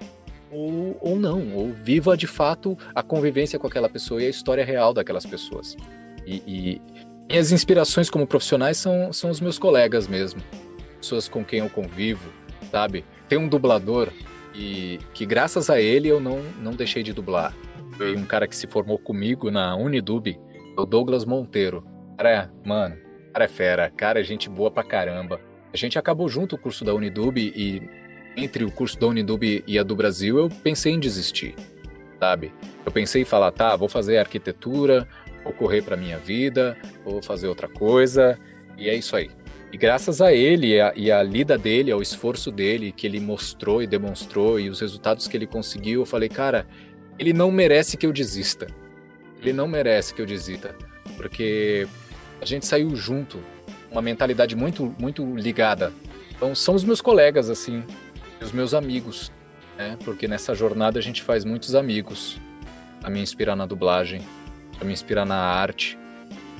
ou, 0.50 0.96
ou 1.00 1.18
não, 1.18 1.54
ou 1.54 1.72
viva 1.72 2.16
de 2.16 2.26
fato 2.26 2.78
a 2.94 3.02
convivência 3.02 3.58
com 3.58 3.66
aquela 3.66 3.88
pessoa 3.88 4.22
e 4.22 4.26
a 4.26 4.30
história 4.30 4.64
real 4.64 4.94
daquelas 4.94 5.26
pessoas. 5.26 5.76
E, 6.26 6.42
e 6.46 6.82
minhas 7.28 7.50
inspirações 7.50 8.08
como 8.08 8.26
profissionais 8.26 8.76
são, 8.76 9.12
são 9.12 9.30
os 9.30 9.40
meus 9.40 9.58
colegas 9.58 10.06
mesmo, 10.06 10.42
pessoas 10.98 11.28
com 11.28 11.44
quem 11.44 11.60
eu 11.60 11.70
convivo, 11.70 12.30
sabe? 12.70 13.04
Tem 13.28 13.38
um 13.38 13.48
dublador 13.48 14.10
e 14.54 14.98
que 15.12 15.26
graças 15.26 15.68
a 15.68 15.80
ele 15.80 16.08
eu 16.08 16.20
não, 16.20 16.40
não 16.60 16.72
deixei 16.72 17.02
de 17.02 17.12
dublar. 17.12 17.54
Foi 17.96 18.16
um 18.16 18.24
cara 18.24 18.46
que 18.46 18.56
se 18.56 18.66
formou 18.66 18.98
comigo 18.98 19.50
na 19.50 19.76
Unidub, 19.76 20.38
o 20.76 20.84
Douglas 20.84 21.24
Monteiro. 21.24 21.84
Cara, 22.16 22.30
é, 22.30 22.68
mano, 22.68 22.96
cara 23.32 23.44
é 23.44 23.48
fera, 23.48 23.90
cara 23.90 24.20
é 24.20 24.24
gente 24.24 24.48
boa 24.48 24.70
pra 24.70 24.82
caramba. 24.82 25.40
A 25.72 25.76
gente 25.76 25.98
acabou 25.98 26.28
junto 26.28 26.54
o 26.54 26.58
curso 26.58 26.84
da 26.84 26.94
Unidub 26.94 27.38
e 27.38 27.82
entre 28.36 28.64
o 28.64 28.70
curso 28.70 28.98
da 28.98 29.06
Unidub 29.06 29.64
e 29.66 29.78
a 29.78 29.82
do 29.82 29.96
Brasil 29.96 30.38
eu 30.38 30.48
pensei 30.48 30.92
em 30.92 31.00
desistir, 31.00 31.54
sabe? 32.18 32.52
Eu 32.84 32.92
pensei 32.92 33.22
em 33.22 33.24
falar, 33.24 33.50
tá, 33.52 33.74
vou 33.76 33.88
fazer 33.88 34.18
arquitetura, 34.18 35.08
vou 35.42 35.52
correr 35.52 35.82
pra 35.82 35.96
minha 35.96 36.18
vida, 36.18 36.76
vou 37.04 37.22
fazer 37.22 37.48
outra 37.48 37.68
coisa, 37.68 38.38
e 38.76 38.88
é 38.88 38.94
isso 38.94 39.16
aí. 39.16 39.30
E 39.74 39.76
graças 39.76 40.20
a 40.20 40.32
ele 40.32 40.68
e 40.68 40.80
a, 40.80 40.92
e 40.94 41.10
a, 41.10 41.20
lida 41.20 41.58
dele, 41.58 41.90
ao 41.90 42.00
esforço 42.00 42.52
dele, 42.52 42.92
que 42.92 43.08
ele 43.08 43.18
mostrou 43.18 43.82
e 43.82 43.88
demonstrou, 43.88 44.60
e 44.60 44.70
os 44.70 44.78
resultados 44.78 45.26
que 45.26 45.36
ele 45.36 45.48
conseguiu, 45.48 46.02
eu 46.02 46.06
falei, 46.06 46.28
cara, 46.28 46.64
ele 47.18 47.32
não 47.32 47.50
merece 47.50 47.96
que 47.96 48.06
eu 48.06 48.12
desista. 48.12 48.68
Ele 49.42 49.52
não 49.52 49.66
merece 49.66 50.14
que 50.14 50.22
eu 50.22 50.26
desista, 50.26 50.76
porque 51.16 51.88
a 52.40 52.44
gente 52.44 52.64
saiu 52.64 52.94
junto, 52.94 53.42
uma 53.90 54.00
mentalidade 54.00 54.54
muito 54.54 54.94
muito 54.96 55.34
ligada. 55.34 55.92
Então 56.30 56.54
são 56.54 56.76
os 56.76 56.84
meus 56.84 57.00
colegas 57.00 57.50
assim, 57.50 57.82
os 58.40 58.52
meus 58.52 58.74
amigos, 58.74 59.32
né? 59.76 59.98
Porque 60.04 60.28
nessa 60.28 60.54
jornada 60.54 61.00
a 61.00 61.02
gente 61.02 61.20
faz 61.20 61.44
muitos 61.44 61.74
amigos. 61.74 62.40
A 63.02 63.10
me 63.10 63.20
inspirar 63.20 63.56
na 63.56 63.66
dublagem, 63.66 64.22
a 64.80 64.84
me 64.84 64.92
inspirar 64.92 65.26
na 65.26 65.36
arte, 65.36 65.98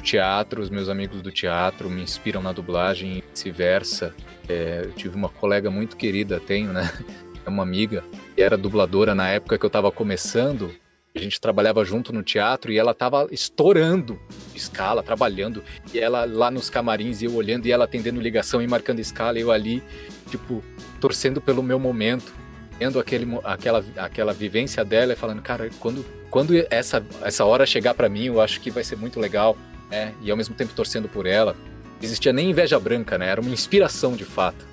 teatro, 0.05 0.63
os 0.63 0.71
meus 0.71 0.89
amigos 0.89 1.23
do 1.23 1.33
teatro 1.33 1.91
me 1.91 2.03
inspiram 2.03 2.41
na 2.41 2.53
dublagem 2.53 3.19
e 3.19 3.25
vice-versa. 3.33 4.15
É, 4.49 4.83
eu 4.85 4.93
tive 4.93 5.17
uma 5.17 5.29
colega 5.29 5.71
muito 5.71 5.97
querida, 5.97 6.39
tenho, 6.39 6.73
né? 6.73 6.93
É 7.47 7.51
uma 7.51 7.63
amiga, 7.63 8.03
que 8.35 8.41
era 8.41 8.57
dubladora 8.57 9.15
na 9.15 9.29
época 9.29 9.59
que 9.59 9.65
eu 9.67 9.69
estava 9.69 9.93
começando. 9.93 10.75
A 11.15 11.19
gente 11.19 11.39
trabalhava 11.39 11.85
junto 11.85 12.11
no 12.11 12.23
teatro 12.23 12.73
e 12.73 12.79
ela 12.79 12.93
estava 12.93 13.29
estourando 13.31 14.19
escala, 14.55 15.03
trabalhando. 15.03 15.63
E 15.93 15.99
ela 15.99 16.25
lá 16.25 16.51
nos 16.51 16.71
camarins, 16.71 17.21
e 17.21 17.27
eu 17.27 17.35
olhando 17.35 17.67
e 17.67 17.71
ela 17.71 17.85
atendendo 17.85 18.19
ligação 18.19 18.63
e 18.63 18.67
marcando 18.67 18.99
escala, 18.99 19.39
e 19.39 19.43
eu 19.43 19.53
ali, 19.53 19.83
tipo, 20.31 20.65
torcendo 20.99 21.39
pelo 21.39 21.63
meu 21.63 21.79
momento, 21.79 22.33
vendo 22.79 22.99
aquele, 22.99 23.27
aquela, 23.45 23.85
aquela 23.99 24.33
vivência 24.33 24.83
dela 24.83 25.13
e 25.13 25.17
falando, 25.17 25.43
cara, 25.43 25.69
quando, 25.79 26.03
quando 26.31 26.55
essa, 26.71 27.05
essa 27.23 27.45
hora 27.45 27.67
chegar 27.67 27.93
para 27.93 28.09
mim, 28.09 28.25
eu 28.25 28.41
acho 28.41 28.59
que 28.59 28.71
vai 28.71 28.83
ser 28.83 28.97
muito 28.97 29.21
legal, 29.21 29.55
né? 29.91 30.15
E 30.21 30.31
ao 30.31 30.37
mesmo 30.37 30.55
tempo 30.55 30.73
torcendo 30.75 31.09
por 31.09 31.27
ela. 31.27 31.53
Não 31.53 32.03
existia 32.03 32.33
nem 32.33 32.51
inveja 32.51 32.79
branca, 32.79 33.17
né? 33.17 33.29
Era 33.29 33.41
uma 33.41 33.51
inspiração 33.51 34.15
de 34.15 34.25
fato. 34.25 34.67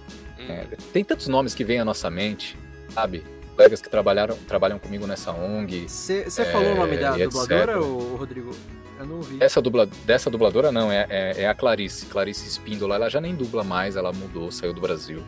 É, 0.49 0.65
tem 0.91 1.03
tantos 1.03 1.27
nomes 1.27 1.53
que 1.53 1.63
vêm 1.63 1.79
à 1.79 1.85
nossa 1.85 2.09
mente, 2.09 2.57
sabe? 2.89 3.23
Colegas 3.55 3.81
que 3.81 3.89
trabalharam, 3.89 4.35
trabalham 4.47 4.79
comigo 4.79 5.05
nessa 5.05 5.31
ONG. 5.31 5.87
Você 5.87 6.23
é, 6.23 6.45
falou 6.45 6.73
o 6.73 6.75
nome 6.75 6.97
da 6.97 7.15
dubladora, 7.15 7.79
ou, 7.79 8.15
Rodrigo? 8.15 8.51
Eu 8.99 9.05
não 9.05 9.15
ouvi. 9.17 9.37
Essa 9.39 9.61
dubla, 9.61 9.87
dessa 10.05 10.29
dubladora 10.29 10.71
não, 10.71 10.91
é, 10.91 11.05
é, 11.09 11.41
é, 11.43 11.47
a 11.47 11.53
Clarice, 11.53 12.05
Clarice 12.07 12.47
Espíndola. 12.47 12.95
Ela 12.95 13.09
já 13.09 13.21
nem 13.21 13.35
dubla 13.35 13.63
mais, 13.63 13.95
ela 13.95 14.11
mudou, 14.11 14.51
saiu 14.51 14.73
do 14.73 14.81
Brasil. 14.81 15.23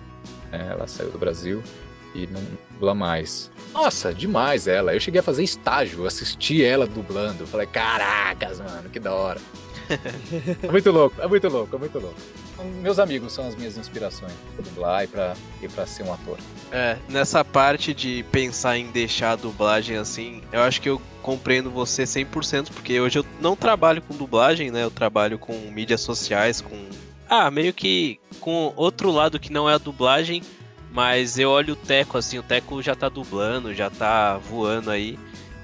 É, 0.51 0.71
ela 0.71 0.87
saiu 0.87 1.09
do 1.09 1.17
Brasil 1.17 1.61
e 2.15 2.27
não 2.27 2.41
dubla 2.71 2.93
mais. 2.93 3.51
Nossa, 3.73 4.13
demais 4.13 4.67
ela. 4.67 4.93
Eu 4.93 4.99
cheguei 4.99 5.19
a 5.19 5.23
fazer 5.23 5.43
estágio, 5.43 6.05
assisti 6.05 6.63
ela 6.63 6.85
dublando. 6.85 7.45
Falei, 7.47 7.67
caracas, 7.67 8.59
mano, 8.59 8.89
que 8.89 8.99
da 8.99 9.13
hora. 9.13 9.39
é 10.63 10.71
muito 10.71 10.91
louco, 10.91 11.21
é 11.21 11.27
muito 11.27 11.47
louco, 11.49 11.75
é 11.75 11.79
muito 11.79 11.99
louco. 11.99 12.15
Meus 12.81 12.99
amigos 12.99 13.33
são 13.33 13.47
as 13.47 13.55
minhas 13.55 13.77
inspirações 13.77 14.31
pra 14.55 14.63
dublar 14.63 15.03
e 15.03 15.07
pra, 15.07 15.33
e 15.61 15.87
ser 15.87 16.03
um 16.03 16.13
ator. 16.13 16.37
É, 16.71 16.97
nessa 17.09 17.43
parte 17.43 17.93
de 17.93 18.23
pensar 18.31 18.77
em 18.77 18.87
deixar 18.91 19.31
a 19.31 19.35
dublagem 19.35 19.97
assim, 19.97 20.41
eu 20.51 20.61
acho 20.61 20.81
que 20.81 20.89
eu 20.89 21.01
compreendo 21.21 21.71
você 21.71 22.03
100%, 22.03 22.71
porque 22.71 22.99
hoje 22.99 23.19
eu 23.19 23.25
não 23.39 23.55
trabalho 23.55 24.01
com 24.01 24.15
dublagem, 24.15 24.71
né? 24.71 24.83
Eu 24.83 24.91
trabalho 24.91 25.39
com 25.39 25.53
mídias 25.71 26.01
sociais, 26.01 26.61
com. 26.61 26.77
Ah, 27.29 27.49
meio 27.49 27.73
que 27.73 28.19
com 28.39 28.73
outro 28.75 29.11
lado 29.11 29.39
que 29.39 29.51
não 29.51 29.69
é 29.69 29.73
a 29.73 29.77
dublagem, 29.77 30.43
mas 30.91 31.39
eu 31.39 31.49
olho 31.49 31.73
o 31.73 31.77
Teco 31.77 32.17
assim, 32.17 32.37
o 32.37 32.43
Teco 32.43 32.81
já 32.81 32.93
tá 32.93 33.09
dublando, 33.09 33.73
já 33.73 33.89
tá 33.89 34.37
voando 34.37 34.91
aí. 34.91 35.17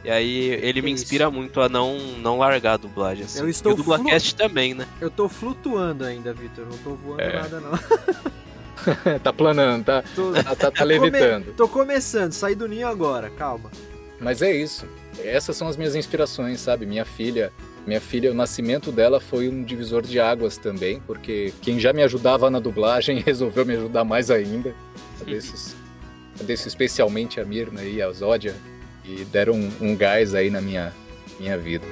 E 0.04 0.10
aí 0.10 0.48
ele 0.64 0.82
me 0.82 0.92
Isso. 0.94 1.04
inspira 1.04 1.30
muito 1.30 1.60
a 1.60 1.68
não, 1.68 1.98
não 2.20 2.38
largar 2.38 2.74
a 2.74 2.78
dublagem. 2.78 3.26
Assim. 3.26 3.40
Eu 3.40 3.50
estou 3.50 3.72
e 3.72 3.74
o 3.74 3.78
Dublacast 3.78 4.34
também, 4.36 4.74
né? 4.74 4.88
Eu 5.02 5.10
tô 5.10 5.28
flutuando 5.28 6.06
ainda, 6.06 6.34
Vitor. 6.34 6.66
Não 6.66 6.78
tô 6.78 6.96
voando 6.96 7.22
É. 7.22 7.34
nada, 7.34 7.60
não. 7.60 7.72
tá 9.20 9.34
planando, 9.34 9.84
tá, 9.84 10.04
Tô, 10.16 10.32
tá, 10.32 10.44
tá- 10.44 10.56
tá 10.56 10.72
come- 10.72 10.86
levitando. 10.98 11.54
tô 11.54 11.68
começando, 11.68 12.32
saí 12.32 12.56
do 12.56 12.68
ninho 12.68 12.88
agora, 12.88 13.30
calma. 13.30 13.70
Mas 14.22 14.42
é 14.42 14.56
isso. 14.56 14.86
Essas 15.24 15.58
são 15.58 15.68
as 15.68 15.76
minhas 15.76 15.96
inspirações, 15.96 16.62
sabe? 16.62 16.86
Minha 16.86 17.04
filha, 17.04 17.52
minha 17.86 18.00
filha, 18.00 18.32
o 18.32 18.34
nascimento 18.34 18.92
dela 18.94 19.20
foi 19.20 19.50
um 19.50 19.64
divisor 19.64 20.02
de 20.02 20.18
águas 20.20 20.58
também, 20.58 21.02
porque 21.06 21.54
quem 21.62 21.78
já 21.80 21.92
me 21.92 22.04
ajudava 22.04 22.50
na 22.50 22.60
dublagem 22.60 23.20
resolveu 23.26 23.66
me 23.66 23.74
ajudar 23.76 24.04
mais 24.06 24.32
ainda. 24.32 24.74
Desses, 25.26 25.76
desse 26.42 26.70
especialmente 26.70 27.42
a 27.42 27.46
Mirna 27.46 27.84
e 27.84 28.02
a 28.02 28.10
Zódia, 28.12 28.56
e 29.18 29.26
deram 29.26 29.54
um, 29.54 29.72
um 29.82 29.96
gás 29.96 30.36
aí 30.36 30.50
na 30.50 30.62
minha, 30.62 30.94
minha 31.40 31.58
vida. 31.58 31.86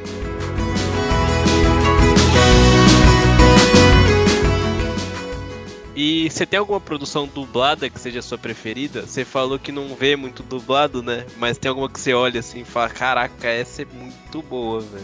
E 5.96 6.30
você 6.30 6.46
tem 6.46 6.60
alguma 6.60 6.80
produção 6.80 7.26
dublada 7.26 7.90
que 7.90 8.00
seja 8.00 8.20
a 8.20 8.22
sua 8.22 8.38
preferida? 8.38 9.02
Você 9.02 9.26
falou 9.26 9.58
que 9.58 9.72
não 9.72 9.96
vê 9.96 10.16
muito 10.16 10.44
dublado, 10.44 11.02
né? 11.02 11.26
Mas 11.38 11.58
tem 11.58 11.70
alguma 11.70 11.90
que 11.90 12.00
você 12.00 12.14
olha 12.14 12.40
assim 12.40 12.62
e 12.62 12.66
fala: 12.66 12.88
Caraca, 12.90 13.48
essa 13.48 13.82
é 13.82 13.86
muito 13.86 14.44
boa, 14.44 14.80
velho. 14.80 15.04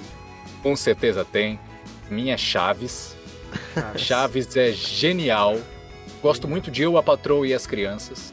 Com 0.61 0.75
certeza 0.75 1.25
tem. 1.25 1.59
Minha 2.11 2.37
Chaves. 2.37 3.15
Chaves 3.97 4.55
é 4.55 4.71
genial. 4.71 5.57
Gosto 6.21 6.47
muito 6.47 6.69
de 6.69 6.83
Eu, 6.83 6.95
a 6.95 7.01
Patroa 7.01 7.47
e 7.47 7.55
as 7.55 7.65
Crianças. 7.65 8.31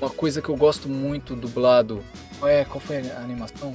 Uma 0.00 0.10
coisa 0.10 0.42
que 0.42 0.48
eu 0.48 0.56
gosto 0.56 0.88
muito 0.88 1.36
dublado. 1.36 2.02
Qual, 2.40 2.50
é, 2.50 2.64
qual 2.64 2.80
foi 2.80 2.98
a 2.98 3.18
animação? 3.20 3.74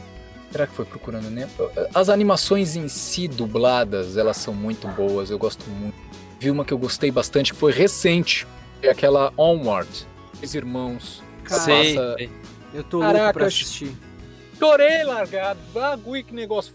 Será 0.52 0.68
que 0.68 0.74
foi 0.74 0.86
procurando 0.86 1.30
Nemo? 1.30 1.52
As 1.94 2.10
animações 2.10 2.76
em 2.76 2.88
si 2.88 3.28
dubladas, 3.28 4.18
elas 4.18 4.38
são 4.38 4.54
muito 4.54 4.88
boas. 4.90 5.30
Eu 5.30 5.38
gosto 5.38 5.70
muito. 5.70 5.96
Vi 6.40 6.50
uma 6.52 6.66
que 6.66 6.74
eu 6.74 6.78
gostei 6.78 7.12
bastante 7.12 7.54
que 7.54 7.60
foi 7.60 7.72
recente. 7.72 8.46
É 8.82 8.90
aquela 8.90 9.32
Onward. 9.38 9.90
Os 10.42 10.54
irmãos. 10.56 11.24
Cara, 11.44 11.62
Sei, 11.62 11.96
passa- 11.96 12.16
sei. 12.18 12.30
eu 12.74 12.84
tô 12.84 12.98
louco 12.98 13.14
Caraca, 13.14 13.34
pra 13.34 13.44
eu- 13.44 13.48
assistir. 13.48 13.96
Chorei 14.58 15.04
largado. 15.04 15.60
Bagulho 15.74 16.24
que 16.24 16.34
negócio 16.34 16.74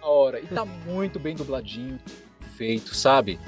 da 0.00 0.06
hora. 0.06 0.40
E 0.40 0.46
tá 0.46 0.64
muito 0.86 1.18
bem 1.18 1.34
dubladinho, 1.34 1.98
feito, 2.56 2.94
sabe? 2.94 3.38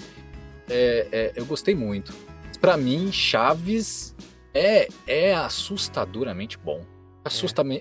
É, 0.69 1.07
é, 1.13 1.33
eu 1.37 1.45
gostei 1.47 1.75
muito. 1.75 2.13
Pra 2.61 2.77
mim, 2.77 3.11
Chaves 3.13 4.15
é, 4.55 4.89
é 5.07 5.35
assustadoramente 5.35 6.59
bom. 6.59 6.81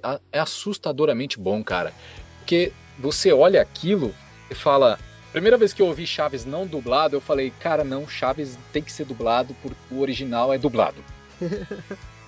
A- 0.04 0.20
é 0.32 0.40
assustadoramente 0.40 1.40
bom, 1.40 1.64
cara. 1.64 1.94
Porque 2.40 2.72
você 3.00 3.32
olha 3.32 3.62
aquilo 3.62 4.14
e 4.50 4.56
fala. 4.56 5.00
Primeira 5.32 5.58
vez 5.58 5.72
que 5.74 5.82
eu 5.82 5.88
ouvi 5.88 6.08
Chaves 6.08 6.46
não 6.46 6.66
dublado, 6.66 7.16
eu 7.16 7.22
falei, 7.22 7.52
cara, 7.60 7.84
não, 7.84 8.08
Chaves 8.08 8.58
tem 8.74 8.82
que 8.82 8.92
ser 8.92 9.06
dublado 9.06 9.56
porque 9.62 9.78
o 9.92 10.00
original 10.00 10.52
é 10.54 10.58
dublado. 10.58 11.04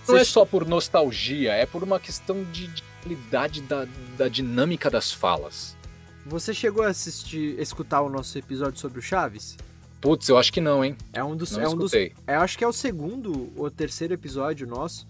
Não 0.07 0.17
é 0.17 0.23
só 0.23 0.43
por 0.43 0.65
nostalgia, 0.67 1.53
é 1.53 1.65
por 1.67 1.83
uma 1.83 1.99
questão 1.99 2.43
de, 2.45 2.65
de 2.67 2.81
qualidade 3.03 3.61
da, 3.61 3.85
da 4.17 4.27
dinâmica 4.27 4.89
das 4.89 5.11
falas. 5.11 5.77
Você 6.25 6.51
chegou 6.53 6.83
a 6.83 6.87
assistir, 6.87 7.59
escutar 7.59 8.01
o 8.01 8.09
nosso 8.09 8.35
episódio 8.37 8.79
sobre 8.79 8.97
o 8.99 9.01
Chaves? 9.03 9.55
Putz, 10.01 10.27
eu 10.27 10.37
acho 10.37 10.51
que 10.51 10.59
não, 10.61 10.83
hein? 10.83 10.95
É 11.13 11.23
um 11.23 11.35
dos, 11.35 11.51
Não 11.51 11.61
é 11.61 11.67
um 11.69 11.75
dos 11.75 11.93
escutei. 11.93 12.13
Eu 12.27 12.39
acho 12.41 12.57
que 12.57 12.63
é 12.63 12.67
o 12.67 12.73
segundo 12.73 13.51
ou 13.55 13.69
terceiro 13.69 14.13
episódio 14.13 14.65
nosso. 14.65 15.05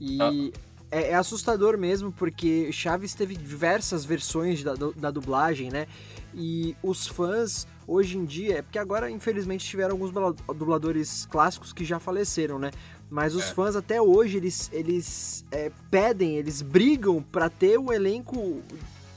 E 0.00 0.18
Ah. 0.20 0.30
É, 0.90 1.10
é 1.10 1.14
assustador 1.14 1.76
mesmo, 1.78 2.10
porque 2.12 2.70
Chaves 2.72 3.14
teve 3.14 3.36
diversas 3.36 4.04
versões 4.04 4.62
da, 4.62 4.74
da 4.96 5.10
dublagem, 5.10 5.70
né? 5.70 5.86
E 6.34 6.76
os 6.82 7.06
fãs, 7.06 7.66
hoje 7.86 8.16
em 8.18 8.24
dia, 8.24 8.58
é 8.58 8.62
porque 8.62 8.78
agora, 8.78 9.10
infelizmente, 9.10 9.64
tiveram 9.66 9.92
alguns 9.92 10.10
dubla- 10.10 10.34
dubladores 10.54 11.26
clássicos 11.30 11.72
que 11.72 11.84
já 11.84 11.98
faleceram, 11.98 12.58
né? 12.58 12.70
Mas 13.10 13.34
os 13.34 13.50
É. 13.50 13.54
fãs 13.54 13.74
até 13.74 14.00
hoje, 14.00 14.36
eles, 14.36 14.70
eles 14.72 15.44
é, 15.50 15.70
pedem, 15.90 16.36
eles 16.36 16.60
brigam 16.62 17.22
pra 17.22 17.48
ter 17.48 17.78
o 17.78 17.92
elenco 17.92 18.62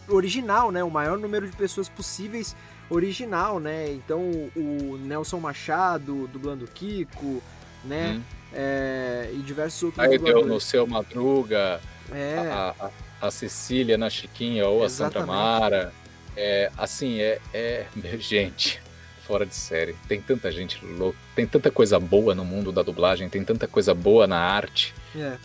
original, 0.07 0.71
né? 0.71 0.83
O 0.83 0.89
maior 0.91 1.17
número 1.17 1.47
de 1.49 1.55
pessoas 1.55 1.87
possíveis 1.89 2.55
original, 2.89 3.59
né? 3.59 3.91
Então 3.93 4.21
o 4.55 4.97
Nelson 4.97 5.39
Machado 5.39 6.27
dublando 6.31 6.65
Kiko, 6.67 7.41
né? 7.85 8.13
Hum. 8.13 8.40
É, 8.53 9.29
e 9.33 9.37
diversos 9.37 9.83
outros 9.83 10.05
Aí 10.05 10.17
deu 10.17 10.45
no 10.45 10.59
seu 10.59 10.85
Madruga, 10.85 11.79
É, 12.11 12.37
a, 12.37 12.75
a- 12.79 12.91
a 13.27 13.31
Cecília 13.31 13.97
na 13.97 14.09
Chiquinha 14.09 14.67
ou 14.67 14.83
a 14.83 14.89
Sandra 14.89 15.19
Exatamente. 15.21 15.37
Mara. 15.37 15.93
É, 16.35 16.71
assim, 16.77 17.19
é, 17.19 17.39
é. 17.53 17.85
Gente, 18.19 18.81
fora 19.25 19.45
de 19.45 19.53
série. 19.55 19.95
Tem 20.07 20.19
tanta 20.21 20.51
gente 20.51 20.83
louca, 20.85 21.17
tem 21.35 21.45
tanta 21.45 21.69
coisa 21.71 21.99
boa 21.99 22.33
no 22.33 22.43
mundo 22.43 22.71
da 22.71 22.81
dublagem, 22.81 23.29
tem 23.29 23.43
tanta 23.43 23.67
coisa 23.67 23.93
boa 23.93 24.25
na 24.27 24.37
arte. 24.39 24.93
é. 25.15 25.37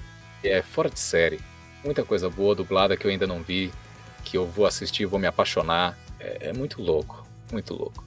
É 0.45 0.63
fora 0.63 0.89
de 0.89 1.01
série. 1.01 1.41
Muita 1.85 2.05
coisa 2.05 2.31
boa 2.31 2.55
dublada 2.55 2.97
que 2.97 3.05
eu 3.07 3.11
ainda 3.11 3.27
não 3.27 3.43
vi, 3.43 3.73
que 4.25 4.37
eu 4.37 4.47
vou 4.47 4.65
assistir 4.67 5.05
vou 5.07 5.19
me 5.19 5.27
apaixonar. 5.27 5.99
É, 6.21 6.49
é 6.49 6.53
muito 6.53 6.81
louco, 6.81 7.27
muito 7.51 7.75
louco. 7.75 8.06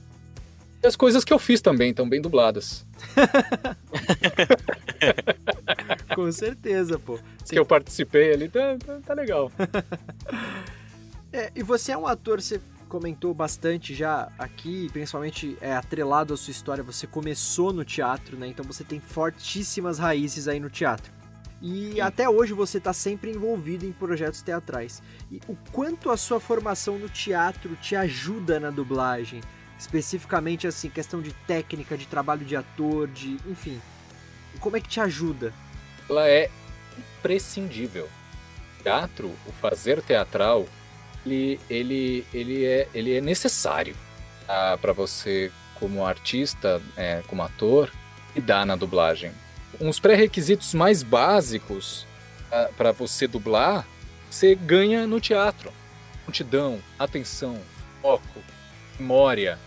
E 0.82 0.86
as 0.86 0.96
coisas 0.96 1.24
que 1.24 1.32
eu 1.32 1.38
fiz 1.38 1.60
também 1.60 1.90
estão 1.90 2.08
bem 2.08 2.20
dubladas. 2.20 2.86
com 6.14 6.32
certeza, 6.32 6.98
pô. 6.98 7.18
Que 7.46 7.58
eu 7.58 7.66
participei 7.66 8.32
ali, 8.32 8.48
tá, 8.48 8.76
tá, 8.78 9.00
tá 9.06 9.14
legal. 9.14 9.50
É, 11.32 11.48
e 11.54 11.62
você 11.62 11.92
é 11.92 11.96
um 11.96 12.08
ator, 12.08 12.42
você 12.42 12.60
comentou 12.88 13.32
bastante 13.32 13.94
já 13.94 14.32
aqui, 14.36 14.90
principalmente 14.92 15.56
é, 15.60 15.72
atrelado 15.72 16.34
à 16.34 16.36
sua 16.36 16.50
história, 16.50 16.82
você 16.82 17.06
começou 17.06 17.72
no 17.72 17.84
teatro, 17.84 18.36
né? 18.36 18.48
Então 18.48 18.64
você 18.64 18.82
tem 18.82 18.98
fortíssimas 18.98 20.00
raízes 20.00 20.48
aí 20.48 20.58
no 20.58 20.68
teatro. 20.68 21.12
E 21.62 21.92
Sim. 21.92 22.00
até 22.00 22.28
hoje 22.28 22.52
você 22.52 22.78
está 22.78 22.92
sempre 22.92 23.30
envolvido 23.30 23.86
em 23.86 23.92
projetos 23.92 24.42
teatrais. 24.42 25.00
E 25.30 25.40
o 25.46 25.56
quanto 25.70 26.10
a 26.10 26.16
sua 26.16 26.40
formação 26.40 26.98
no 26.98 27.08
teatro 27.08 27.76
te 27.76 27.94
ajuda 27.94 28.58
na 28.58 28.70
dublagem? 28.70 29.40
Especificamente, 29.80 30.66
assim, 30.66 30.90
questão 30.90 31.22
de 31.22 31.32
técnica, 31.46 31.96
de 31.96 32.04
trabalho 32.04 32.44
de 32.44 32.54
ator, 32.54 33.08
de. 33.08 33.38
enfim. 33.46 33.80
Como 34.60 34.76
é 34.76 34.80
que 34.80 34.88
te 34.88 35.00
ajuda? 35.00 35.54
Ela 36.06 36.28
é 36.28 36.50
imprescindível. 36.98 38.06
Teatro, 38.82 39.34
o 39.46 39.52
fazer 39.52 40.02
teatral, 40.02 40.66
ele, 41.24 41.58
ele, 41.70 42.26
ele, 42.34 42.64
é, 42.66 42.88
ele 42.92 43.16
é 43.16 43.22
necessário 43.22 43.96
para 44.82 44.92
você, 44.92 45.50
como 45.76 46.04
artista, 46.04 46.82
é, 46.94 47.22
como 47.26 47.42
ator, 47.42 47.90
lidar 48.36 48.66
na 48.66 48.76
dublagem. 48.76 49.32
Uns 49.80 49.98
pré-requisitos 49.98 50.74
mais 50.74 51.02
básicos 51.02 52.06
para 52.76 52.92
você 52.92 53.26
dublar, 53.26 53.86
você 54.30 54.54
ganha 54.54 55.06
no 55.06 55.20
teatro. 55.20 55.72
Multidão, 56.26 56.80
atenção, 56.98 57.58
foco, 58.02 58.40
memória, 58.98 59.58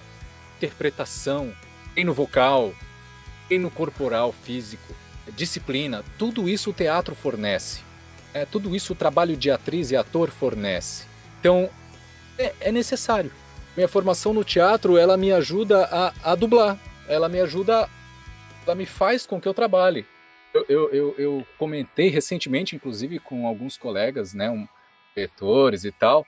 interpretação, 0.58 1.54
treino 1.94 2.14
vocal, 2.14 2.74
treino 3.48 3.70
corporal, 3.70 4.32
físico, 4.32 4.94
disciplina, 5.36 6.04
tudo 6.18 6.50
isso 6.50 6.70
o 6.70 6.74
teatro 6.74 7.16
fornece. 7.16 7.82
É, 8.34 8.46
tudo 8.46 8.76
isso 8.76 8.94
o 8.94 8.96
trabalho 8.96 9.38
de 9.38 9.52
atriz 9.52 9.92
e 9.92 9.96
ator 9.96 10.30
fornece. 10.32 11.06
Então, 11.40 11.70
é, 12.38 12.54
é 12.60 12.72
necessário. 12.72 13.32
Minha 13.76 13.88
formação 13.88 14.34
no 14.34 14.44
teatro, 14.44 14.98
ela 14.98 15.16
me 15.18 15.32
ajuda 15.32 15.86
a, 15.86 16.32
a 16.32 16.36
dublar. 16.36 16.80
Ela 17.08 17.30
me 17.30 17.40
ajuda, 17.40 17.90
ela 18.66 18.76
me 18.76 18.86
faz 18.86 19.26
com 19.26 19.40
que 19.40 19.48
eu 19.48 19.54
trabalhe. 19.54 20.06
Eu, 20.54 20.66
eu, 20.70 20.90
eu, 20.92 21.16
eu 21.18 21.48
comentei 21.58 22.10
recentemente, 22.10 22.76
inclusive, 22.76 23.20
com 23.20 23.48
alguns 23.48 23.78
colegas, 23.78 24.34
né, 24.34 24.50
um, 24.50 24.68
diretores 25.16 25.84
e 25.84 25.92
tal, 25.92 26.26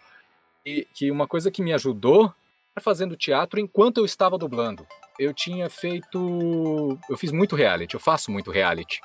e 0.65 0.87
que 0.93 1.11
uma 1.11 1.27
coisa 1.27 1.51
que 1.51 1.61
me 1.61 1.73
ajudou 1.73 2.33
fazendo 2.81 3.15
teatro 3.15 3.59
enquanto 3.59 3.97
eu 3.97 4.05
estava 4.05 4.37
dublando. 4.37 4.85
Eu 5.17 5.33
tinha 5.33 5.69
feito, 5.69 6.99
eu 7.09 7.17
fiz 7.17 7.31
muito 7.31 7.55
reality, 7.55 7.93
eu 7.93 7.99
faço 7.99 8.31
muito 8.31 8.51
reality. 8.51 8.99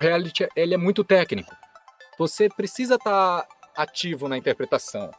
Reality 0.00 0.48
ele 0.54 0.74
é 0.74 0.76
muito 0.76 1.02
técnico. 1.02 1.54
Você 2.18 2.48
precisa 2.48 2.94
estar 2.94 3.46
ativo 3.76 4.28
na 4.28 4.36
interpretação. 4.36 5.10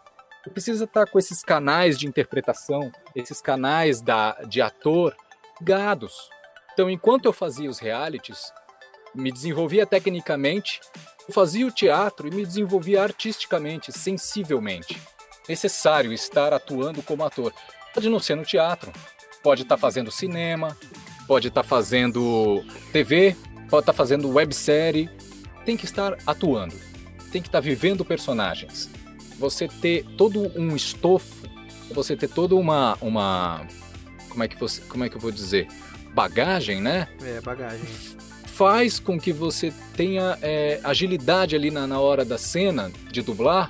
precisa 0.54 0.86
estar 0.86 1.08
com 1.08 1.20
esses 1.20 1.44
canais 1.44 1.98
de 1.98 2.08
interpretação, 2.08 2.92
esses 3.16 3.42
canais 3.42 4.02
da, 4.02 4.34
de 4.44 4.62
ator 4.62 5.16
gados. 5.62 6.30
Então, 6.74 6.90
enquanto 6.90 7.26
eu 7.26 7.34
fazia 7.34 7.70
os 7.70 7.80
realities, 7.80 8.52
me 9.14 9.32
desenvolvia 9.32 9.86
tecnicamente, 9.86 10.80
eu 11.28 11.34
fazia 11.34 11.68
o 11.68 11.72
teatro 11.72 12.28
e 12.28 12.32
me 12.32 12.46
desenvolvia 12.46 13.04
artisticamente, 13.04 13.92
sensivelmente. 13.92 15.00
Necessário 15.48 16.14
estar 16.14 16.54
atuando 16.54 17.04
como 17.04 17.24
ator. 17.24 17.54
Pode 17.94 18.10
não 18.10 18.20
ser 18.20 18.36
no 18.36 18.44
teatro, 18.44 18.92
pode 19.44 19.64
estar 19.64 19.78
fazendo 19.78 20.12
cinema, 20.12 20.78
pode 21.28 21.50
estar 21.50 21.64
fazendo 21.64 22.64
TV, 22.92 23.36
pode 23.70 23.84
estar 23.84 23.94
fazendo 23.94 24.30
websérie. 24.30 25.10
Tem 25.66 25.78
que 25.78 25.86
estar 25.86 26.18
atuando, 26.26 26.76
tem 27.32 27.42
que 27.42 27.48
estar 27.48 27.60
vivendo 27.60 28.04
personagens 28.04 28.90
você 29.42 29.68
ter 29.68 30.06
todo 30.16 30.52
um 30.56 30.76
estofo, 30.76 31.50
você 31.92 32.16
ter 32.16 32.30
toda 32.30 32.56
uma 32.56 32.96
uma 33.02 33.66
como 34.30 34.44
é 34.44 34.48
que 34.48 34.58
você, 34.58 34.80
como 34.82 35.04
é 35.04 35.10
que 35.10 35.18
eu 35.18 35.20
vou 35.20 35.32
dizer, 35.32 35.68
bagagem, 36.14 36.80
né? 36.80 37.10
É, 37.22 37.42
bagagem. 37.42 37.86
Faz 38.46 39.00
com 39.00 39.20
que 39.20 39.34
você 39.34 39.74
tenha 39.98 40.38
é, 40.42 40.80
agilidade 40.84 41.56
ali 41.56 41.72
na, 41.72 41.86
na 41.88 42.00
hora 42.00 42.24
da 42.24 42.38
cena 42.38 42.90
de 43.12 43.22
dublar, 43.22 43.70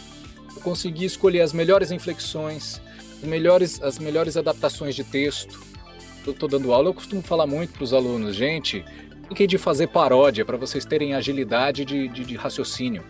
conseguir 0.61 1.05
escolher 1.05 1.41
as 1.41 1.53
melhores 1.53 1.89
inflexões, 1.89 2.79
melhores, 3.21 3.81
as 3.81 3.99
melhores 3.99 4.37
adaptações 4.37 4.95
de 4.95 5.03
texto. 5.03 5.59
Eu 6.25 6.33
tô 6.33 6.47
dando 6.47 6.73
aula, 6.73 6.89
eu 6.89 6.93
costumo 6.93 7.21
falar 7.21 7.47
muito 7.47 7.73
para 7.73 7.83
os 7.83 7.93
alunos, 7.93 8.35
gente, 8.35 8.85
fiquem 9.27 9.47
de 9.47 9.57
fazer 9.57 9.87
paródia 9.87 10.45
para 10.45 10.57
vocês 10.57 10.85
terem 10.85 11.15
agilidade 11.15 11.83
de, 11.83 12.07
de, 12.07 12.23
de 12.23 12.35
raciocínio. 12.35 13.03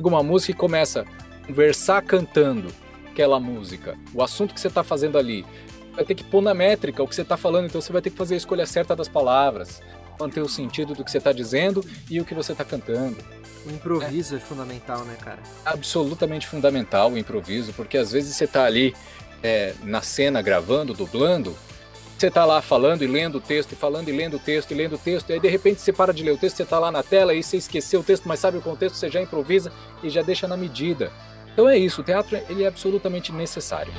Uma 0.00 0.22
música 0.22 0.52
que 0.52 0.58
começa 0.58 1.06
conversar 1.46 2.02
cantando 2.02 2.72
aquela 3.10 3.38
música, 3.38 3.96
o 4.12 4.22
assunto 4.22 4.52
que 4.52 4.60
você 4.60 4.68
está 4.68 4.82
fazendo 4.82 5.16
ali, 5.16 5.46
vai 5.94 6.04
ter 6.04 6.14
que 6.14 6.24
pôr 6.24 6.42
na 6.42 6.52
métrica 6.52 7.02
o 7.02 7.08
que 7.08 7.14
você 7.14 7.22
está 7.22 7.36
falando, 7.36 7.66
então 7.66 7.80
você 7.80 7.92
vai 7.92 8.02
ter 8.02 8.10
que 8.10 8.16
fazer 8.16 8.34
a 8.34 8.36
escolha 8.36 8.66
certa 8.66 8.94
das 8.94 9.08
palavras, 9.08 9.80
manter 10.20 10.40
o 10.40 10.48
sentido 10.48 10.94
do 10.94 11.04
que 11.04 11.10
você 11.10 11.18
está 11.18 11.32
dizendo 11.32 11.84
e 12.10 12.20
o 12.20 12.24
que 12.24 12.34
você 12.34 12.52
está 12.52 12.64
cantando. 12.64 13.16
O 13.64 13.70
improviso 13.70 14.34
é. 14.34 14.38
é. 14.38 14.40
fundamental, 14.40 15.04
né, 15.04 15.16
cara? 15.22 15.38
Absolutamente 15.64 16.46
fundamental 16.46 17.12
o 17.12 17.18
improviso, 17.18 17.72
porque 17.72 17.96
às 17.96 18.12
vezes 18.12 18.36
você 18.36 18.44
está 18.44 18.64
ali 18.64 18.94
é, 19.46 19.74
na 19.84 20.02
cena 20.02 20.42
gravando, 20.42 20.92
dublando, 20.92 21.56
você 22.18 22.26
está 22.26 22.44
lá 22.44 22.60
falando 22.60 23.02
e 23.02 23.06
lendo 23.06 23.36
o 23.36 23.40
texto, 23.40 23.72
e 23.72 23.76
falando 23.76 24.08
e 24.08 24.12
lendo 24.12 24.38
o 24.38 24.40
texto, 24.40 24.72
e 24.72 24.74
lendo 24.74 24.96
o 24.96 24.98
texto, 24.98 25.30
e 25.30 25.34
aí 25.34 25.40
de 25.40 25.48
repente 25.48 25.80
você 25.80 25.92
para 25.92 26.12
de 26.12 26.24
ler 26.24 26.32
o 26.32 26.36
texto, 26.36 26.56
você 26.56 26.62
está 26.64 26.78
lá 26.78 26.90
na 26.90 27.02
tela, 27.02 27.32
e 27.32 27.42
você 27.42 27.58
esqueceu 27.58 28.00
o 28.00 28.02
texto, 28.02 28.26
mas 28.26 28.40
sabe 28.40 28.58
o 28.58 28.62
contexto, 28.62 28.96
você 28.96 29.08
já 29.08 29.22
improvisa 29.22 29.72
e 30.02 30.10
já 30.10 30.22
deixa 30.22 30.48
na 30.48 30.56
medida. 30.56 31.12
Então 31.52 31.68
é 31.68 31.78
isso, 31.78 32.00
o 32.00 32.04
teatro 32.04 32.36
ele 32.48 32.64
é 32.64 32.66
absolutamente 32.66 33.32
necessário. 33.32 33.92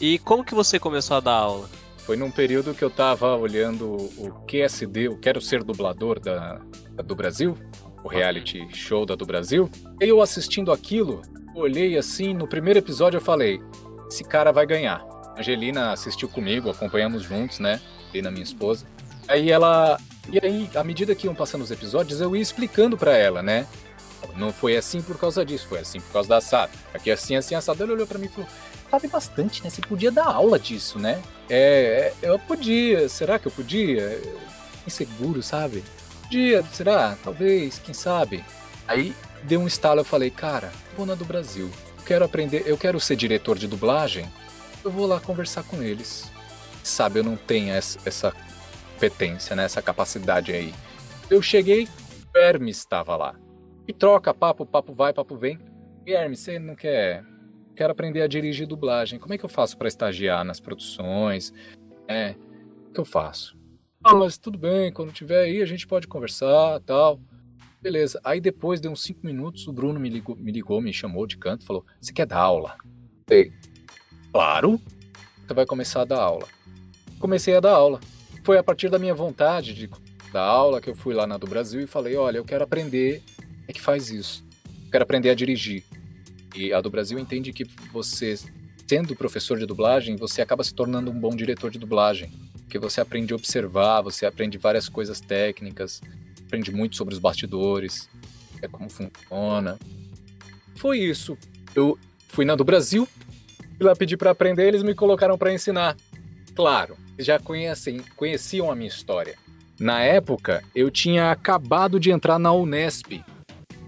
E 0.00 0.18
como 0.20 0.44
que 0.44 0.54
você 0.54 0.78
começou 0.78 1.16
a 1.16 1.20
dar 1.20 1.32
aula? 1.32 1.68
Foi 1.98 2.16
num 2.16 2.30
período 2.30 2.74
que 2.74 2.82
eu 2.82 2.88
estava 2.88 3.36
olhando 3.36 3.96
o 4.16 4.44
QSD, 4.46 5.08
o 5.08 5.16
Quero 5.16 5.40
Ser 5.40 5.64
Dublador 5.64 6.20
da 6.20 6.60
do 7.02 7.14
Brasil, 7.14 7.56
o 8.02 8.08
reality 8.08 8.66
show 8.72 9.04
da 9.04 9.14
do 9.14 9.26
Brasil. 9.26 9.70
Eu 10.00 10.20
assistindo 10.20 10.72
aquilo, 10.72 11.22
olhei 11.54 11.96
assim, 11.96 12.34
no 12.34 12.46
primeiro 12.46 12.78
episódio 12.78 13.18
eu 13.18 13.22
falei, 13.22 13.60
esse 14.08 14.24
cara 14.24 14.52
vai 14.52 14.66
ganhar. 14.66 15.04
A 15.36 15.40
Angelina 15.40 15.92
assistiu 15.92 16.28
comigo, 16.28 16.70
acompanhamos 16.70 17.22
juntos, 17.22 17.58
né? 17.58 17.80
E 18.12 18.20
na 18.20 18.30
minha 18.30 18.44
esposa. 18.44 18.86
Aí 19.28 19.50
ela 19.50 19.98
e 20.32 20.38
aí, 20.44 20.70
à 20.74 20.84
medida 20.84 21.14
que 21.14 21.26
iam 21.26 21.34
passando 21.34 21.62
os 21.62 21.70
episódios, 21.70 22.20
eu 22.20 22.36
ia 22.36 22.42
explicando 22.42 22.96
para 22.96 23.16
ela, 23.16 23.42
né? 23.42 23.66
Não 24.36 24.52
foi 24.52 24.76
assim 24.76 25.02
por 25.02 25.18
causa 25.18 25.44
disso, 25.44 25.66
foi 25.66 25.80
assim 25.80 26.00
por 26.00 26.12
causa 26.12 26.28
da 26.28 26.36
assado. 26.36 26.72
Aqui 26.94 27.10
assim, 27.10 27.34
assim, 27.34 27.54
assado. 27.54 27.82
Ela 27.82 27.92
olhou 27.94 28.06
para 28.06 28.18
mim 28.18 28.26
e 28.26 28.28
falou: 28.28 28.48
sabe 28.90 29.08
bastante, 29.08 29.64
né? 29.64 29.70
Você 29.70 29.80
podia 29.80 30.10
dar 30.12 30.26
aula 30.26 30.58
disso, 30.58 30.98
né? 30.98 31.20
É, 31.48 32.12
é, 32.22 32.28
eu 32.28 32.38
podia. 32.38 33.08
Será 33.08 33.38
que 33.38 33.48
eu 33.48 33.52
podia? 33.52 34.20
Inseguro, 34.86 35.42
sabe? 35.42 35.82
Podia, 36.30 36.62
será? 36.62 37.18
Talvez, 37.24 37.80
quem 37.80 37.92
sabe? 37.92 38.44
Aí 38.86 39.12
deu 39.42 39.58
um 39.58 39.66
estalo, 39.66 39.98
eu 39.98 40.04
falei, 40.04 40.30
cara, 40.30 40.70
vou 40.96 41.04
na 41.04 41.16
do 41.16 41.24
Brasil. 41.24 41.68
Eu 41.98 42.04
quero 42.04 42.24
aprender, 42.24 42.62
eu 42.66 42.78
quero 42.78 43.00
ser 43.00 43.16
diretor 43.16 43.58
de 43.58 43.66
dublagem. 43.66 44.30
Eu 44.84 44.92
vou 44.92 45.08
lá 45.08 45.18
conversar 45.18 45.64
com 45.64 45.82
eles. 45.82 46.30
Sabe, 46.84 47.18
eu 47.18 47.24
não 47.24 47.36
tenho 47.36 47.74
essa, 47.74 48.32
competência, 48.94 49.56
né? 49.56 49.64
Essa 49.64 49.82
capacidade 49.82 50.52
aí. 50.52 50.72
Eu 51.28 51.42
cheguei, 51.42 51.88
Hermes 52.32 52.78
estava 52.78 53.16
lá. 53.16 53.34
E 53.88 53.92
troca 53.92 54.32
papo, 54.32 54.64
papo 54.64 54.92
vai, 54.92 55.12
papo 55.12 55.36
vem. 55.36 55.58
E 56.06 56.12
Hermes, 56.12 56.38
você 56.38 56.60
não 56.60 56.76
quer. 56.76 57.24
Quero 57.74 57.90
aprender 57.90 58.22
a 58.22 58.28
dirigir 58.28 58.68
dublagem. 58.68 59.18
Como 59.18 59.34
é 59.34 59.38
que 59.38 59.44
eu 59.44 59.48
faço 59.48 59.76
para 59.76 59.88
estagiar 59.88 60.44
nas 60.44 60.60
produções? 60.60 61.52
É. 62.06 62.36
O 62.88 62.92
que 62.92 63.00
eu 63.00 63.04
faço? 63.04 63.59
Ah, 64.02 64.14
mas 64.14 64.38
tudo 64.38 64.58
bem, 64.58 64.92
quando 64.92 65.12
tiver 65.12 65.44
aí 65.44 65.62
a 65.62 65.66
gente 65.66 65.86
pode 65.86 66.06
conversar 66.06 66.80
tal. 66.80 67.20
Beleza. 67.82 68.20
Aí 68.24 68.40
depois 68.40 68.80
de 68.80 68.88
uns 68.88 69.02
cinco 69.02 69.24
minutos, 69.24 69.66
o 69.66 69.72
Bruno 69.72 69.98
me 69.98 70.08
ligou, 70.08 70.36
me, 70.36 70.52
ligou, 70.52 70.80
me 70.80 70.92
chamou 70.92 71.26
de 71.26 71.36
canto 71.36 71.64
falou: 71.64 71.84
Você 72.00 72.12
quer 72.12 72.26
dar 72.26 72.38
aula? 72.38 72.76
Ei, 73.30 73.52
claro. 74.32 74.80
Você 75.46 75.54
vai 75.54 75.66
começar 75.66 76.02
a 76.02 76.04
dar 76.04 76.20
aula. 76.20 76.46
Comecei 77.18 77.54
a 77.56 77.60
dar 77.60 77.72
aula 77.72 78.00
foi 78.44 78.58
a 78.58 78.62
partir 78.62 78.88
da 78.88 78.98
minha 78.98 79.14
vontade 79.14 79.74
de 79.74 79.88
da 80.32 80.42
aula 80.42 80.80
que 80.80 80.88
eu 80.88 80.94
fui 80.94 81.12
lá 81.12 81.26
na 81.26 81.36
do 81.36 81.46
Brasil 81.46 81.80
e 81.80 81.86
falei, 81.86 82.16
olha, 82.16 82.38
eu 82.38 82.44
quero 82.44 82.62
aprender 82.62 83.20
é 83.66 83.72
que 83.72 83.80
faz 83.80 84.10
isso. 84.10 84.44
Eu 84.84 84.90
quero 84.92 85.02
aprender 85.02 85.30
a 85.30 85.34
dirigir. 85.34 85.84
E 86.54 86.72
a 86.72 86.80
do 86.80 86.88
Brasil 86.88 87.18
entende 87.18 87.52
que 87.52 87.64
você, 87.92 88.36
sendo 88.88 89.16
professor 89.16 89.58
de 89.58 89.66
dublagem, 89.66 90.16
você 90.16 90.40
acaba 90.40 90.62
se 90.62 90.72
tornando 90.72 91.10
um 91.10 91.18
bom 91.18 91.30
diretor 91.30 91.70
de 91.70 91.78
dublagem. 91.78 92.30
Porque 92.70 92.78
você 92.78 93.00
aprende 93.00 93.32
a 93.32 93.36
observar, 93.36 94.00
você 94.00 94.24
aprende 94.24 94.56
várias 94.56 94.88
coisas 94.88 95.20
técnicas, 95.20 96.00
aprende 96.46 96.70
muito 96.70 96.94
sobre 96.94 97.12
os 97.12 97.18
bastidores, 97.18 98.08
é 98.62 98.68
como 98.68 98.88
funciona. 98.88 99.76
Foi 100.76 101.00
isso. 101.00 101.36
Eu 101.74 101.98
fui 102.28 102.44
na 102.44 102.54
do 102.54 102.62
Brasil, 102.62 103.08
fui 103.76 103.84
lá 103.84 103.96
pedir 103.96 104.16
para 104.16 104.30
aprender, 104.30 104.68
eles 104.68 104.84
me 104.84 104.94
colocaram 104.94 105.36
para 105.36 105.52
ensinar. 105.52 105.96
Claro, 106.54 106.96
já 107.18 107.40
conhecem, 107.40 108.02
conheciam 108.14 108.70
a 108.70 108.76
minha 108.76 108.86
história. 108.86 109.36
Na 109.76 110.00
época, 110.04 110.62
eu 110.72 110.92
tinha 110.92 111.32
acabado 111.32 111.98
de 111.98 112.12
entrar 112.12 112.38
na 112.38 112.52
Unesp, 112.52 113.20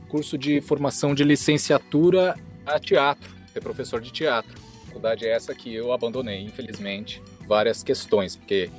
curso 0.09 0.37
de 0.37 0.61
formação 0.61 1.15
de 1.15 1.23
licenciatura 1.23 2.35
a 2.67 2.81
teatro, 2.81 3.31
ser 3.53 3.61
professor 3.61 4.01
de 4.01 4.11
teatro. 4.11 4.61
A 4.83 4.87
faculdade 4.87 5.25
é 5.25 5.31
essa 5.31 5.55
que 5.55 5.73
eu 5.73 5.93
abandonei, 5.93 6.43
infelizmente, 6.43 7.23
várias 7.47 7.83
questões, 7.83 8.37
porque 8.37 8.71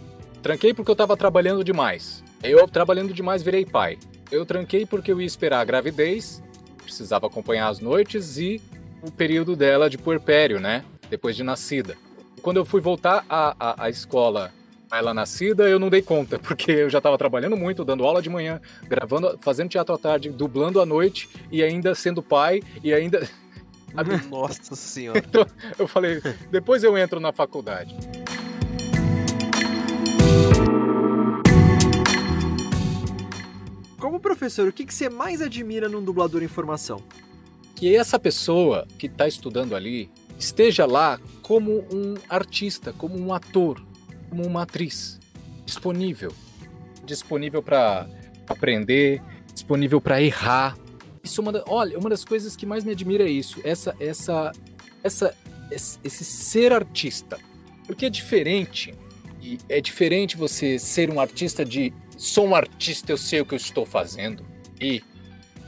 tranquei 0.41 0.73
porque 0.73 0.91
eu 0.91 0.93
estava 0.93 1.15
trabalhando 1.15 1.63
demais. 1.63 2.23
Eu 2.41 2.67
trabalhando 2.67 3.13
demais 3.13 3.41
virei 3.41 3.65
pai. 3.65 3.97
Eu 4.31 4.45
tranquei 4.45 4.85
porque 4.85 5.11
eu 5.11 5.21
ia 5.21 5.27
esperar 5.27 5.61
a 5.61 5.65
gravidez, 5.65 6.41
precisava 6.77 7.27
acompanhar 7.27 7.69
as 7.69 7.79
noites 7.79 8.37
e 8.37 8.61
o 9.01 9.11
período 9.11 9.55
dela 9.55 9.89
de 9.89 9.97
puerpério, 9.97 10.59
né? 10.59 10.83
Depois 11.09 11.35
de 11.35 11.43
nascida 11.43 11.95
quando 12.43 12.57
eu 12.57 12.65
fui 12.65 12.81
voltar 12.81 13.25
à, 13.29 13.55
à, 13.57 13.85
à 13.85 13.89
escola 13.89 14.51
ela 14.91 15.11
nascida, 15.11 15.67
eu 15.67 15.79
não 15.79 15.89
dei 15.89 16.03
conta, 16.03 16.37
porque 16.37 16.71
eu 16.71 16.89
já 16.89 16.99
estava 16.99 17.17
trabalhando 17.17 17.57
muito, 17.57 17.83
dando 17.83 18.05
aula 18.05 18.21
de 18.21 18.29
manhã, 18.29 18.61
gravando, 18.83 19.39
fazendo 19.41 19.69
teatro 19.69 19.95
à 19.95 19.97
tarde, 19.97 20.29
dublando 20.29 20.79
à 20.79 20.85
noite 20.85 21.27
e 21.51 21.63
ainda 21.63 21.95
sendo 21.95 22.21
pai 22.21 22.61
e 22.83 22.93
ainda. 22.93 23.27
Nossa 24.29 24.75
senhora. 24.75 25.19
então, 25.19 25.45
eu 25.79 25.87
falei, 25.87 26.21
depois 26.51 26.83
eu 26.83 26.95
entro 26.95 27.19
na 27.19 27.31
faculdade. 27.31 27.95
Como 34.13 34.21
professor, 34.21 34.67
o 34.67 34.71
que, 34.71 34.85
que 34.85 34.93
você 34.93 35.09
mais 35.09 35.41
admira 35.41 35.89
num 35.89 36.03
dublador 36.03 36.43
em 36.43 36.47
formação? 36.47 37.01
Que 37.75 37.95
essa 37.95 38.19
pessoa 38.19 38.87
que 38.99 39.07
está 39.07 39.27
estudando 39.27 39.75
ali, 39.75 40.07
esteja 40.37 40.85
lá 40.85 41.19
como 41.41 41.79
um 41.91 42.13
artista, 42.29 42.93
como 42.93 43.17
um 43.17 43.33
ator, 43.33 43.83
como 44.29 44.45
uma 44.45 44.61
atriz, 44.61 45.19
disponível, 45.65 46.31
disponível 47.03 47.63
para 47.63 48.07
aprender, 48.47 49.19
disponível 49.51 49.99
para 49.99 50.21
errar. 50.21 50.77
Isso 51.23 51.41
é 51.41 51.45
uma 51.45 51.51
da, 51.51 51.63
olha, 51.65 51.97
uma 51.97 52.11
das 52.11 52.23
coisas 52.23 52.55
que 52.55 52.67
mais 52.67 52.83
me 52.83 52.91
admira 52.91 53.23
é 53.23 53.31
isso, 53.31 53.61
essa 53.63 53.95
essa 53.99 54.51
essa 55.03 55.35
esse 55.71 56.23
ser 56.23 56.71
artista. 56.71 57.39
Porque 57.87 58.05
é 58.05 58.11
diferente 58.11 58.93
é 59.67 59.81
diferente 59.81 60.37
você 60.37 60.77
ser 60.77 61.09
um 61.09 61.19
artista 61.19 61.65
de 61.65 61.91
sou 62.23 62.47
um 62.47 62.55
artista, 62.55 63.11
eu 63.11 63.17
sei 63.17 63.41
o 63.41 63.45
que 63.45 63.53
eu 63.53 63.57
estou 63.57 63.85
fazendo 63.85 64.45
e 64.79 65.03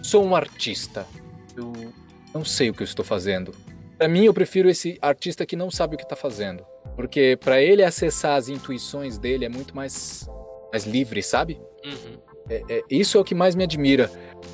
sou 0.01 0.24
um 0.24 0.36
artista, 0.36 1.08
eu 1.56 1.93
não 2.34 2.45
sei 2.45 2.70
o 2.70 2.74
que 2.74 2.82
eu 2.82 2.86
estou 2.86 3.03
fazendo 3.03 3.53
para 3.97 4.08
mim, 4.08 4.26
eu 4.26 4.34
prefiro 4.34 4.70
esse 4.70 4.97
artista 5.01 5.45
que 5.45 5.56
não 5.56 5.72
sabe 5.72 5.95
o 5.95 5.97
que 5.97 6.03
está 6.03 6.16
fazendo. 6.16 6.66
Porque 6.95 7.38
para 7.41 7.62
ele 7.62 7.84
acessar 7.84 8.38
as 8.38 8.49
intuições 8.49 9.18
dele 9.18 9.45
é 9.45 9.49
muito 9.49 9.76
mais, 9.76 10.30
mais 10.72 10.86
livre, 10.86 11.22
sabe? 11.24 11.60
Uhum. 11.84 12.18
é, 12.49 12.64
é, 12.70 12.82
isso 12.89 13.18
é 13.18 13.22
o 13.22 13.24
que 13.24 13.36
mais 13.36 13.56
me 13.56 13.64
admira. 13.64 14.10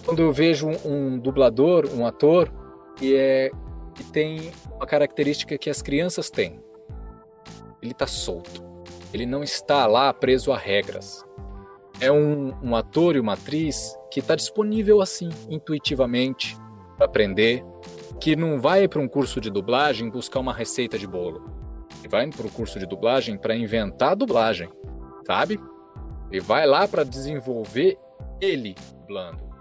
Quando 0.05 0.21
eu 0.21 0.31
vejo 0.31 0.67
um, 0.67 0.77
um 0.85 1.19
dublador, 1.19 1.89
um 1.93 2.05
ator, 2.05 2.51
que, 2.97 3.15
é, 3.15 3.51
que 3.95 4.03
tem 4.03 4.51
uma 4.75 4.85
característica 4.85 5.57
que 5.57 5.69
as 5.69 5.81
crianças 5.81 6.29
têm. 6.29 6.59
Ele 7.81 7.91
está 7.91 8.07
solto. 8.07 8.63
Ele 9.13 9.25
não 9.25 9.43
está 9.43 9.87
lá 9.87 10.13
preso 10.13 10.51
a 10.51 10.57
regras. 10.57 11.25
É 12.01 12.11
um, 12.11 12.51
um 12.63 12.75
ator 12.75 13.15
e 13.15 13.19
uma 13.19 13.33
atriz 13.33 13.95
que 14.09 14.19
está 14.19 14.35
disponível 14.35 15.01
assim, 15.01 15.29
intuitivamente, 15.49 16.57
para 16.97 17.05
aprender, 17.05 17.63
que 18.19 18.35
não 18.35 18.59
vai 18.59 18.87
para 18.87 18.99
um 18.99 19.07
curso 19.07 19.39
de 19.39 19.51
dublagem 19.51 20.09
buscar 20.09 20.39
uma 20.39 20.53
receita 20.53 20.97
de 20.97 21.05
bolo. 21.05 21.43
Ele 21.99 22.09
vai 22.09 22.27
para 22.27 22.47
o 22.47 22.51
curso 22.51 22.79
de 22.79 22.87
dublagem 22.87 23.37
para 23.37 23.55
inventar 23.55 24.15
dublagem, 24.15 24.67
sabe? 25.27 25.59
Ele 26.31 26.41
vai 26.41 26.65
lá 26.65 26.87
para 26.87 27.03
desenvolver 27.03 27.97
ele 28.41 28.75
dublando. 29.01 29.51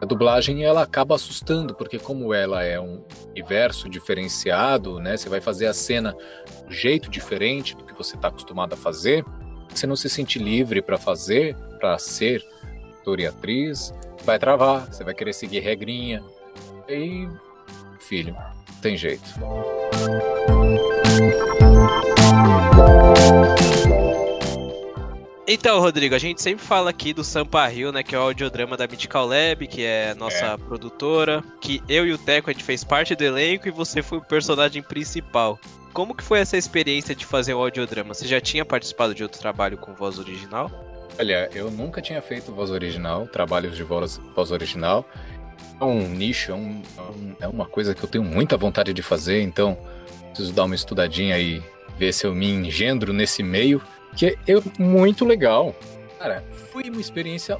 A 0.00 0.04
dublagem 0.04 0.64
ela 0.64 0.82
acaba 0.82 1.14
assustando, 1.14 1.74
porque 1.74 1.98
como 1.98 2.34
ela 2.34 2.62
é 2.62 2.78
um 2.78 3.04
universo 3.30 3.88
diferenciado, 3.88 4.98
né? 4.98 5.16
Você 5.16 5.28
vai 5.28 5.40
fazer 5.40 5.66
a 5.66 5.72
cena 5.72 6.14
de 6.46 6.66
um 6.66 6.70
jeito 6.70 7.08
diferente 7.08 7.76
do 7.76 7.84
que 7.84 7.94
você 7.94 8.16
está 8.16 8.28
acostumado 8.28 8.74
a 8.74 8.76
fazer. 8.76 9.24
Você 9.76 9.86
não 9.86 9.94
se 9.94 10.08
sente 10.08 10.38
livre 10.38 10.80
para 10.80 10.96
fazer, 10.96 11.54
para 11.78 11.98
ser 11.98 12.42
ator 12.98 13.20
e 13.20 13.26
atriz, 13.26 13.92
vai 14.24 14.38
travar, 14.38 14.86
você 14.90 15.04
vai 15.04 15.12
querer 15.12 15.34
seguir 15.34 15.60
regrinha. 15.60 16.24
E 16.88 17.28
filho, 18.00 18.34
tem 18.80 18.96
jeito. 18.96 19.22
Então, 25.46 25.78
Rodrigo, 25.78 26.14
a 26.14 26.18
gente 26.18 26.40
sempre 26.40 26.64
fala 26.64 26.88
aqui 26.88 27.12
do 27.12 27.22
Sampa 27.22 27.66
Rio, 27.66 27.92
né, 27.92 28.02
que 28.02 28.14
é 28.14 28.18
o 28.18 28.22
audiodrama 28.22 28.78
da 28.78 28.86
Mythical 28.86 29.26
Lab, 29.26 29.66
que 29.66 29.82
é 29.82 30.12
a 30.12 30.14
nossa 30.14 30.46
é. 30.46 30.56
produtora, 30.56 31.44
que 31.60 31.82
eu 31.86 32.06
e 32.06 32.14
o 32.14 32.18
Teco 32.18 32.48
a 32.48 32.52
gente 32.54 32.64
fez 32.64 32.82
parte 32.82 33.14
do 33.14 33.22
elenco 33.22 33.68
e 33.68 33.70
você 33.70 34.02
foi 34.02 34.16
o 34.16 34.22
personagem 34.22 34.82
principal. 34.82 35.60
Como 35.96 36.14
que 36.14 36.22
foi 36.22 36.40
essa 36.40 36.58
experiência 36.58 37.14
de 37.14 37.24
fazer 37.24 37.54
o 37.54 37.58
audiodrama? 37.58 38.12
Você 38.12 38.28
já 38.28 38.38
tinha 38.38 38.66
participado 38.66 39.14
de 39.14 39.22
outro 39.22 39.40
trabalho 39.40 39.78
com 39.78 39.94
voz 39.94 40.18
original? 40.18 40.70
Olha, 41.18 41.48
eu 41.54 41.70
nunca 41.70 42.02
tinha 42.02 42.20
feito 42.20 42.52
voz 42.52 42.70
original, 42.70 43.26
trabalhos 43.26 43.74
de 43.74 43.82
voz, 43.82 44.20
voz 44.34 44.50
original. 44.50 45.08
É 45.80 45.84
um 45.86 46.06
nicho, 46.06 46.52
é, 46.52 46.54
um, 46.54 46.82
é 47.40 47.48
uma 47.48 47.64
coisa 47.64 47.94
que 47.94 48.04
eu 48.04 48.08
tenho 48.10 48.22
muita 48.22 48.58
vontade 48.58 48.92
de 48.92 49.00
fazer, 49.00 49.40
então 49.40 49.78
preciso 50.34 50.52
dar 50.52 50.64
uma 50.64 50.74
estudadinha 50.74 51.38
e 51.38 51.62
ver 51.96 52.12
se 52.12 52.26
eu 52.26 52.34
me 52.34 52.46
engendro 52.46 53.14
nesse 53.14 53.42
meio 53.42 53.80
que 54.14 54.36
é 54.46 54.54
muito 54.78 55.24
legal. 55.24 55.74
Cara, 56.18 56.44
foi 56.70 56.90
uma 56.90 57.00
experiência 57.00 57.56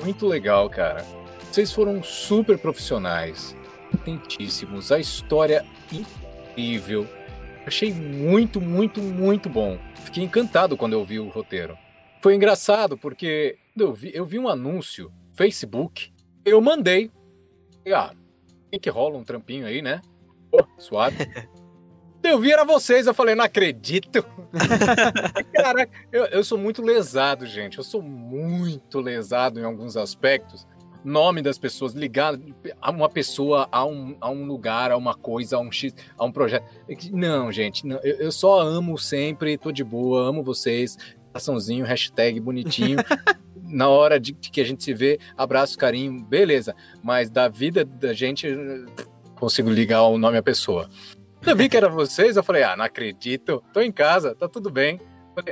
muito 0.00 0.28
legal, 0.28 0.70
cara. 0.70 1.04
Vocês 1.50 1.72
foram 1.72 2.04
super 2.04 2.56
profissionais, 2.56 3.56
intentíssimos, 3.92 4.92
a 4.92 5.00
história 5.00 5.66
incrível. 5.92 7.08
Achei 7.70 7.94
muito, 7.94 8.60
muito, 8.60 9.00
muito 9.00 9.48
bom. 9.48 9.78
Fiquei 9.94 10.24
encantado 10.24 10.76
quando 10.76 10.94
eu 10.94 11.04
vi 11.04 11.20
o 11.20 11.28
roteiro. 11.28 11.78
Foi 12.20 12.34
engraçado 12.34 12.98
porque 12.98 13.58
eu 13.78 13.92
vi, 13.92 14.10
eu 14.12 14.24
vi 14.24 14.40
um 14.40 14.48
anúncio, 14.48 15.12
Facebook, 15.34 16.12
eu 16.44 16.60
mandei. 16.60 17.12
E, 17.86 17.92
ah, 17.92 18.10
tem 18.72 18.80
que 18.80 18.90
rola 18.90 19.16
um 19.16 19.22
trampinho 19.22 19.68
aí, 19.68 19.80
né? 19.80 20.00
Oh, 20.50 20.64
suave. 20.78 21.16
Eu 22.22 22.38
vi 22.38 22.52
era 22.52 22.66
vocês, 22.66 23.06
eu 23.06 23.14
falei, 23.14 23.34
não 23.34 23.46
acredito. 23.46 24.22
Caraca, 25.54 25.90
eu, 26.12 26.26
eu 26.26 26.44
sou 26.44 26.58
muito 26.58 26.82
lesado, 26.82 27.46
gente. 27.46 27.78
Eu 27.78 27.84
sou 27.84 28.02
muito 28.02 29.00
lesado 29.00 29.58
em 29.58 29.64
alguns 29.64 29.96
aspectos. 29.96 30.66
Nome 31.04 31.42
das 31.42 31.58
pessoas, 31.58 31.94
ligado 31.94 32.54
a 32.80 32.90
uma 32.90 33.08
pessoa, 33.08 33.68
a 33.72 33.84
um, 33.84 34.16
a 34.20 34.30
um 34.30 34.44
lugar, 34.44 34.90
a 34.90 34.96
uma 34.96 35.14
coisa, 35.14 35.56
a 35.56 35.60
um 35.60 35.72
X, 35.72 35.94
a 36.18 36.24
um 36.24 36.32
projeto. 36.32 36.64
Não, 37.12 37.50
gente, 37.50 37.86
não, 37.86 37.98
eu, 38.02 38.16
eu 38.16 38.32
só 38.32 38.60
amo 38.60 38.98
sempre, 38.98 39.56
tô 39.56 39.72
de 39.72 39.82
boa, 39.82 40.22
amo 40.22 40.42
vocês. 40.42 40.96
Açãozinho, 41.32 41.84
hashtag 41.84 42.40
bonitinho. 42.40 42.98
Na 43.62 43.88
hora 43.88 44.18
de, 44.18 44.32
de 44.32 44.50
que 44.50 44.60
a 44.60 44.64
gente 44.64 44.82
se 44.82 44.92
vê, 44.92 45.18
abraço, 45.36 45.78
carinho, 45.78 46.24
beleza. 46.24 46.74
Mas 47.02 47.30
da 47.30 47.48
vida 47.48 47.84
da 47.84 48.12
gente, 48.12 48.48
consigo 49.36 49.70
ligar 49.70 50.02
o 50.02 50.18
nome 50.18 50.36
à 50.36 50.42
pessoa. 50.42 50.88
Eu 51.46 51.56
vi 51.56 51.68
que 51.68 51.76
era 51.76 51.88
vocês, 51.88 52.36
eu 52.36 52.42
falei, 52.42 52.62
ah, 52.62 52.76
não 52.76 52.84
acredito, 52.84 53.62
tô 53.72 53.80
em 53.80 53.90
casa, 53.90 54.34
tá 54.34 54.46
tudo 54.46 54.70
bem. 54.70 55.00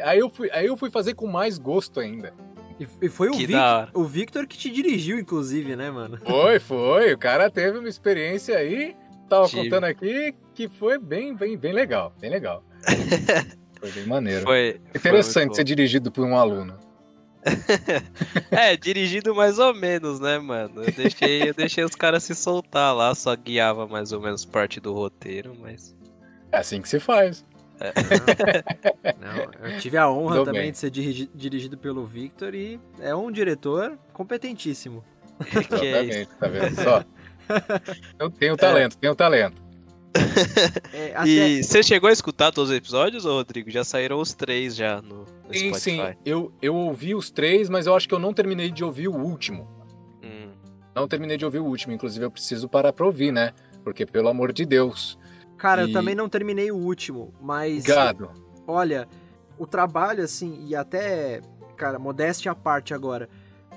Aí 0.03 0.19
eu 0.19 0.29
fui, 0.29 0.51
aí 0.53 0.67
eu 0.67 0.77
fui 0.77 0.91
fazer 0.91 1.15
com 1.15 1.27
mais 1.27 1.59
gosto 1.59 2.01
ainda. 2.01 2.35
E, 2.79 3.09
foi 3.09 3.29
o, 3.29 3.35
Vic, 3.35 3.53
o 3.93 4.05
Victor 4.05 4.47
que 4.47 4.57
te 4.57 4.70
dirigiu, 4.70 5.18
inclusive, 5.18 5.74
né, 5.74 5.91
mano? 5.91 6.16
Foi, 6.24 6.61
foi. 6.61 7.12
O 7.12 7.18
cara 7.18 7.51
teve 7.51 7.79
uma 7.79 7.89
experiência 7.89 8.57
aí, 8.57 8.95
tava 9.29 9.49
Tive. 9.49 9.64
contando 9.64 9.85
aqui, 9.85 10.35
que 10.55 10.68
foi 10.68 10.99
bem, 10.99 11.35
bem, 11.35 11.57
bem 11.57 11.72
legal, 11.72 12.14
bem 12.20 12.31
legal. 12.31 12.62
foi 13.81 13.91
bem 13.91 14.07
maneiro. 14.07 14.43
Foi. 14.43 14.81
Interessante 14.95 15.49
foi 15.49 15.57
ser 15.57 15.64
dirigido 15.64 16.12
por 16.12 16.24
um 16.24 16.37
aluno. 16.37 16.79
é, 18.51 18.76
dirigido 18.76 19.35
mais 19.35 19.59
ou 19.59 19.74
menos, 19.74 20.20
né, 20.20 20.39
mano? 20.39 20.85
Eu 20.85 20.93
deixei, 20.93 21.49
eu 21.49 21.55
deixei 21.55 21.85
os 21.85 21.95
caras 21.95 22.22
se 22.22 22.35
soltar 22.35 22.95
lá, 22.95 23.14
só 23.14 23.35
guiava 23.35 23.87
mais 23.87 24.12
ou 24.12 24.20
menos 24.20 24.45
parte 24.45 24.81
do 24.81 24.93
roteiro, 24.93 25.57
mas. 25.59 25.97
É 26.53 26.59
assim 26.59 26.81
que 26.81 26.89
se 26.89 27.01
faz. 27.01 27.45
É. 27.81 29.14
Não, 29.20 29.68
eu 29.68 29.79
tive 29.79 29.97
a 29.97 30.11
honra 30.11 30.45
também 30.45 30.62
bem. 30.62 30.72
de 30.72 30.79
ser 30.79 30.91
dirigido, 30.91 31.31
dirigido 31.35 31.79
pelo 31.79 32.05
Victor 32.05 32.55
e 32.55 32.81
é 32.99 33.14
um 33.14 33.31
diretor 33.31 33.99
competentíssimo. 34.12 35.05
que 35.79 35.87
é 35.87 36.03
isso? 36.03 36.31
Tá 36.39 36.49
vendo 36.49 36.74
só? 36.74 37.05
Eu 38.18 38.31
tenho 38.31 38.57
talento, 38.57 38.97
é. 38.97 39.01
tenho 39.01 39.14
talento. 39.14 39.68
É, 40.93 41.12
até... 41.14 41.29
E 41.29 41.62
você 41.62 41.83
chegou 41.83 42.09
a 42.09 42.12
escutar 42.12 42.53
todos 42.53 42.70
os 42.70 42.76
episódios, 42.76 43.24
Rodrigo? 43.24 43.70
Já 43.70 43.85
saíram 43.85 44.20
os 44.20 44.35
três 44.35 44.74
já 44.74 45.01
no, 45.01 45.20
no 45.20 45.55
sim, 45.55 45.72
Spotify. 45.72 45.81
Sim, 45.81 46.16
eu, 46.24 46.53
eu 46.61 46.74
ouvi 46.74 47.14
os 47.14 47.31
três, 47.31 47.68
mas 47.68 47.87
eu 47.87 47.95
acho 47.95 48.09
que 48.09 48.14
eu 48.14 48.18
não 48.18 48.33
terminei 48.33 48.70
de 48.70 48.85
ouvir 48.85 49.09
o 49.09 49.14
último. 49.14 49.68
Hum. 50.22 50.51
Não 50.95 51.07
terminei 51.07 51.37
de 51.37 51.45
ouvir 51.45 51.59
o 51.59 51.64
último, 51.64 51.93
inclusive 51.93 52.24
eu 52.24 52.31
preciso 52.31 52.68
parar 52.68 52.93
pra 52.93 53.07
ouvir, 53.07 53.33
né? 53.33 53.53
Porque, 53.85 54.05
pelo 54.05 54.29
amor 54.29 54.53
de 54.53 54.66
Deus. 54.66 55.18
Cara, 55.59 55.83
e... 55.83 55.89
eu 55.89 55.93
também 55.93 56.15
não 56.15 56.29
terminei 56.29 56.71
o 56.71 56.77
último, 56.77 57.35
mas. 57.41 57.85
Gado. 57.85 58.31
Olha, 58.67 59.09
o 59.59 59.67
trabalho, 59.67 60.23
assim, 60.23 60.65
e 60.67 60.75
até, 60.75 61.43
cara, 61.77 61.99
modéstia 61.99 62.53
à 62.53 62.55
parte 62.55 62.95
agora. 62.95 63.29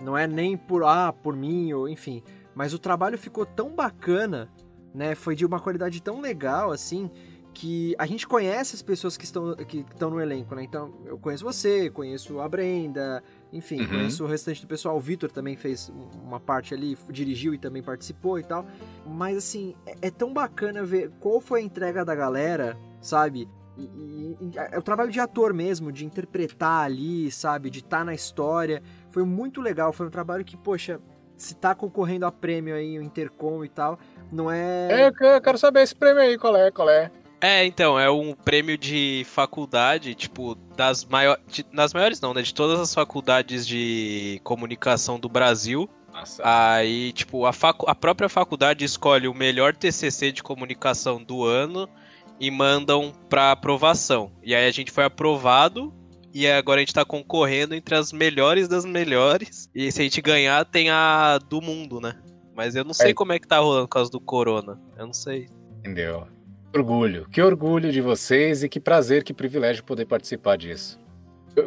Não 0.01 0.17
é 0.17 0.27
nem 0.27 0.55
por, 0.55 0.83
ah, 0.83 1.11
por 1.11 1.35
mim, 1.35 1.73
ou 1.73 1.89
enfim. 1.89 2.23
Mas 2.55 2.73
o 2.73 2.79
trabalho 2.79 3.17
ficou 3.17 3.45
tão 3.45 3.69
bacana 3.69 4.49
né? 4.93 5.15
Foi 5.15 5.35
de 5.35 5.45
uma 5.45 5.59
qualidade 5.59 6.01
tão 6.01 6.21
legal, 6.21 6.71
assim, 6.71 7.09
que 7.53 7.95
a 7.97 8.05
gente 8.05 8.27
conhece 8.27 8.75
as 8.75 8.81
pessoas 8.81 9.17
que 9.17 9.25
estão, 9.25 9.55
que 9.55 9.79
estão 9.79 10.09
no 10.09 10.19
elenco, 10.21 10.55
né? 10.55 10.63
Então, 10.63 10.93
eu 11.05 11.17
conheço 11.17 11.43
você, 11.43 11.89
conheço 11.89 12.39
a 12.39 12.47
Brenda, 12.47 13.23
enfim, 13.51 13.81
uhum. 13.81 13.87
conheço 13.87 14.23
o 14.23 14.27
restante 14.27 14.61
do 14.61 14.67
pessoal. 14.67 14.95
O 14.95 14.99
Vitor 14.99 15.29
também 15.29 15.55
fez 15.55 15.91
uma 16.23 16.39
parte 16.39 16.73
ali, 16.73 16.97
dirigiu 17.09 17.53
e 17.53 17.57
também 17.57 17.83
participou 17.83 18.39
e 18.39 18.43
tal. 18.43 18.65
Mas, 19.05 19.37
assim, 19.37 19.75
é, 19.85 20.07
é 20.07 20.11
tão 20.11 20.33
bacana 20.33 20.83
ver 20.83 21.11
qual 21.19 21.41
foi 21.41 21.59
a 21.59 21.63
entrega 21.63 22.05
da 22.05 22.15
galera, 22.15 22.77
sabe? 23.01 23.49
E, 23.77 23.83
e, 23.83 24.37
e, 24.41 24.51
é 24.57 24.77
o 24.77 24.81
trabalho 24.81 25.11
de 25.11 25.19
ator 25.19 25.53
mesmo, 25.53 25.91
de 25.91 26.05
interpretar 26.05 26.85
ali, 26.85 27.31
sabe? 27.31 27.69
De 27.69 27.79
estar 27.79 27.99
tá 27.99 28.05
na 28.05 28.13
história. 28.13 28.81
Foi 29.11 29.23
muito 29.23 29.61
legal. 29.61 29.91
Foi 29.91 30.07
um 30.07 30.11
trabalho 30.11 30.45
que, 30.45 30.55
poxa, 30.55 31.01
se 31.35 31.55
tá 31.55 31.73
concorrendo 31.73 32.25
a 32.25 32.31
prêmio 32.31 32.75
aí, 32.75 32.97
o 32.97 33.01
Intercom 33.01 33.65
e 33.65 33.69
tal, 33.69 33.99
não 34.31 34.49
é. 34.51 34.87
é 34.91 35.07
eu 35.07 35.41
quero 35.41 35.57
saber 35.57 35.81
esse 35.81 35.95
prêmio 35.95 36.21
aí, 36.21 36.37
qual 36.37 36.55
é, 36.55 36.69
qual 36.69 36.89
é. 36.89 37.11
É, 37.41 37.65
então, 37.65 37.99
é 37.99 38.09
um 38.09 38.33
prêmio 38.35 38.77
de 38.77 39.25
faculdade, 39.27 40.13
tipo, 40.13 40.53
das 40.77 41.03
maiores. 41.03 41.43
Das 41.73 41.91
maiores 41.91 42.21
não, 42.21 42.35
né? 42.35 42.43
De 42.43 42.53
todas 42.53 42.79
as 42.79 42.93
faculdades 42.93 43.65
de 43.65 44.39
comunicação 44.43 45.19
do 45.19 45.27
Brasil. 45.27 45.89
Nossa. 46.13 46.41
Aí, 46.45 47.11
tipo, 47.13 47.45
a, 47.45 47.51
facu 47.51 47.89
a 47.89 47.95
própria 47.95 48.29
faculdade 48.29 48.85
escolhe 48.85 49.27
o 49.27 49.33
melhor 49.33 49.75
TCC 49.75 50.31
de 50.31 50.43
comunicação 50.43 51.23
do 51.23 51.43
ano 51.43 51.89
e 52.39 52.51
mandam 52.51 53.11
pra 53.27 53.51
aprovação. 53.51 54.31
E 54.43 54.53
aí 54.53 54.67
a 54.67 54.71
gente 54.71 54.91
foi 54.91 55.05
aprovado 55.05 55.91
e 56.33 56.47
agora 56.47 56.79
a 56.79 56.81
gente 56.81 56.93
tá 56.93 57.03
concorrendo 57.03 57.73
entre 57.73 57.95
as 57.95 58.13
melhores 58.13 58.67
das 58.67 58.85
melhores. 58.85 59.67
E 59.73 59.91
se 59.91 60.01
a 60.01 60.03
gente 60.03 60.21
ganhar, 60.21 60.63
tem 60.65 60.89
a 60.89 61.39
do 61.39 61.59
mundo, 61.61 61.99
né? 61.99 62.19
Mas 62.55 62.75
eu 62.75 62.83
não 62.83 62.93
sei 62.93 63.11
é. 63.11 63.13
como 63.13 63.33
é 63.33 63.39
que 63.39 63.47
tá 63.47 63.59
rolando 63.59 63.87
por 63.87 63.93
causa 63.93 64.11
do 64.11 64.19
corona. 64.19 64.79
Eu 64.97 65.07
não 65.07 65.13
sei. 65.13 65.47
Entendeu? 65.79 66.27
Orgulho. 66.73 67.27
Que 67.29 67.41
orgulho 67.41 67.91
de 67.91 67.99
vocês 67.99 68.63
e 68.63 68.69
que 68.69 68.79
prazer, 68.79 69.23
que 69.23 69.33
privilégio 69.33 69.83
poder 69.83 70.05
participar 70.05 70.57
disso. 70.57 70.99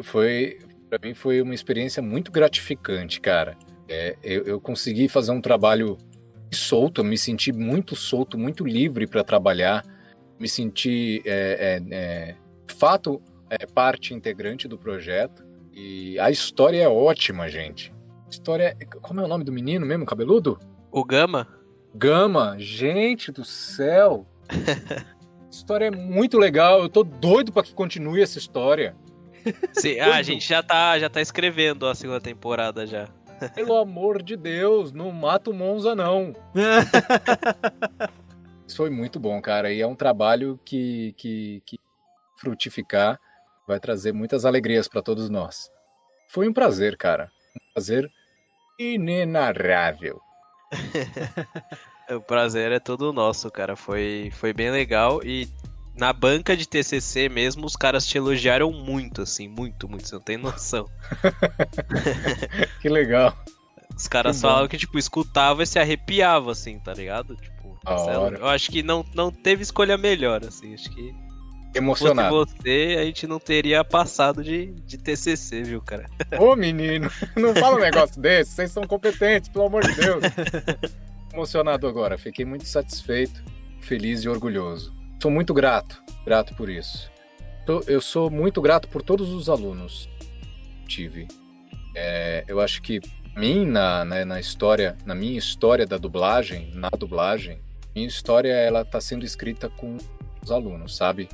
Foi, 0.03 0.59
para 0.89 0.99
mim 1.07 1.13
foi 1.13 1.43
uma 1.43 1.55
experiência 1.55 2.03
muito 2.03 2.33
gratificante, 2.33 3.21
cara. 3.21 3.57
É, 3.89 4.17
eu, 4.23 4.45
eu, 4.45 4.61
consegui 4.61 5.09
fazer 5.09 5.33
um 5.33 5.43
trabalho 5.43 5.99
solto, 6.51 7.03
eu 7.03 7.05
me 7.05 7.19
senti 7.19 7.53
muito 7.53 7.95
solto, 7.95 8.39
muito 8.39 8.65
livre 8.65 9.07
para 9.07 9.23
trabalhar, 9.23 9.85
me 10.41 10.49
senti, 10.49 11.23
é, 11.27 11.83
é, 11.91 11.95
é, 11.95 12.35
fato, 12.75 13.21
é, 13.51 13.67
parte 13.67 14.15
integrante 14.15 14.67
do 14.67 14.79
projeto. 14.79 15.45
E 15.71 16.19
a 16.19 16.31
história 16.31 16.83
é 16.83 16.89
ótima, 16.89 17.49
gente 17.49 17.93
História. 18.31 18.77
Como 19.01 19.21
é 19.21 19.25
o 19.25 19.29
nome 19.29 19.45
do 19.45 19.53
menino 19.53 19.87
mesmo, 19.87 20.05
cabeludo? 20.05 20.59
O 20.91 21.05
Gama? 21.05 21.47
Gama, 21.95 22.57
gente 22.59 23.31
do 23.31 23.45
céu! 23.45 24.27
história 25.51 25.86
é 25.86 25.90
muito 25.90 26.38
legal, 26.38 26.80
eu 26.80 26.88
tô 26.88 27.03
doido 27.03 27.53
para 27.53 27.62
que 27.62 27.74
continue 27.74 28.22
essa 28.22 28.38
história. 28.38 28.97
Sim, 29.72 30.01
ah, 30.01 30.16
a 30.16 30.22
gente 30.22 30.47
já 30.47 30.62
tá, 30.62 30.99
já 30.99 31.09
tá 31.09 31.20
escrevendo 31.20 31.86
a 31.86 31.95
segunda 31.95 32.20
temporada 32.20 32.86
já. 32.86 33.09
Pelo 33.55 33.76
amor 33.76 34.22
de 34.22 34.36
Deus, 34.36 34.92
não 34.92 35.11
mata 35.11 35.51
o 35.51 35.55
Monza 35.55 35.95
não. 35.95 36.32
Isso 38.66 38.76
foi 38.76 38.90
muito 38.90 39.20
bom, 39.20 39.40
cara, 39.42 39.72
e 39.72 39.80
é 39.80 39.86
um 39.86 39.95
trabalho 39.95 40.59
que, 40.64 41.14
que, 41.16 41.62
que 41.66 41.78
frutificar 42.38 43.20
vai 43.66 43.78
trazer 43.78 44.12
muitas 44.12 44.45
alegrias 44.45 44.88
para 44.88 45.03
todos 45.03 45.28
nós. 45.28 45.70
Foi 46.28 46.49
um 46.49 46.53
prazer, 46.53 46.97
cara. 46.97 47.30
Um 47.55 47.72
prazer 47.74 48.11
inenarrável. 48.78 50.20
O 52.11 52.21
prazer 52.21 52.73
é 52.73 52.79
todo 52.79 53.13
nosso, 53.13 53.51
cara. 53.51 53.77
Foi, 53.77 54.33
foi 54.35 54.53
bem 54.53 54.71
legal 54.71 55.21
e 55.25 55.49
na 55.97 56.13
banca 56.13 56.57
de 56.57 56.69
TCC 56.69 57.29
mesmo, 57.29 57.65
os 57.67 57.77
caras 57.77 58.07
te 58.07 58.19
elogiaram 58.19 58.73
muito, 58.73 59.23
assim, 59.23 59.47
muito, 59.47 59.89
muito, 59.89 60.09
você 60.09 60.15
não 60.15 60.23
tem 60.23 60.37
noção. 60.37 60.89
que 62.83 62.89
legal. 62.89 63.37
Os 63.97 64.09
caras 64.09 64.41
falavam 64.41 64.67
que, 64.67 64.77
tipo, 64.77 64.99
escutava 64.99 65.63
e 65.63 65.67
se 65.67 65.79
arrepiava, 65.79 66.51
assim, 66.51 66.81
tá 66.81 66.93
ligado? 66.93 67.37
Tipo, 67.37 67.79
eu 68.41 68.49
acho 68.49 68.73
que 68.73 68.83
não, 68.83 69.05
não 69.15 69.31
teve 69.31 69.63
escolha 69.63 69.97
melhor, 69.97 70.45
assim, 70.45 70.75
acho 70.75 70.91
que 70.91 71.15
Emocionado. 71.75 72.29
Se 72.29 72.53
fosse 72.53 72.63
você, 72.63 72.97
a 73.01 73.05
gente 73.05 73.27
não 73.27 73.41
teria 73.41 73.83
passado 73.83 74.45
de, 74.45 74.67
de 74.67 74.97
TCC, 74.97 75.63
viu, 75.65 75.83
cara? 75.83 76.09
Ô, 76.39 76.55
menino, 76.55 77.11
não 77.37 77.53
fala 77.55 77.77
um 77.77 77.81
negócio 77.81 78.21
desse, 78.21 78.53
vocês 78.53 78.71
são 78.71 78.85
competentes, 78.85 79.49
pelo 79.49 79.67
amor 79.67 79.83
de 79.83 79.95
Deus. 79.95 80.23
Emocionado 81.35 81.89
agora, 81.89 82.16
fiquei 82.16 82.45
muito 82.45 82.64
satisfeito, 82.64 83.43
feliz 83.80 84.22
e 84.22 84.28
orgulhoso. 84.28 84.95
Sou 85.20 85.32
muito 85.32 85.53
grato, 85.53 86.01
grato 86.24 86.55
por 86.55 86.68
isso. 86.68 87.11
Eu 87.89 88.01
sou 88.01 88.30
muito 88.30 88.62
grato 88.62 88.87
por 88.87 89.03
todos 89.03 89.30
os 89.30 89.49
alunos 89.49 90.09
que 90.82 90.87
tive. 90.87 91.26
É, 91.93 92.45
eu 92.47 92.61
acho 92.61 92.80
que 92.80 93.01
mim, 93.37 93.66
na, 93.66 94.05
na, 94.05 94.24
na 94.24 94.39
história, 94.39 94.97
na 95.05 95.12
minha 95.12 95.37
história 95.37 95.85
da 95.85 95.99
dublagem, 95.99 96.70
na 96.72 96.89
dublagem, 96.89 97.61
minha 97.93 98.07
história 98.07 98.53
ela 98.53 98.82
está 98.82 99.01
sendo 99.01 99.24
escrita 99.24 99.68
com 99.68 99.97
os 100.41 100.53
alunos, 100.53 100.97
sabe? 100.97 101.28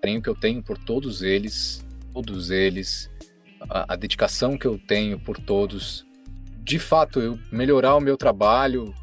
carinho 0.00 0.22
que 0.22 0.28
eu 0.28 0.36
tenho 0.36 0.62
por 0.62 0.78
todos 0.78 1.22
eles, 1.22 1.84
todos 2.12 2.52
eles, 2.52 3.10
a, 3.68 3.94
a 3.94 3.96
dedicação 3.96 4.56
que 4.56 4.66
eu 4.66 4.78
tenho 4.78 5.18
por 5.18 5.38
todos. 5.40 6.06
De 6.58 6.78
fato, 6.78 7.20
eu 7.20 7.36
melhorar 7.50 7.96
o 7.96 8.00
meu 8.00 8.16
trabalho 8.16 8.94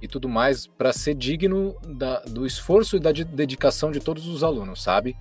e 0.00 0.08
tudo 0.08 0.28
mais 0.28 0.66
para 0.66 0.92
ser 0.92 1.14
digno 1.14 1.76
da, 1.86 2.20
do 2.20 2.46
esforço 2.46 2.96
e 2.96 3.00
da 3.00 3.12
dedicação 3.12 3.90
de 3.90 4.00
todos 4.00 4.26
os 4.26 4.42
alunos, 4.42 4.82
sabe? 4.82 5.16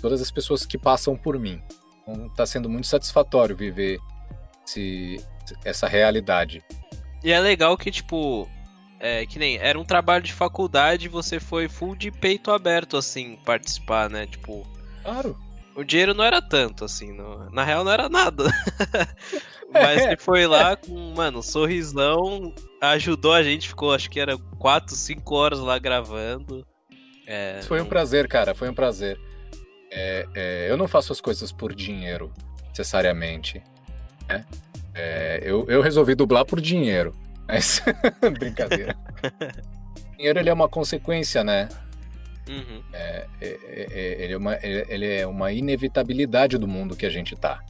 Todas 0.00 0.20
as 0.20 0.30
pessoas 0.30 0.64
que 0.64 0.78
passam 0.78 1.16
por 1.16 1.38
mim. 1.38 1.60
Então, 2.02 2.28
tá 2.30 2.46
sendo 2.46 2.68
muito 2.68 2.86
satisfatório 2.86 3.56
viver 3.56 3.98
esse, 4.66 5.16
essa 5.64 5.86
realidade. 5.86 6.62
E 7.22 7.30
é 7.30 7.38
legal 7.40 7.76
que, 7.76 7.90
tipo, 7.90 8.48
é, 8.98 9.26
que 9.26 9.38
nem 9.38 9.56
era 9.58 9.78
um 9.78 9.84
trabalho 9.84 10.22
de 10.22 10.32
faculdade 10.32 11.08
você 11.08 11.38
foi 11.38 11.68
full 11.68 11.94
de 11.94 12.10
peito 12.10 12.50
aberto, 12.50 12.96
assim, 12.96 13.36
participar, 13.44 14.08
né? 14.08 14.26
Tipo. 14.26 14.66
Claro. 15.02 15.36
O 15.74 15.84
dinheiro 15.84 16.14
não 16.14 16.24
era 16.24 16.42
tanto, 16.42 16.84
assim, 16.84 17.12
no, 17.12 17.50
na 17.50 17.64
real 17.64 17.82
não 17.82 17.92
era 17.92 18.08
nada. 18.08 18.44
Mas 19.72 20.02
você 20.02 20.16
foi 20.18 20.46
lá 20.46 20.76
com, 20.76 21.14
mano, 21.16 21.38
um 21.38 21.42
sorrisão, 21.42 22.54
ajudou 22.80 23.32
a 23.32 23.42
gente, 23.42 23.68
ficou 23.68 23.94
acho 23.94 24.10
que 24.10 24.20
era 24.20 24.36
4, 24.58 24.94
5 24.94 25.34
horas 25.34 25.60
lá 25.60 25.78
gravando. 25.78 26.66
É, 27.26 27.60
foi 27.62 27.80
um 27.80 27.86
prazer, 27.86 28.28
cara, 28.28 28.54
foi 28.54 28.68
um 28.68 28.74
prazer. 28.74 29.18
É, 29.90 30.26
é, 30.34 30.70
eu 30.70 30.76
não 30.76 30.86
faço 30.86 31.12
as 31.12 31.20
coisas 31.20 31.50
por 31.50 31.74
dinheiro, 31.74 32.30
necessariamente. 32.68 33.62
Né? 34.28 34.44
É, 34.94 35.40
eu, 35.42 35.64
eu 35.68 35.80
resolvi 35.80 36.14
dublar 36.14 36.44
por 36.44 36.60
dinheiro. 36.60 37.14
Mas, 37.48 37.82
brincadeira. 38.38 38.94
o 40.12 40.16
dinheiro 40.16 40.38
ele 40.38 40.50
é 40.50 40.52
uma 40.52 40.68
consequência, 40.68 41.42
né? 41.42 41.68
Uhum. 42.48 42.82
É, 42.92 43.26
é, 43.40 43.46
é, 43.46 43.86
é 43.90 44.24
ele, 44.24 44.32
é 44.32 44.36
uma, 44.36 44.58
ele 44.62 45.06
é 45.06 45.26
uma 45.26 45.52
inevitabilidade 45.52 46.58
do 46.58 46.66
mundo 46.66 46.96
que 46.96 47.06
a 47.06 47.10
gente 47.10 47.36
tá. 47.36 47.62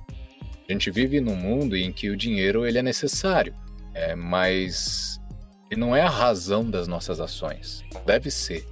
A 0.69 0.73
gente 0.73 0.91
vive 0.91 1.21
num 1.21 1.37
mundo 1.37 1.77
em 1.77 1.93
que 1.93 2.09
o 2.09 2.17
dinheiro 2.17 2.67
ele 2.67 2.79
é 2.79 2.83
necessário, 2.83 3.55
é, 3.93 4.15
mas 4.15 5.21
ele 5.71 5.81
não 5.81 5.95
é 5.95 6.03
a 6.03 6.09
razão 6.09 6.69
das 6.69 6.87
nossas 6.87 7.21
ações. 7.21 7.85
Deve 8.07 8.31
ser. 8.31 8.67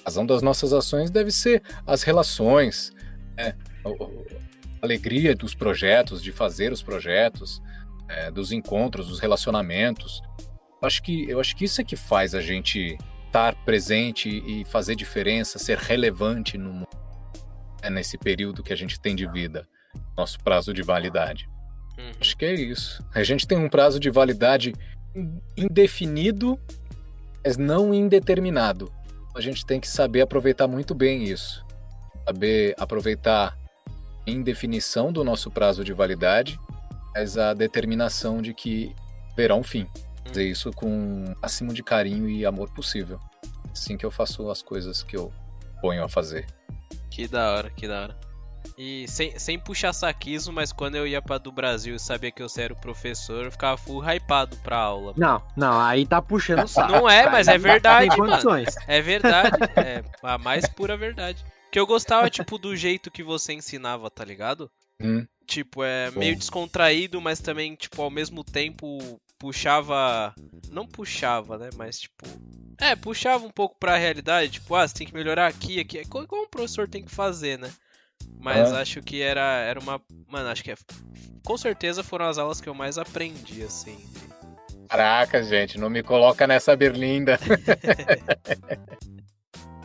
A 0.00 0.08
razão 0.08 0.26
das 0.26 0.42
nossas 0.42 0.72
ações 0.72 1.10
deve 1.10 1.30
ser 1.30 1.62
as 1.86 2.02
relações, 2.02 2.92
né? 3.36 3.54
a 3.84 4.84
alegria 4.84 5.34
dos 5.34 5.54
projetos, 5.54 6.22
de 6.22 6.32
fazer 6.32 6.72
os 6.72 6.82
projetos, 6.82 7.62
é, 8.08 8.30
dos 8.30 8.52
encontros, 8.52 9.08
dos 9.08 9.20
relacionamentos. 9.20 10.20
Eu 10.80 10.86
acho 10.86 11.02
que 11.02 11.28
eu 11.28 11.40
acho 11.40 11.56
que 11.56 11.64
isso 11.64 11.80
é 11.80 11.84
que 11.84 11.96
faz 11.96 12.34
a 12.34 12.40
gente 12.40 12.98
estar 13.32 13.54
presente 13.64 14.28
e 14.28 14.62
fazer 14.66 14.94
diferença, 14.94 15.58
ser 15.58 15.78
relevante 15.78 16.58
no 16.58 16.70
mundo, 16.70 16.88
é 17.80 17.88
nesse 17.88 18.18
período 18.18 18.62
que 18.62 18.72
a 18.72 18.76
gente 18.76 19.00
tem 19.00 19.16
de 19.16 19.26
vida, 19.26 19.66
nosso 20.14 20.38
prazo 20.40 20.74
de 20.74 20.82
validade. 20.82 21.48
Uhum. 21.96 22.10
Acho 22.20 22.36
que 22.36 22.44
é 22.44 22.52
isso. 22.52 23.02
A 23.14 23.22
gente 23.22 23.46
tem 23.46 23.56
um 23.56 23.70
prazo 23.70 23.98
de 23.98 24.10
validade 24.10 24.74
indefinido, 25.56 26.60
mas 27.42 27.56
não 27.56 27.94
indeterminado. 27.94 28.92
A 29.34 29.40
gente 29.40 29.64
tem 29.64 29.80
que 29.80 29.88
saber 29.88 30.20
aproveitar 30.20 30.68
muito 30.68 30.94
bem 30.94 31.24
isso. 31.24 31.64
Saber 32.26 32.74
aproveitar 32.78 33.56
a 34.26 34.30
indefinição 34.30 35.10
do 35.10 35.24
nosso 35.24 35.50
prazo 35.50 35.82
de 35.82 35.92
validade 35.94 36.58
mas 37.14 37.36
a 37.36 37.52
determinação 37.52 38.40
de 38.40 38.54
que 38.54 38.94
verá 39.36 39.54
um 39.54 39.62
fim. 39.62 39.86
Fazer 40.32 40.48
isso 40.48 40.72
com 40.72 40.86
o 40.86 41.34
máximo 41.42 41.74
de 41.74 41.82
carinho 41.82 42.26
e 42.26 42.46
amor 42.46 42.70
possível. 42.70 43.20
Assim 43.70 43.98
que 43.98 44.06
eu 44.06 44.10
faço 44.10 44.50
as 44.50 44.62
coisas 44.62 45.02
que 45.02 45.14
eu 45.14 45.30
ponho 45.82 46.02
a 46.02 46.08
fazer. 46.08 46.46
Que 47.10 47.28
da 47.28 47.52
hora, 47.52 47.70
que 47.70 47.86
da 47.86 48.00
hora. 48.00 48.16
E 48.78 49.06
sem, 49.08 49.38
sem 49.38 49.58
puxar 49.58 49.92
saquismo, 49.92 50.50
mas 50.50 50.72
quando 50.72 50.94
eu 50.94 51.06
ia 51.06 51.20
pra 51.20 51.36
do 51.36 51.52
Brasil 51.52 51.94
e 51.94 51.98
sabia 51.98 52.30
que 52.30 52.42
eu 52.42 52.46
era 52.56 52.72
o 52.72 52.80
professor, 52.80 53.44
eu 53.44 53.52
ficava 53.52 53.76
full 53.76 54.02
hypado 54.02 54.56
pra 54.58 54.78
aula. 54.78 55.12
Não, 55.18 55.42
não, 55.54 55.78
aí 55.78 56.06
tá 56.06 56.22
puxando 56.22 56.66
saco. 56.66 56.92
Não 56.92 57.10
é, 57.10 57.28
mas 57.28 57.46
é 57.46 57.58
verdade, 57.58 58.16
mano. 58.16 58.32
É 58.86 59.02
verdade, 59.02 59.50
é 59.76 60.02
a 60.22 60.38
mais 60.38 60.66
pura 60.66 60.96
verdade. 60.96 61.44
Que 61.70 61.78
eu 61.78 61.86
gostava, 61.86 62.30
tipo, 62.30 62.56
do 62.56 62.74
jeito 62.74 63.10
que 63.10 63.22
você 63.22 63.52
ensinava, 63.52 64.10
tá 64.10 64.24
ligado? 64.24 64.70
Hum. 64.98 65.26
Tipo, 65.46 65.84
é 65.84 66.10
Bom. 66.10 66.20
meio 66.20 66.36
descontraído, 66.36 67.20
mas 67.20 67.40
também, 67.40 67.74
tipo, 67.74 68.00
ao 68.00 68.10
mesmo 68.10 68.42
tempo 68.42 69.20
puxava. 69.42 70.32
Não 70.70 70.86
puxava, 70.86 71.58
né? 71.58 71.70
Mas, 71.76 71.98
tipo. 71.98 72.24
É, 72.80 72.94
puxava 72.94 73.44
um 73.44 73.50
pouco 73.50 73.76
pra 73.78 73.96
realidade. 73.96 74.52
Tipo, 74.52 74.76
ah, 74.76 74.86
você 74.86 74.94
tem 74.94 75.06
que 75.06 75.14
melhorar 75.14 75.48
aqui, 75.48 75.80
aqui. 75.80 75.98
É 75.98 76.04
como 76.04 76.44
um 76.44 76.48
professor 76.48 76.88
tem 76.88 77.04
que 77.04 77.10
fazer, 77.10 77.58
né? 77.58 77.70
Mas 78.38 78.72
acho 78.72 79.02
que 79.02 79.20
era, 79.20 79.58
era 79.60 79.80
uma. 79.80 80.00
Mano, 80.28 80.48
acho 80.48 80.62
que 80.62 80.70
é. 80.70 80.76
Com 81.44 81.58
certeza 81.58 82.04
foram 82.04 82.26
as 82.26 82.38
aulas 82.38 82.60
que 82.60 82.68
eu 82.68 82.74
mais 82.74 82.98
aprendi, 82.98 83.64
assim. 83.64 83.98
Caraca, 84.88 85.42
gente, 85.42 85.76
não 85.78 85.90
me 85.90 86.02
coloca 86.02 86.46
nessa 86.46 86.76
berlinda. 86.76 87.38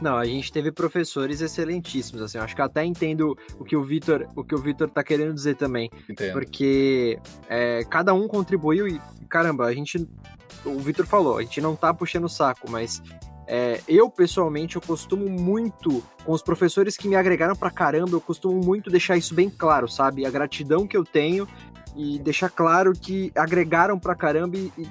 Não, 0.01 0.15
a 0.15 0.25
gente 0.25 0.51
teve 0.51 0.71
professores 0.71 1.41
excelentíssimos, 1.41 2.21
assim, 2.21 2.37
acho 2.37 2.55
que 2.55 2.61
até 2.61 2.85
entendo 2.85 3.37
o 3.59 3.65
que 3.65 3.75
o 3.75 3.83
Vitor, 3.83 4.27
o 4.35 4.43
que 4.43 4.53
o 4.53 4.57
Vitor 4.59 4.89
tá 4.89 5.03
querendo 5.03 5.33
dizer 5.33 5.55
também. 5.55 5.89
Entendo. 6.07 6.33
Porque 6.33 7.19
é, 7.49 7.83
cada 7.89 8.13
um 8.13 8.27
contribuiu 8.27 8.87
e, 8.87 9.01
caramba, 9.27 9.65
a 9.65 9.73
gente, 9.73 10.07
o 10.63 10.77
Vitor 10.79 11.05
falou, 11.05 11.37
a 11.37 11.41
gente 11.41 11.59
não 11.59 11.75
tá 11.75 11.93
puxando 11.93 12.25
o 12.25 12.29
saco, 12.29 12.69
mas 12.69 13.01
é, 13.47 13.81
eu, 13.87 14.09
pessoalmente, 14.09 14.75
eu 14.75 14.81
costumo 14.81 15.27
muito, 15.29 16.03
com 16.25 16.33
os 16.33 16.43
professores 16.43 16.97
que 16.97 17.07
me 17.07 17.15
agregaram 17.15 17.55
pra 17.55 17.71
caramba, 17.71 18.11
eu 18.11 18.21
costumo 18.21 18.63
muito 18.63 18.91
deixar 18.91 19.17
isso 19.17 19.33
bem 19.33 19.49
claro, 19.49 19.87
sabe? 19.87 20.25
A 20.25 20.29
gratidão 20.29 20.85
que 20.85 20.97
eu 20.97 21.03
tenho 21.03 21.47
e 21.95 22.19
deixar 22.19 22.49
claro 22.49 22.93
que 22.93 23.31
agregaram 23.35 23.97
pra 23.97 24.13
caramba 24.13 24.57
e, 24.57 24.71
e 24.77 24.87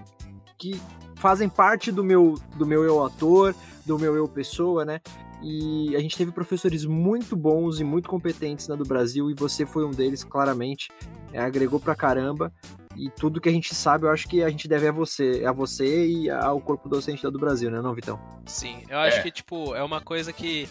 que 0.58 0.80
fazem 1.16 1.48
parte 1.48 1.92
do 1.92 2.02
meu, 2.02 2.34
do 2.56 2.66
meu 2.66 2.82
eu 2.82 3.04
ator, 3.04 3.54
do 3.86 3.98
meu 3.98 4.16
eu 4.16 4.28
pessoa, 4.28 4.84
né? 4.84 5.00
E 5.42 5.94
a 5.94 6.00
gente 6.00 6.16
teve 6.16 6.32
professores 6.32 6.84
muito 6.84 7.36
bons 7.36 7.78
e 7.80 7.84
muito 7.84 8.08
competentes 8.08 8.68
na 8.68 8.74
do 8.74 8.84
Brasil, 8.84 9.30
e 9.30 9.34
você 9.34 9.64
foi 9.64 9.84
um 9.84 9.90
deles, 9.90 10.24
claramente. 10.24 10.88
É, 11.32 11.40
agregou 11.40 11.78
pra 11.78 11.94
caramba. 11.94 12.52
E 12.96 13.10
tudo 13.10 13.40
que 13.40 13.48
a 13.48 13.52
gente 13.52 13.74
sabe, 13.74 14.06
eu 14.06 14.10
acho 14.10 14.26
que 14.26 14.42
a 14.42 14.48
gente 14.48 14.66
deve 14.66 14.88
a 14.88 14.92
você, 14.92 15.44
a 15.46 15.52
você 15.52 16.06
e 16.06 16.30
ao 16.30 16.58
corpo 16.60 16.88
docente 16.88 17.22
da 17.22 17.28
do 17.28 17.38
Brasil, 17.38 17.70
né, 17.70 17.82
não, 17.82 17.94
Vitão? 17.94 18.18
Sim, 18.46 18.82
eu 18.88 18.98
acho 18.98 19.18
é. 19.18 19.22
que, 19.22 19.30
tipo, 19.30 19.74
é 19.74 19.82
uma 19.82 20.00
coisa 20.00 20.32
que 20.32 20.66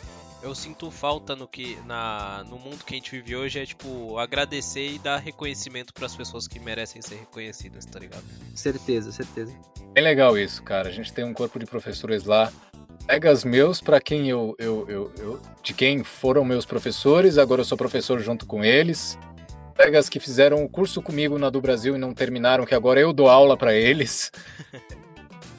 eu 0.45 0.53
sinto 0.53 0.91
falta 0.91 1.35
no 1.35 1.47
que 1.47 1.75
na 1.87 2.43
no 2.49 2.59
mundo 2.59 2.83
que 2.85 2.93
a 2.93 2.97
gente 2.97 3.09
vive 3.11 3.35
hoje 3.35 3.59
é 3.59 3.65
tipo 3.65 4.17
agradecer 4.19 4.91
e 4.91 4.99
dar 4.99 5.17
reconhecimento 5.17 5.91
para 5.91 6.05
as 6.05 6.15
pessoas 6.15 6.47
que 6.47 6.59
merecem 6.59 7.01
ser 7.01 7.15
reconhecidas, 7.15 7.83
tá 7.85 7.97
ligado? 7.97 8.23
Certeza, 8.53 9.11
certeza. 9.11 9.55
É 9.95 10.01
legal 10.01 10.37
isso, 10.37 10.61
cara. 10.61 10.89
A 10.89 10.91
gente 10.91 11.11
tem 11.11 11.25
um 11.25 11.33
corpo 11.33 11.57
de 11.57 11.65
professores 11.65 12.25
lá. 12.25 12.51
Colegas 13.05 13.43
meus, 13.43 13.79
para 13.81 14.01
quem 14.01 14.27
eu, 14.29 14.55
eu, 14.57 14.85
eu, 14.89 15.11
eu, 15.19 15.41
de 15.61 15.73
quem 15.73 16.03
foram 16.03 16.43
meus 16.43 16.65
professores, 16.65 17.37
agora 17.37 17.61
eu 17.61 17.65
sou 17.65 17.77
professor 17.77 18.19
junto 18.19 18.47
com 18.47 18.63
eles. 18.63 19.17
Colegas 19.77 20.09
que 20.09 20.19
fizeram 20.19 20.63
o 20.63 20.69
curso 20.69 21.01
comigo 21.03 21.37
na 21.37 21.49
do 21.51 21.61
Brasil 21.61 21.95
e 21.95 21.99
não 21.99 22.13
terminaram, 22.13 22.65
que 22.65 22.73
agora 22.73 22.99
eu 22.99 23.13
dou 23.13 23.29
aula 23.29 23.55
para 23.57 23.73
eles. 23.73 24.31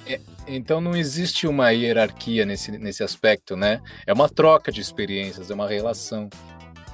É, 0.08 0.20
então 0.46 0.80
não 0.80 0.96
existe 0.96 1.48
uma 1.48 1.70
hierarquia 1.70 2.46
nesse, 2.46 2.70
nesse 2.78 3.02
aspecto, 3.02 3.56
né? 3.56 3.82
É 4.06 4.12
uma 4.12 4.28
troca 4.28 4.70
de 4.70 4.80
experiências, 4.80 5.50
é 5.50 5.54
uma 5.54 5.66
relação. 5.68 6.30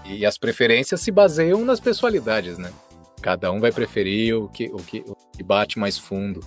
E 0.07 0.25
as 0.25 0.39
preferências 0.39 0.99
se 1.03 1.11
baseiam 1.11 1.63
nas 1.63 1.79
pessoalidades, 1.79 2.57
né? 2.57 2.73
Cada 3.21 3.53
um 3.53 3.61
vai 3.61 3.71
preferir 3.71 4.35
o 4.35 4.49
que, 4.49 4.71
o 4.73 4.79
que, 4.79 5.05
o 5.07 5.15
que 5.31 5.43
bate 5.43 5.79
mais 5.79 5.99
fundo. 5.99 6.41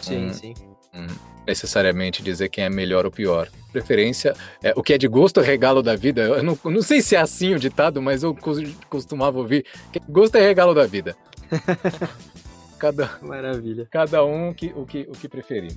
Sim, 0.00 0.26
Hum. 0.26 0.32
sim. 0.32 0.54
Necessariamente 1.46 2.22
dizer 2.22 2.48
quem 2.48 2.64
é 2.64 2.68
melhor 2.70 3.04
ou 3.06 3.10
pior. 3.10 3.48
Preferência, 3.72 4.34
é, 4.62 4.72
o 4.76 4.82
que 4.82 4.92
é 4.92 4.98
de 4.98 5.08
gosto 5.08 5.40
é 5.40 5.44
regalo 5.44 5.82
da 5.82 5.96
vida. 5.96 6.22
Eu 6.22 6.42
não, 6.42 6.58
não 6.64 6.82
sei 6.82 7.00
se 7.00 7.16
é 7.16 7.20
assim 7.20 7.54
o 7.54 7.58
ditado, 7.58 8.02
mas 8.02 8.22
eu 8.22 8.34
cos- 8.34 8.74
costumava 8.88 9.38
ouvir 9.38 9.64
que 9.92 10.00
gosto 10.08 10.36
é 10.36 10.40
regalo 10.40 10.74
da 10.74 10.86
vida. 10.86 11.16
cada, 12.78 13.18
Maravilha. 13.22 13.86
cada 13.90 14.24
um 14.24 14.52
que, 14.52 14.72
o, 14.76 14.84
que, 14.84 15.06
o 15.08 15.12
que 15.12 15.28
preferir. 15.28 15.72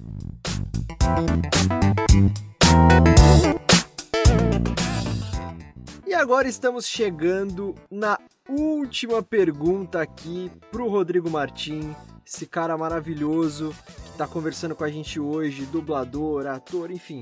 E 6.06 6.14
agora 6.14 6.48
estamos 6.48 6.86
chegando 6.86 7.74
na 7.90 8.18
última 8.50 9.24
pergunta 9.24 10.02
aqui 10.02 10.52
pro 10.70 10.90
Rodrigo 10.90 11.30
Martim, 11.30 11.96
esse 12.26 12.46
cara 12.46 12.78
maravilhoso 12.78 13.76
que 14.06 14.18
tá 14.18 14.28
conversando 14.28 14.76
com 14.76 14.84
a 14.84 14.90
gente 14.90 15.20
hoje, 15.20 15.66
dublador, 15.66 16.48
ator, 16.48 16.92
enfim. 16.92 17.22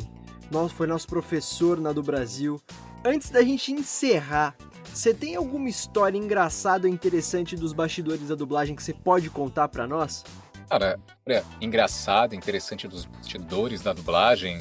Nosso, 0.52 0.74
foi 0.74 0.88
nosso 0.88 1.08
professor 1.08 1.80
na 1.80 1.91
do 1.91 2.02
Brasil. 2.02 2.62
Antes 3.06 3.30
da 3.30 3.41
gente 3.41 3.72
encerrar, 3.72 4.56
você 4.93 5.14
tem 5.14 5.36
alguma 5.36 5.70
história 5.70 6.18
engraçada 6.18 6.88
ou 6.88 6.93
interessante 6.93 7.56
dos 7.56 7.72
bastidores 7.74 8.28
da 8.28 8.36
dublagem 8.36 8.76
que 8.76 8.84
você 8.84 8.93
pode 8.93 9.30
contar 9.30 9.68
pra 9.68 9.88
nós? 9.88 10.24
Cara, 10.70 11.00
olha, 11.28 11.43
engraçado, 11.62 12.36
interessante 12.36 12.88
dos 12.88 13.06
bastidores 13.06 13.82
da 13.82 13.93
dublagem. 13.93 14.60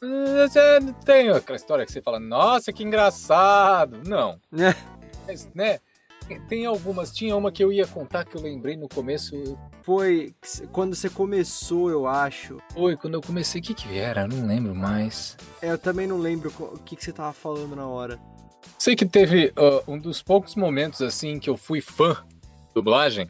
Não 0.00 0.92
tem 1.04 1.30
aquela 1.30 1.56
história 1.56 1.84
que 1.84 1.92
você 1.92 2.00
fala, 2.00 2.20
nossa, 2.20 2.72
que 2.72 2.82
engraçado. 2.82 4.00
Não. 4.06 4.40
É. 4.58 4.74
Mas, 5.26 5.46
né? 5.54 5.78
Tem 6.48 6.66
algumas. 6.66 7.12
Tinha 7.12 7.36
uma 7.36 7.50
que 7.50 7.62
eu 7.62 7.72
ia 7.72 7.86
contar 7.86 8.24
que 8.24 8.36
eu 8.36 8.42
lembrei 8.42 8.76
no 8.76 8.88
começo. 8.88 9.58
Foi 9.82 10.34
quando 10.72 10.94
você 10.94 11.08
começou, 11.08 11.90
eu 11.90 12.06
acho. 12.06 12.58
Oi, 12.74 12.96
quando 12.96 13.14
eu 13.14 13.20
comecei, 13.20 13.60
o 13.60 13.64
que 13.64 13.74
que 13.74 13.96
era? 13.96 14.22
Eu 14.22 14.28
Não 14.28 14.46
lembro 14.46 14.74
mais. 14.74 15.36
É, 15.62 15.70
eu 15.70 15.78
também 15.78 16.06
não 16.06 16.18
lembro 16.18 16.52
o 16.58 16.78
que, 16.78 16.96
que 16.96 17.04
você 17.04 17.12
tava 17.12 17.32
falando 17.32 17.74
na 17.74 17.86
hora. 17.86 18.18
Sei 18.78 18.94
que 18.94 19.06
teve 19.06 19.52
ah, 19.56 19.82
um 19.88 19.98
dos 19.98 20.22
poucos 20.22 20.54
momentos 20.54 21.02
assim 21.02 21.38
que 21.38 21.48
eu 21.48 21.56
fui 21.56 21.80
fã 21.80 22.14
de 22.14 22.74
dublagem. 22.74 23.26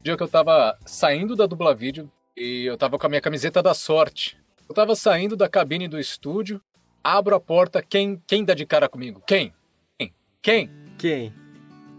O 0.00 0.02
dia 0.02 0.16
que 0.16 0.22
eu 0.22 0.28
tava 0.28 0.76
saindo 0.86 1.36
da 1.36 1.46
dubla 1.46 1.74
vídeo 1.74 2.10
e 2.36 2.64
eu 2.64 2.76
tava 2.76 2.98
com 2.98 3.06
a 3.06 3.08
minha 3.10 3.20
camiseta 3.20 3.62
da 3.62 3.74
sorte. 3.74 4.38
Eu 4.68 4.74
tava 4.74 4.94
saindo 4.94 5.36
da 5.36 5.48
cabine 5.48 5.88
do 5.88 5.98
estúdio, 5.98 6.60
abro 7.02 7.34
a 7.34 7.40
porta, 7.40 7.82
quem 7.82 8.22
quem 8.26 8.44
dá 8.44 8.54
de 8.54 8.64
cara 8.64 8.88
comigo? 8.88 9.22
Quem? 9.26 9.52
Quem? 9.98 10.14
Quem? 10.40 10.70
Quem? 10.96 11.49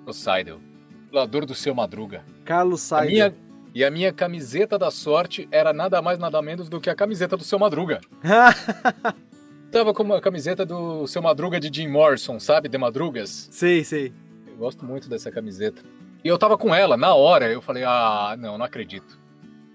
O 0.05 0.13
Seidel, 0.13 0.59
dublador 1.05 1.45
do 1.45 1.53
seu 1.55 1.73
Madruga. 1.75 2.23
Carlos 2.45 2.81
A 2.91 2.97
Saider. 2.97 3.11
minha, 3.11 3.35
e 3.73 3.83
a 3.85 3.91
minha 3.91 4.11
camiseta 4.11 4.77
da 4.77 4.89
sorte 4.91 5.47
era 5.51 5.71
nada 5.71 6.01
mais 6.01 6.17
nada 6.19 6.41
menos 6.41 6.67
do 6.69 6.79
que 6.81 6.89
a 6.89 6.95
camiseta 6.95 7.37
do 7.37 7.43
seu 7.43 7.57
Madruga. 7.59 8.01
Tava 9.71 9.93
com 9.93 10.03
uma 10.03 10.19
camiseta 10.19 10.65
do 10.65 11.07
seu 11.07 11.21
Madruga 11.21 11.59
de 11.59 11.69
Jim 11.73 11.87
Morrison, 11.87 12.39
sabe? 12.39 12.67
De 12.67 12.77
Madrugas. 12.77 13.47
sei, 13.51 13.83
sei. 13.85 14.11
Eu 14.45 14.55
gosto 14.57 14.83
muito 14.85 15.07
dessa 15.07 15.31
camiseta. 15.31 15.81
E 16.23 16.27
eu 16.27 16.37
tava 16.37 16.57
com 16.57 16.75
ela, 16.75 16.95
na 16.97 17.15
hora, 17.15 17.49
eu 17.49 17.61
falei, 17.61 17.83
ah, 17.83 18.35
não, 18.37 18.57
não 18.57 18.65
acredito. 18.65 19.17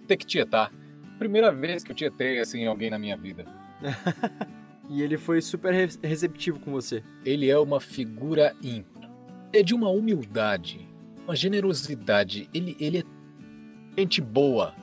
Tem 0.07 0.17
que 0.17 0.27
tietar. 0.27 0.71
Primeira 1.19 1.51
vez 1.51 1.83
que 1.83 1.91
eu 1.91 1.97
tietei, 1.97 2.39
assim, 2.39 2.67
alguém 2.67 2.91
na 2.91 2.99
minha 2.99 3.17
vida. 3.17 3.45
E 4.89 5.03
ele 5.03 5.19
foi 5.19 5.43
super 5.43 5.75
re- 5.75 5.99
receptivo 6.01 6.61
com 6.61 6.71
você. 6.71 7.03
Ele 7.25 7.51
é 7.51 7.59
uma 7.59 7.81
figura 7.81 8.55
ímpar. 8.63 8.96
É 9.53 9.63
de 9.63 9.75
uma 9.75 9.89
humildade, 9.89 10.89
uma 11.25 11.35
generosidade. 11.35 12.49
Ele, 12.53 12.77
ele 12.79 12.99
é 12.99 14.01
gente 14.01 14.21
boa. 14.21 14.75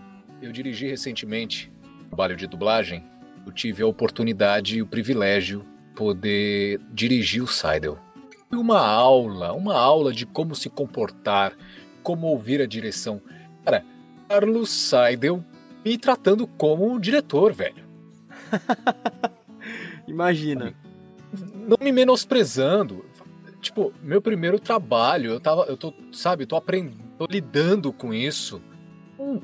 Eu 0.42 0.52
dirigi 0.52 0.88
recentemente 0.88 1.72
um 2.02 2.08
trabalho 2.08 2.36
de 2.36 2.48
dublagem. 2.48 3.04
Eu 3.46 3.52
tive 3.52 3.84
a 3.84 3.88
oportunidade 3.88 4.78
e 4.78 4.82
o 4.82 4.88
privilégio 4.88 5.60
de 5.60 5.94
poder 5.96 6.80
dirigir 6.92 7.44
o 7.44 7.48
Seidel. 7.48 7.98
Foi 8.50 8.58
uma 8.58 8.80
aula, 8.80 9.54
uma 9.54 9.76
aula 9.76 10.14
de 10.14 10.26
como 10.26 10.56
se 10.56 10.70
comportar, 10.70 11.54
como 12.02 12.28
ouvir 12.28 12.62
a 12.62 12.66
direção. 12.66 13.22
Cara, 13.64 13.86
Carlos 14.28 14.70
Seidel 14.70 15.44
me 15.84 15.98
tratando 15.98 16.48
como 16.48 16.92
um 16.92 17.00
diretor, 17.00 17.54
velho. 17.54 17.84
Imagina. 20.08 20.74
não 21.68 21.78
me 21.82 21.92
menosprezando. 21.92 23.06
Tipo, 23.64 23.94
meu 24.04 24.22
primeiro 24.22 24.60
trabalho, 24.60 25.32
eu 25.32 25.40
tava, 25.40 25.64
eu 25.64 25.78
tô, 25.78 25.94
sabe, 26.12 26.46
tô 26.46 26.58
aprendendo, 26.58 26.98
tô 27.18 27.26
lidando 27.26 27.94
com 27.94 28.14
isso. 28.14 28.62
Um 29.18 29.40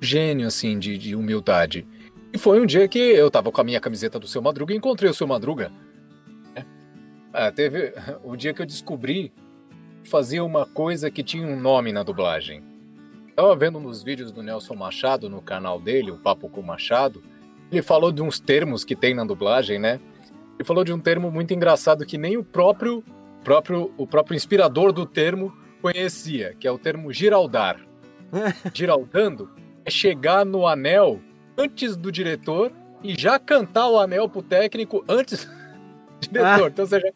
gênio, 0.00 0.48
assim, 0.48 0.80
de, 0.80 0.98
de 0.98 1.14
humildade. 1.14 1.86
E 2.32 2.38
foi 2.38 2.60
um 2.60 2.66
dia 2.66 2.88
que 2.88 2.98
eu 2.98 3.30
tava 3.30 3.52
com 3.52 3.60
a 3.60 3.64
minha 3.64 3.78
camiseta 3.78 4.18
do 4.18 4.26
Seu 4.26 4.42
Madruga 4.42 4.74
e 4.74 4.76
encontrei 4.76 5.08
o 5.08 5.14
Seu 5.14 5.28
Madruga. 5.28 5.70
Ah, 7.32 7.52
teve 7.52 7.94
o 8.24 8.34
dia 8.36 8.52
que 8.52 8.60
eu 8.60 8.66
descobri 8.66 9.32
que 10.02 10.10
fazia 10.10 10.42
uma 10.42 10.66
coisa 10.66 11.08
que 11.08 11.22
tinha 11.22 11.46
um 11.46 11.58
nome 11.58 11.92
na 11.92 12.02
dublagem. 12.02 12.64
Tava 13.36 13.54
vendo 13.54 13.78
nos 13.78 14.02
vídeos 14.02 14.32
do 14.32 14.42
Nelson 14.42 14.74
Machado 14.74 15.30
no 15.30 15.40
canal 15.40 15.80
dele, 15.80 16.10
o 16.10 16.18
Papo 16.18 16.48
com 16.48 16.62
Machado. 16.62 17.22
Ele 17.70 17.80
falou 17.80 18.10
de 18.10 18.20
uns 18.20 18.40
termos 18.40 18.84
que 18.84 18.96
tem 18.96 19.14
na 19.14 19.24
dublagem, 19.24 19.78
né? 19.78 20.00
Ele 20.58 20.64
falou 20.64 20.82
de 20.82 20.92
um 20.92 20.98
termo 20.98 21.30
muito 21.30 21.54
engraçado 21.54 22.04
que 22.04 22.18
nem 22.18 22.36
o 22.36 22.44
próprio, 22.44 23.04
próprio, 23.42 23.92
o 23.96 24.06
próprio 24.06 24.36
inspirador 24.36 24.92
do 24.92 25.04
termo 25.06 25.52
conhecia, 25.80 26.54
que 26.58 26.66
é 26.66 26.70
o 26.70 26.78
termo 26.78 27.12
giraldar. 27.12 27.80
Giraldando 28.72 29.50
é 29.84 29.90
chegar 29.90 30.44
no 30.44 30.66
anel 30.66 31.20
antes 31.56 31.96
do 31.96 32.10
diretor 32.10 32.72
e 33.02 33.18
já 33.18 33.38
cantar 33.38 33.88
o 33.88 33.98
anel 33.98 34.28
pro 34.28 34.42
técnico 34.42 35.04
antes 35.08 35.44
do 36.20 36.28
diretor. 36.28 36.70
Então, 36.70 36.84
ou 36.84 36.88
seja, 36.88 37.12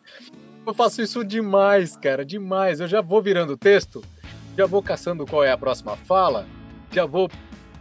eu 0.67 0.75
faço 0.75 1.01
isso 1.01 1.25
demais, 1.25 1.97
cara, 1.97 2.25
demais. 2.25 2.81
Eu 2.81 2.89
já 2.89 3.01
vou 3.01 3.23
virando 3.23 3.57
texto, 3.57 4.03
já 4.57 4.67
vou 4.67 4.83
caçando 4.83 5.25
qual 5.25 5.45
é 5.45 5.53
a 5.53 5.59
próxima 5.59 5.97
fala, 5.97 6.47
já 6.91 7.07
vou 7.07 7.31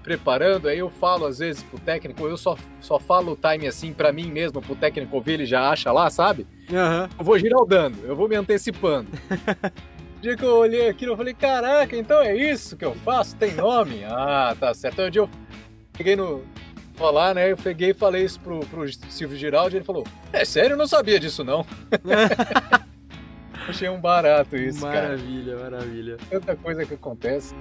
preparando, 0.03 0.67
aí 0.67 0.77
eu 0.77 0.89
falo 0.89 1.25
às 1.25 1.39
vezes 1.39 1.63
pro 1.63 1.79
técnico, 1.79 2.27
eu 2.27 2.37
só, 2.37 2.55
só 2.79 2.99
falo 2.99 3.31
o 3.31 3.35
time 3.35 3.67
assim 3.67 3.91
pra 3.91 4.13
mim 4.13 4.27
mesmo, 4.27 4.61
pro 4.61 4.75
técnico 4.75 5.15
ouvir, 5.15 5.33
ele 5.33 5.47
já 5.47 5.67
acha 5.67 5.91
lá, 5.91 6.11
sabe? 6.11 6.45
Aham. 6.71 7.09
Eu 7.17 7.25
vou 7.25 7.37
giraldando, 7.37 7.97
eu 8.05 8.15
vou 8.15 8.27
me 8.27 8.35
antecipando. 8.35 9.07
O 10.17 10.21
dia 10.21 10.35
que 10.35 10.43
eu 10.43 10.55
olhei 10.55 10.89
aquilo, 10.89 11.13
eu 11.13 11.17
falei, 11.17 11.33
caraca, 11.33 11.95
então 11.95 12.21
é 12.21 12.35
isso 12.35 12.75
que 12.75 12.83
eu 12.85 12.95
faço? 12.95 13.35
Tem 13.35 13.53
nome? 13.53 14.03
Ah, 14.05 14.55
tá 14.59 14.73
certo. 14.73 15.01
Aí 15.01 15.07
um 15.07 15.11
dia 15.11 15.21
eu 15.21 15.29
peguei 15.93 16.15
no. 16.15 16.43
Falar, 16.95 17.35
né? 17.35 17.51
Eu 17.51 17.57
peguei 17.57 17.89
e 17.89 17.93
falei 17.93 18.23
isso 18.23 18.39
pro, 18.39 18.61
pro 18.61 18.87
Silvio 19.09 19.37
Giraldi, 19.37 19.75
ele 19.75 19.83
falou: 19.83 20.05
É 20.31 20.45
sério, 20.45 20.75
eu 20.75 20.77
não 20.77 20.87
sabia 20.87 21.19
disso, 21.19 21.43
não. 21.43 21.65
Achei 23.67 23.89
um 23.89 23.99
barato 23.99 24.55
isso, 24.55 24.81
cara. 24.81 25.09
maravilha, 25.09 25.57
maravilha. 25.57 26.17
Tanta 26.29 26.55
coisa 26.55 26.85
que 26.85 26.93
acontece. 26.93 27.53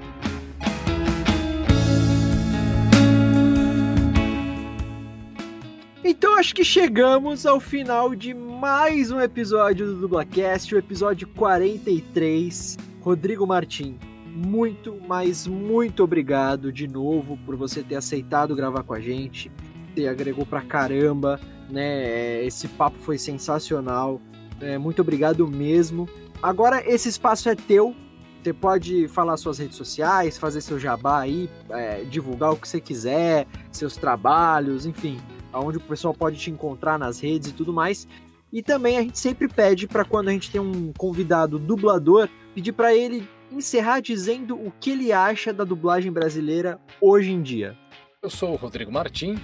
Então 6.07 6.39
acho 6.39 6.55
que 6.55 6.63
chegamos 6.63 7.47
ao 7.47 7.59
final 7.59 8.15
de 8.15 8.35
mais 8.35 9.11
um 9.11 9.19
episódio 9.19 9.87
do 9.87 10.01
Dublacast, 10.01 10.75
o 10.75 10.79
episódio 10.79 11.27
43. 11.29 12.77
Rodrigo 13.01 13.47
Martim, 13.47 13.99
muito, 14.27 14.99
mas 15.09 15.47
muito 15.47 16.05
obrigado 16.05 16.71
de 16.71 16.87
novo 16.87 17.39
por 17.47 17.57
você 17.57 17.83
ter 17.83 17.97
aceitado 17.97 18.55
gravar 18.55 18.83
com 18.83 18.93
a 18.93 19.01
gente. 19.01 19.51
Você 19.95 20.07
agregou 20.07 20.45
pra 20.45 20.61
caramba, 20.61 21.41
né? 21.71 22.45
Esse 22.45 22.69
papo 22.69 22.99
foi 22.99 23.17
sensacional. 23.17 24.21
É, 24.61 24.77
muito 24.77 25.01
obrigado 25.01 25.49
mesmo. 25.49 26.07
Agora 26.43 26.87
esse 26.87 27.09
espaço 27.09 27.49
é 27.49 27.55
teu. 27.55 27.97
Você 28.43 28.53
pode 28.53 29.09
falar 29.09 29.39
suas 29.39 29.57
redes 29.57 29.79
sociais, 29.79 30.37
fazer 30.37 30.61
seu 30.61 30.79
jabá 30.79 31.21
aí, 31.21 31.49
é, 31.71 32.05
divulgar 32.05 32.53
o 32.53 32.57
que 32.59 32.69
você 32.69 32.79
quiser, 32.79 33.47
seus 33.73 33.97
trabalhos, 33.97 34.85
enfim 34.85 35.19
aonde 35.55 35.79
o 35.79 35.81
pessoal 35.81 36.13
pode 36.13 36.37
te 36.37 36.51
encontrar 36.51 36.99
nas 36.99 37.21
redes 37.21 37.51
e 37.51 37.53
tudo 37.53 37.73
mais. 37.73 38.09
E 38.53 38.63
também 38.63 38.99
a 38.99 39.03
gente 39.03 39.19
sempre 39.19 39.49
pede 39.49 39.87
para 39.87 40.05
quando 40.05 40.29
a 40.29 40.33
gente 40.33 40.51
tem 40.51 40.61
um 40.61 40.93
convidado 40.93 41.59
dublador, 41.59 42.29
pedir 42.55 42.73
para 42.73 42.95
ele 42.95 43.27
encerrar 43.51 44.01
dizendo 44.01 44.57
o 44.57 44.73
que 44.81 44.91
ele 44.91 45.13
acha 45.13 45.53
da 45.53 45.65
dublagem 45.65 46.11
brasileira 46.11 46.79
hoje 47.01 47.31
em 47.31 47.41
dia. 47.41 47.77
Eu 48.21 48.31
sou 48.31 48.53
o 48.53 48.57
Rodrigo 48.57 48.91
Martim, 48.91 49.39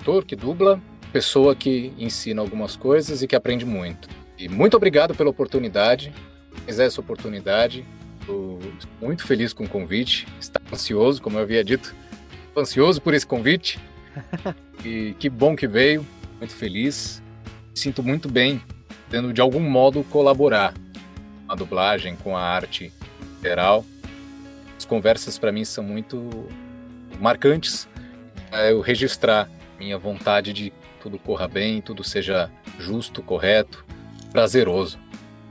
ator 0.00 0.24
que 0.24 0.36
dubla, 0.36 0.80
pessoa 1.12 1.54
que 1.54 1.92
ensina 1.98 2.42
algumas 2.42 2.76
coisas 2.76 3.22
e 3.22 3.26
que 3.26 3.36
aprende 3.36 3.64
muito. 3.64 4.08
E 4.38 4.48
muito 4.48 4.76
obrigado 4.76 5.14
pela 5.14 5.30
oportunidade. 5.30 6.12
Quiser 6.66 6.86
essa 6.86 7.00
oportunidade, 7.00 7.84
estou 8.20 8.58
muito 9.00 9.26
feliz 9.26 9.52
com 9.52 9.64
o 9.64 9.68
convite. 9.68 10.26
Está 10.38 10.60
ansioso, 10.72 11.22
como 11.22 11.38
eu 11.38 11.42
havia 11.42 11.64
dito, 11.64 11.94
ansioso 12.56 13.00
por 13.00 13.14
esse 13.14 13.26
convite. 13.26 13.78
E 14.84 15.14
que 15.18 15.28
bom 15.28 15.56
que 15.56 15.66
veio, 15.66 16.06
muito 16.38 16.54
feliz. 16.54 17.22
Sinto 17.74 18.02
muito 18.02 18.28
bem, 18.28 18.62
tendo 19.10 19.32
de 19.32 19.40
algum 19.40 19.60
modo 19.60 20.02
colaborar 20.04 20.72
com 21.46 21.52
a 21.52 21.54
dublagem, 21.54 22.16
com 22.16 22.36
a 22.36 22.40
arte 22.40 22.92
geral. 23.42 23.84
As 24.76 24.84
conversas 24.84 25.38
para 25.38 25.52
mim 25.52 25.64
são 25.64 25.84
muito 25.84 26.48
marcantes. 27.20 27.88
Eu 28.70 28.80
registrar 28.80 29.50
minha 29.78 29.98
vontade 29.98 30.52
de 30.52 30.72
tudo 31.00 31.18
corra 31.18 31.46
bem, 31.46 31.80
tudo 31.80 32.02
seja 32.02 32.50
justo, 32.78 33.22
correto, 33.22 33.84
prazeroso, 34.32 34.98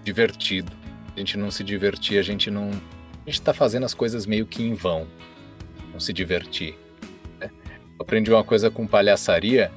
divertido. 0.03 0.72
A 1.16 1.20
gente 1.20 1.38
não 1.38 1.49
se 1.49 1.63
divertir, 1.63 2.20
a 2.20 2.22
gente 2.22 2.51
não. 2.51 2.70
A 2.70 3.30
gente 3.30 3.39
está 3.39 3.53
fazendo 3.53 3.86
as 3.86 3.93
coisas 3.93 4.26
meio 4.26 4.45
que 4.45 4.61
em 4.63 4.74
vão. 4.74 5.07
Não 5.93 5.99
se 5.99 6.11
divertir. 6.11 6.78
Aprendi 8.00 8.32
uma 8.32 8.43
coisa 8.43 8.70
com 8.70 8.86
palhaçaria. 8.86 9.72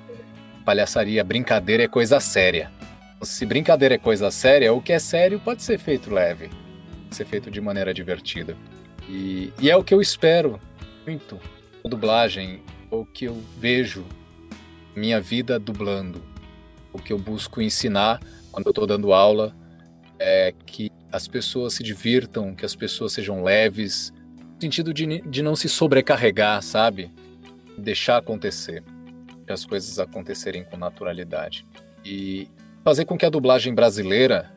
Palhaçaria, 0.64 1.22
brincadeira 1.22 1.84
é 1.84 1.88
coisa 1.88 2.20
séria. 2.20 2.70
Se 3.22 3.46
brincadeira 3.46 3.94
é 3.94 3.98
coisa 3.98 4.30
séria, 4.30 4.72
o 4.72 4.82
que 4.82 4.92
é 4.92 4.98
sério 4.98 5.40
pode 5.40 5.62
ser 5.62 5.78
feito 5.78 6.12
leve, 6.12 6.48
pode 7.04 7.16
ser 7.16 7.24
feito 7.24 7.50
de 7.50 7.60
maneira 7.60 7.92
divertida. 7.94 8.56
E, 9.08 9.52
e 9.60 9.70
é 9.70 9.76
o 9.76 9.82
que 9.82 9.94
eu 9.94 10.00
espero 10.00 10.60
muito. 11.06 11.40
A 11.84 11.88
dublagem, 11.88 12.62
o 12.90 13.04
que 13.04 13.24
eu 13.24 13.42
vejo 13.58 14.04
minha 14.94 15.20
vida 15.20 15.58
dublando. 15.58 16.22
O 16.92 16.98
que 16.98 17.12
eu 17.12 17.18
busco 17.18 17.62
ensinar 17.62 18.20
quando 18.50 18.66
eu 18.66 18.70
estou 18.70 18.86
dando 18.86 19.12
aula 19.12 19.54
é 20.18 20.52
que 20.66 20.90
as 21.12 21.26
pessoas 21.28 21.74
se 21.74 21.82
divirtam, 21.82 22.54
que 22.54 22.64
as 22.64 22.74
pessoas 22.74 23.12
sejam 23.12 23.42
leves, 23.42 24.12
no 24.36 24.60
sentido 24.60 24.92
de, 24.92 25.22
de 25.22 25.42
não 25.42 25.54
se 25.54 25.68
sobrecarregar, 25.68 26.62
sabe? 26.62 27.10
Deixar 27.78 28.18
acontecer, 28.18 28.82
as 29.48 29.64
coisas 29.64 29.98
acontecerem 29.98 30.64
com 30.64 30.76
naturalidade. 30.76 31.66
E 32.04 32.48
fazer 32.84 33.04
com 33.04 33.16
que 33.16 33.24
a 33.24 33.30
dublagem 33.30 33.74
brasileira, 33.74 34.52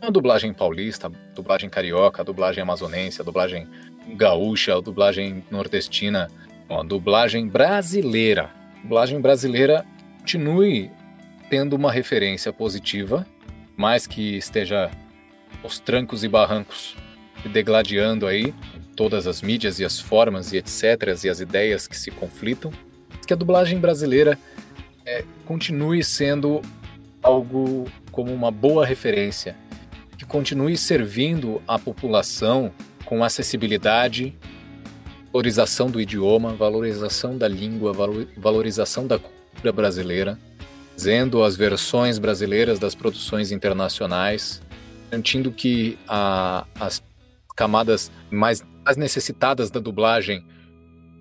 a 0.00 0.10
dublagem 0.10 0.52
paulista, 0.52 1.08
a 1.08 1.34
dublagem 1.34 1.68
carioca, 1.68 2.22
a 2.22 2.24
dublagem 2.24 2.62
amazonense, 2.62 3.20
a 3.20 3.24
dublagem 3.24 3.68
gaúcha, 4.16 4.76
a 4.76 4.80
dublagem 4.80 5.44
nordestina, 5.50 6.30
a 6.68 6.82
dublagem 6.82 7.46
brasileira, 7.46 8.50
a 8.78 8.82
dublagem 8.82 9.20
brasileira 9.20 9.84
continue 10.18 10.90
tendo 11.50 11.76
uma 11.76 11.92
referência 11.92 12.52
positiva, 12.52 13.26
mais 13.76 14.06
que 14.06 14.36
esteja 14.36 14.90
aos 15.62 15.78
trancos 15.78 16.24
e 16.24 16.28
barrancos 16.28 16.96
degladiando 17.48 18.26
aí 18.26 18.54
todas 18.94 19.26
as 19.26 19.42
mídias 19.42 19.78
e 19.78 19.84
as 19.84 20.00
formas 20.00 20.52
e 20.52 20.56
etc. 20.56 20.82
e 21.24 21.28
as 21.28 21.40
ideias 21.40 21.86
que 21.86 21.96
se 21.98 22.10
conflitam, 22.10 22.72
que 23.26 23.32
a 23.32 23.36
dublagem 23.36 23.78
brasileira 23.78 24.38
é, 25.04 25.24
continue 25.44 26.02
sendo 26.02 26.60
algo 27.22 27.86
como 28.10 28.32
uma 28.32 28.50
boa 28.50 28.84
referência, 28.86 29.56
que 30.16 30.24
continue 30.24 30.76
servindo 30.76 31.62
a 31.66 31.78
população 31.78 32.72
com 33.04 33.24
acessibilidade, 33.24 34.34
valorização 35.32 35.90
do 35.90 36.00
idioma, 36.00 36.54
valorização 36.54 37.36
da 37.36 37.48
língua, 37.48 37.92
valorização 38.36 39.06
da 39.06 39.18
cultura 39.18 39.72
brasileira 39.72 40.38
trazendo 40.94 41.42
as 41.42 41.56
versões 41.56 42.18
brasileiras 42.18 42.78
das 42.78 42.94
produções 42.94 43.50
internacionais, 43.50 44.62
garantindo 45.10 45.50
que 45.50 45.98
a, 46.08 46.66
as 46.78 47.02
camadas 47.54 48.10
mais, 48.30 48.64
mais 48.84 48.96
necessitadas 48.96 49.70
da 49.70 49.80
dublagem 49.80 50.44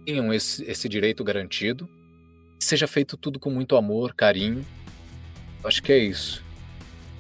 tenham 0.06 0.34
esse, 0.34 0.64
esse 0.66 0.90
direito 0.90 1.24
garantido. 1.24 1.88
seja 2.60 2.88
feito 2.88 3.18
tudo 3.18 3.40
com 3.40 3.50
muito 3.50 3.76
amor, 3.76 4.14
carinho. 4.14 4.66
Acho 5.64 5.82
que 5.82 5.92
é 5.92 5.98
isso. 5.98 6.44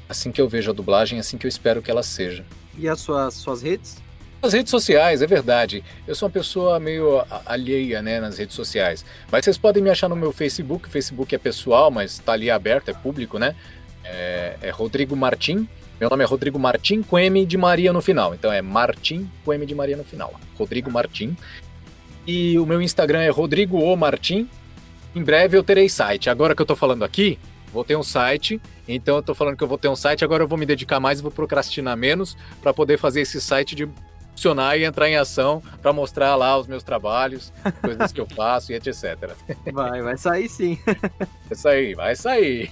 Assim 0.07 0.31
que 0.31 0.41
eu 0.41 0.47
vejo 0.47 0.69
a 0.69 0.73
dublagem, 0.73 1.19
assim 1.19 1.37
que 1.37 1.45
eu 1.45 1.49
espero 1.49 1.81
que 1.81 1.89
ela 1.89 2.03
seja. 2.03 2.45
E 2.77 2.87
as 2.87 2.99
suas, 2.99 3.33
suas 3.35 3.61
redes? 3.61 4.01
Nas 4.41 4.51
redes 4.51 4.71
sociais, 4.71 5.21
é 5.21 5.27
verdade. 5.27 5.83
Eu 6.05 6.13
sou 6.15 6.27
uma 6.27 6.33
pessoa 6.33 6.77
meio 6.77 7.23
alheia, 7.45 8.01
né, 8.01 8.19
nas 8.19 8.37
redes 8.37 8.55
sociais. 8.55 9.05
Mas 9.31 9.45
vocês 9.45 9.57
podem 9.57 9.81
me 9.81 9.89
achar 9.89 10.09
no 10.09 10.15
meu 10.17 10.33
Facebook. 10.33 10.87
O 10.87 10.91
Facebook 10.91 11.33
é 11.33 11.37
pessoal, 11.37 11.89
mas 11.89 12.13
está 12.13 12.33
ali 12.33 12.51
aberto, 12.51 12.89
é 12.89 12.93
público, 12.93 13.39
né? 13.39 13.55
É, 14.03 14.57
é, 14.61 14.69
Rodrigo 14.69 15.15
Martim. 15.15 15.67
Meu 16.03 16.09
nome 16.09 16.21
é 16.21 16.27
Rodrigo 16.27 16.59
Martim 16.59 17.01
com 17.01 17.17
M 17.17 17.45
de 17.45 17.57
Maria 17.57 17.93
no 17.93 18.01
final. 18.01 18.35
Então 18.35 18.51
é 18.51 18.61
Martim 18.61 19.31
com 19.45 19.53
M 19.53 19.65
de 19.65 19.73
Maria 19.73 19.95
no 19.95 20.03
final. 20.03 20.37
Rodrigo 20.57 20.91
Martim. 20.91 21.33
E 22.27 22.59
o 22.59 22.65
meu 22.65 22.81
Instagram 22.81 23.21
é 23.21 23.29
Rodrigo 23.29 23.79
O 23.79 23.95
Martim. 23.95 24.49
Em 25.15 25.23
breve 25.23 25.55
eu 25.55 25.63
terei 25.63 25.87
site. 25.87 26.29
Agora 26.29 26.53
que 26.53 26.61
eu 26.61 26.65
tô 26.65 26.75
falando 26.75 27.05
aqui, 27.05 27.39
vou 27.71 27.85
ter 27.85 27.95
um 27.95 28.03
site. 28.03 28.61
Então 28.85 29.15
eu 29.15 29.23
tô 29.23 29.33
falando 29.33 29.55
que 29.55 29.63
eu 29.63 29.67
vou 29.67 29.77
ter 29.77 29.87
um 29.87 29.95
site. 29.95 30.25
Agora 30.25 30.43
eu 30.43 30.47
vou 30.47 30.57
me 30.57 30.65
dedicar 30.65 30.99
mais 30.99 31.19
e 31.19 31.21
vou 31.21 31.31
procrastinar 31.31 31.95
menos 31.95 32.35
para 32.61 32.73
poder 32.73 32.97
fazer 32.97 33.21
esse 33.21 33.39
site 33.39 33.73
de 33.73 33.87
funcionar 34.31 34.77
e 34.77 34.83
entrar 34.83 35.07
em 35.07 35.15
ação 35.15 35.63
para 35.81 35.93
mostrar 35.93 36.35
lá 36.35 36.57
os 36.57 36.67
meus 36.67 36.83
trabalhos, 36.83 37.53
coisas 37.79 38.11
que 38.11 38.19
eu 38.19 38.27
faço 38.27 38.73
e 38.73 38.75
etc. 38.75 39.37
Vai, 39.71 40.01
vai 40.01 40.17
sair 40.17 40.49
sim. 40.49 40.77
Vai 41.47 41.55
sair, 41.55 41.95
vai 41.95 42.13
sair. 42.13 42.69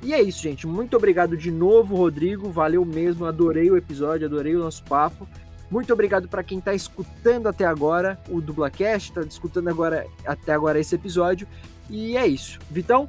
E 0.01 0.13
é 0.13 0.21
isso, 0.21 0.41
gente. 0.41 0.65
Muito 0.65 0.95
obrigado 0.95 1.35
de 1.35 1.51
novo, 1.51 1.95
Rodrigo. 1.95 2.49
Valeu 2.49 2.85
mesmo, 2.85 3.25
adorei 3.25 3.69
o 3.69 3.77
episódio, 3.77 4.25
adorei 4.25 4.55
o 4.55 4.59
nosso 4.59 4.83
papo. 4.83 5.27
Muito 5.69 5.91
obrigado 5.93 6.27
para 6.27 6.43
quem 6.43 6.59
está 6.59 6.73
escutando 6.73 7.47
até 7.47 7.65
agora 7.65 8.19
o 8.29 8.41
Dublacast, 8.41 9.09
está 9.09 9.21
escutando 9.21 9.67
agora 9.67 10.07
até 10.25 10.53
agora 10.53 10.79
esse 10.79 10.95
episódio. 10.95 11.47
E 11.89 12.17
é 12.17 12.25
isso. 12.25 12.59
Vitão? 12.71 13.07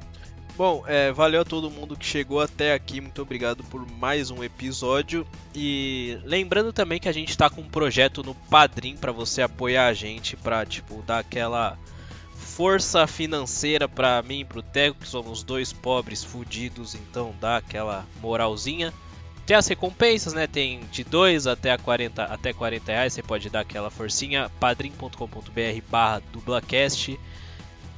Bom, 0.57 0.83
é, 0.85 1.11
valeu 1.11 1.41
a 1.41 1.45
todo 1.45 1.71
mundo 1.71 1.95
que 1.95 2.05
chegou 2.05 2.39
até 2.39 2.73
aqui, 2.73 3.01
muito 3.01 3.21
obrigado 3.21 3.63
por 3.63 3.89
mais 3.89 4.29
um 4.29 4.43
episódio. 4.43 5.25
E 5.55 6.19
lembrando 6.23 6.71
também 6.71 6.99
que 6.99 7.09
a 7.09 7.11
gente 7.11 7.29
está 7.29 7.49
com 7.49 7.61
um 7.61 7.69
projeto 7.69 8.21
no 8.21 8.35
Padrim 8.35 8.95
para 8.95 9.11
você 9.11 9.41
apoiar 9.41 9.87
a 9.87 9.93
gente, 9.93 10.35
para 10.35 10.63
tipo 10.65 11.01
dar 11.01 11.19
aquela 11.19 11.79
força 12.55 13.07
financeira 13.07 13.87
para 13.87 14.21
mim 14.21 14.41
e 14.41 14.45
pro 14.45 14.61
Teco, 14.61 14.99
que 14.99 15.07
somos 15.07 15.43
dois 15.43 15.71
pobres 15.71 16.23
fudidos, 16.23 16.95
então 16.95 17.33
dá 17.39 17.57
aquela 17.57 18.05
moralzinha. 18.21 18.93
Tem 19.45 19.55
as 19.55 19.67
recompensas, 19.67 20.33
né? 20.33 20.47
Tem 20.47 20.81
de 20.91 21.03
2 21.03 21.47
até 21.47 21.75
40, 21.77 22.23
até 22.23 22.53
40 22.53 22.91
reais, 22.91 23.13
você 23.13 23.23
pode 23.23 23.49
dar 23.49 23.61
aquela 23.61 23.89
forcinha. 23.89 24.51
padrim.com.br 24.59 25.81
barra 25.89 26.21
dublacast 26.31 27.17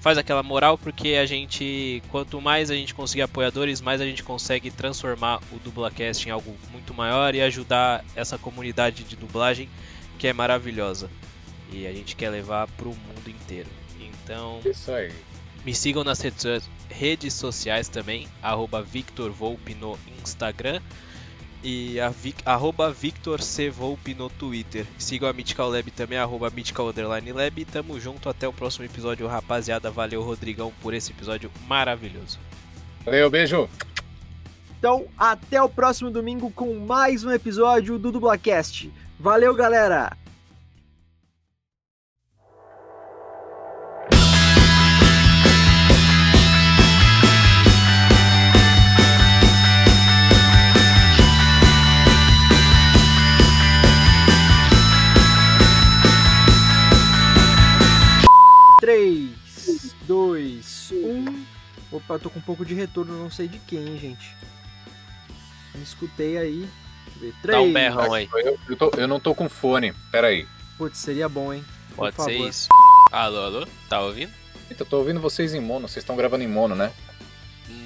faz 0.03 0.17
aquela 0.17 0.43
moral 0.43 0.77
porque 0.77 1.15
a 1.15 1.25
gente, 1.25 2.03
quanto 2.11 2.41
mais 2.41 2.69
a 2.69 2.75
gente 2.75 2.93
conseguir 2.93 3.21
apoiadores, 3.21 3.79
mais 3.79 4.01
a 4.01 4.05
gente 4.05 4.21
consegue 4.21 4.69
transformar 4.69 5.39
o 5.49 5.57
Dublacast 5.59 6.27
em 6.27 6.31
algo 6.31 6.57
muito 6.73 6.93
maior 6.93 7.33
e 7.33 7.41
ajudar 7.41 8.03
essa 8.13 8.37
comunidade 8.37 9.05
de 9.05 9.15
dublagem 9.15 9.69
que 10.19 10.27
é 10.27 10.33
maravilhosa. 10.33 11.09
E 11.71 11.87
a 11.87 11.93
gente 11.93 12.17
quer 12.17 12.29
levar 12.29 12.67
pro 12.67 12.89
mundo 12.89 13.29
inteiro. 13.29 13.82
Então, 14.23 14.59
Isso 14.65 14.91
aí. 14.91 15.11
me 15.65 15.73
sigam 15.73 16.03
nas 16.03 16.19
redes, 16.21 16.69
redes 16.89 17.33
sociais 17.33 17.87
também, 17.87 18.27
arroba 18.41 18.81
Victor 18.81 19.31
Volpe 19.31 19.75
no 19.75 19.97
Instagram 20.21 20.81
e 21.63 21.97
a 21.99 22.09
Vic, 22.09 22.43
arroba 22.45 22.91
Victor 22.91 23.41
C. 23.41 23.69
Volpe 23.69 24.13
no 24.13 24.29
Twitter. 24.29 24.85
Sigam 24.97 25.29
a 25.29 25.33
Mythical 25.33 25.69
Lab 25.69 25.89
também, 25.91 26.17
arroba 26.17 26.49
Mythical 26.49 26.89
Underline 26.89 27.31
Lab. 27.31 27.61
E 27.61 27.65
tamo 27.65 27.97
junto 27.99 28.27
até 28.27 28.45
o 28.47 28.51
próximo 28.51 28.83
episódio, 28.83 29.25
rapaziada. 29.27 29.89
Valeu, 29.89 30.21
Rodrigão, 30.21 30.73
por 30.81 30.93
esse 30.93 31.11
episódio 31.11 31.49
maravilhoso. 31.65 32.37
Valeu, 33.05 33.29
beijo. 33.29 33.69
Então, 34.77 35.05
até 35.17 35.61
o 35.61 35.69
próximo 35.69 36.11
domingo 36.11 36.51
com 36.51 36.75
mais 36.79 37.23
um 37.23 37.31
episódio 37.31 37.97
do 37.97 38.11
Dublacast. 38.11 38.91
Valeu, 39.17 39.55
galera! 39.55 40.22
Três, 58.83 59.29
dois, 60.05 60.89
um. 60.91 61.45
Opa, 61.89 62.15
eu 62.15 62.19
tô 62.19 62.29
com 62.29 62.39
um 62.39 62.41
pouco 62.41 62.65
de 62.65 62.73
retorno, 62.73 63.17
não 63.17 63.31
sei 63.31 63.47
de 63.47 63.57
quem, 63.59 63.79
hein, 63.79 63.97
gente. 63.97 64.35
Me 65.73 65.81
escutei 65.81 66.37
aí. 66.37 66.67
Deixa 67.05 67.15
eu 67.15 67.21
ver. 67.21 67.33
Três. 67.41 67.57
Dá 67.57 67.61
um 67.61 67.71
berrão 67.71 68.13
aí. 68.13 68.27
Eu, 68.33 68.59
eu, 68.67 68.75
tô- 68.75 68.91
eu 68.97 69.07
não 69.07 69.21
tô 69.21 69.33
com 69.33 69.47
fone. 69.47 69.93
Pera 70.11 70.27
aí. 70.27 70.45
Putz, 70.77 70.97
seria 70.97 71.29
bom, 71.29 71.53
hein? 71.53 71.63
Por 71.91 71.95
Pode 72.11 72.15
ser 72.17 72.33
favor. 72.33 72.49
isso. 72.49 72.67
Alô, 73.09 73.37
alô? 73.45 73.67
Tá 73.87 74.01
ouvindo? 74.01 74.33
Eita, 74.69 74.83
eu 74.83 74.87
tô 74.87 74.97
ouvindo 74.97 75.21
vocês 75.21 75.53
em 75.53 75.61
mono. 75.61 75.87
Vocês 75.87 76.03
estão 76.03 76.17
gravando 76.17 76.43
em 76.43 76.47
mono, 76.49 76.75
né? 76.75 76.91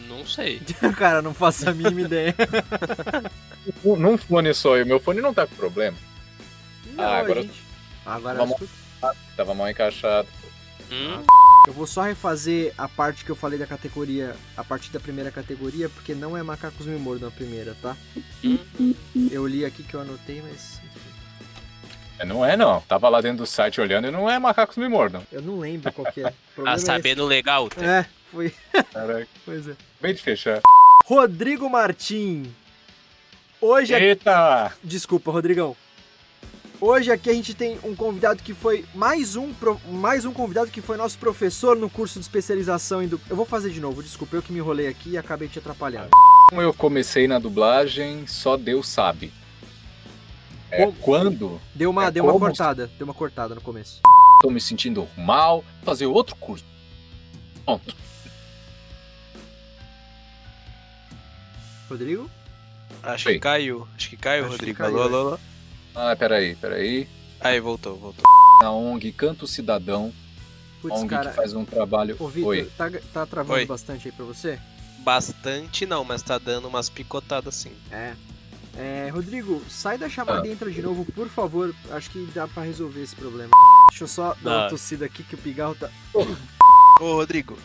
Não 0.08 0.26
sei. 0.26 0.60
Cara, 0.98 1.22
não 1.22 1.32
faço 1.36 1.70
a 1.70 1.74
mínima 1.76 2.02
ideia. 2.02 2.36
Num 3.86 4.18
fone 4.18 4.52
só. 4.52 4.76
E 4.78 4.82
o 4.82 4.86
meu 4.88 5.00
fone 5.00 5.22
não 5.22 5.32
tá 5.32 5.46
com 5.46 5.54
problema. 5.56 5.96
Não, 6.94 7.04
Ah, 7.04 7.20
agora- 7.20 7.44
gente. 7.44 7.62
Agora 8.04 8.44
escuto. 8.44 8.70
Tava 9.36 9.54
mal 9.54 9.70
encaixado. 9.70 10.28
Hum? 10.92 11.24
Eu 11.68 11.74
vou 11.74 11.86
só 11.86 12.04
refazer 12.04 12.74
a 12.78 12.88
parte 12.88 13.26
que 13.26 13.30
eu 13.30 13.36
falei 13.36 13.60
da 13.60 13.68
categoria, 13.68 14.36
a 14.56 14.64
partir 14.64 14.90
da 14.92 15.00
primeira 15.02 15.30
categoria, 15.32 15.90
porque 15.90 16.14
não 16.16 16.38
é 16.38 16.42
Macacos 16.42 16.86
Me 16.86 16.98
Mordam 16.98 17.28
a 17.28 17.32
primeira, 17.32 17.76
tá? 17.82 17.96
Eu 19.32 19.46
li 19.46 19.66
aqui 19.66 19.84
que 19.84 19.94
eu 19.94 20.00
anotei, 20.02 20.42
mas. 20.50 20.80
É, 22.20 22.26
Não 22.26 22.44
é, 22.46 22.56
não. 22.56 22.80
Tava 22.82 23.10
lá 23.10 23.20
dentro 23.22 23.40
do 23.40 23.46
site 23.46 23.82
olhando 23.82 24.08
e 24.08 24.12
não 24.12 24.30
é 24.30 24.40
macacos 24.40 24.78
me 24.78 24.88
mordam. 24.88 25.22
Eu 25.32 25.42
não 25.42 25.60
lembro 25.60 25.92
qual 25.92 26.12
que 26.12 26.22
é. 26.22 26.28
O 26.28 26.32
Tá 26.32 26.36
problema 26.56 26.76
é 26.78 26.80
sabendo 26.80 27.26
legal? 27.26 27.68
esse. 27.76 27.86
É, 27.86 28.06
foi. 28.32 28.54
Caraca. 28.94 29.28
Pois 29.46 29.68
é. 29.68 29.76
Bem 30.02 30.14
de 30.16 30.22
fechar. 30.22 30.62
Rodrigo 31.06 31.70
Martim. 31.70 32.52
Hoje. 33.62 33.94
Eita! 33.94 34.74
Desculpa, 34.84 35.32
Rodrigão. 35.32 35.76
Hoje 36.80 37.12
aqui 37.12 37.30
a 37.30 37.34
gente 37.34 37.56
tem 37.56 37.80
um 37.84 37.96
convidado 37.96 38.44
que 38.44 38.54
foi 38.54 38.86
mais 38.94 39.36
um 39.36 39.52
mais 39.90 40.26
um 40.26 40.34
convidado 40.34 40.70
que 40.70 40.80
foi 40.82 40.96
nosso 40.96 41.18
professor 41.18 41.76
no 41.76 41.90
curso 41.90 42.20
de 42.20 42.26
especialização 42.26 43.02
em 43.02 43.08
du... 43.08 43.20
Eu 43.28 43.36
vou 43.36 43.46
fazer 43.46 43.72
de 43.72 43.80
novo, 43.82 44.04
desculpa, 44.04 44.36
eu 44.36 44.44
que 44.44 44.54
me 44.54 44.60
enrolei 44.60 44.88
aqui 44.88 45.12
e 45.12 45.18
acabei 45.18 45.48
te 45.48 45.58
atrapalhando. 45.58 46.10
Como 46.50 46.62
eu 46.62 46.72
comecei 46.74 47.28
na 47.28 47.40
dublagem, 47.40 48.28
só 48.28 48.56
Deus 48.56 48.88
sabe. 48.88 49.34
É 50.70 50.86
quando 51.02 51.60
Deu 51.74 51.90
uma, 51.90 52.06
É 52.06 52.12
deu 52.12 52.26
uma 52.26 52.40
cortada, 52.40 52.88
deu 52.98 53.06
uma 53.06 53.14
cortada 53.14 53.56
no 53.56 53.62
começo. 53.62 54.02
tô 54.44 54.52
me 54.52 54.62
sentindo 54.62 55.08
mal, 55.18 55.64
fazer 55.84 56.06
outro 56.06 56.36
curso. 56.36 56.64
Pronto. 57.66 57.96
Rodrigo? 61.90 62.30
Acho 63.02 63.30
Oi. 63.30 63.34
que 63.36 63.40
caiu. 63.40 63.88
Acho 63.96 64.10
que 64.10 64.18
caiu, 64.18 64.44
Acho 64.46 64.52
que 64.52 64.58
Rodrigo. 64.58 64.78
caiu, 64.78 65.02
alô, 65.02 65.18
alô, 65.18 65.28
alô. 65.30 65.40
Ah, 66.00 66.16
peraí, 66.16 66.56
peraí. 66.56 67.08
Aí, 67.42 67.60
voltou, 67.60 67.96
voltou. 67.98 68.24
Na 68.62 68.72
ONG 68.72 69.12
Canto 69.12 69.48
Cidadão, 69.48 70.14
Putz, 70.82 70.96
ONG 70.96 71.10
cara. 71.10 71.30
que 71.30 71.36
faz 71.36 71.54
um 71.54 71.66
trabalho. 71.66 72.16
Ô, 72.20 72.28
Vitor, 72.28 72.50
Oi. 72.50 72.72
tá, 72.78 72.90
tá 73.14 73.26
travando 73.26 73.54
Oi. 73.60 73.66
bastante 73.66 74.08
aí 74.08 74.12
pra 74.12 74.24
você? 74.26 74.60
Bastante 75.00 75.86
não, 75.86 76.04
mas 76.04 76.22
tá 76.22 76.38
dando 76.38 76.68
umas 76.68 76.88
picotadas 76.90 77.56
sim. 77.56 77.72
É. 77.92 78.14
É, 78.76 79.10
Rodrigo, 79.12 79.64
sai 79.70 79.98
da 79.98 80.08
chamada 80.08 80.44
Ah. 80.44 80.48
e 80.48 80.52
entra 80.52 80.70
de 80.70 80.82
novo, 80.84 81.04
por 81.14 81.28
favor. 81.30 81.74
Acho 81.90 82.12
que 82.12 82.24
dá 82.34 82.48
pra 82.48 82.62
resolver 82.64 83.02
esse 83.02 83.16
problema. 83.16 83.50
Deixa 83.90 84.04
eu 84.04 84.08
só 84.08 84.36
dar 84.44 84.52
Ah. 84.52 84.58
uma 84.64 84.70
tossida 84.70 85.06
aqui 85.06 85.24
que 85.24 85.34
o 85.34 85.38
pigarro 85.40 85.74
tá. 85.76 85.90
Ô, 87.00 87.14
Rodrigo, 87.16 87.58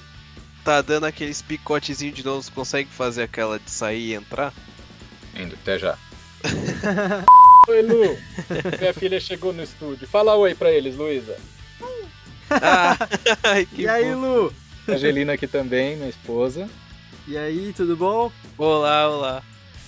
tá 0.64 0.80
dando 0.80 1.04
aqueles 1.04 1.42
picotezinhos 1.42 2.14
de 2.16 2.24
novo, 2.24 2.42
você 2.42 2.50
consegue 2.50 2.88
fazer 2.90 3.24
aquela 3.24 3.58
de 3.58 3.70
sair 3.70 4.08
e 4.10 4.14
entrar? 4.14 4.54
Indo, 5.34 5.54
até 5.54 5.78
já. 5.78 5.98
oi, 7.68 7.82
Lu. 7.82 8.18
Minha 8.78 8.94
filha 8.94 9.20
chegou 9.20 9.52
no 9.52 9.62
estúdio. 9.62 10.06
Fala 10.06 10.34
oi 10.36 10.54
pra 10.54 10.70
eles, 10.70 10.96
Luísa. 10.96 11.36
Ah, 12.50 12.96
ai, 13.42 13.66
e 13.72 13.88
aí, 13.88 14.12
bom. 14.14 14.20
Lu? 14.20 14.54
Angelina 14.88 15.32
aqui 15.34 15.46
também, 15.46 15.96
minha 15.96 16.08
esposa. 16.08 16.68
E 17.26 17.36
aí, 17.36 17.72
tudo 17.74 17.96
bom? 17.96 18.32
Olá, 18.58 19.08
olá. 19.08 19.42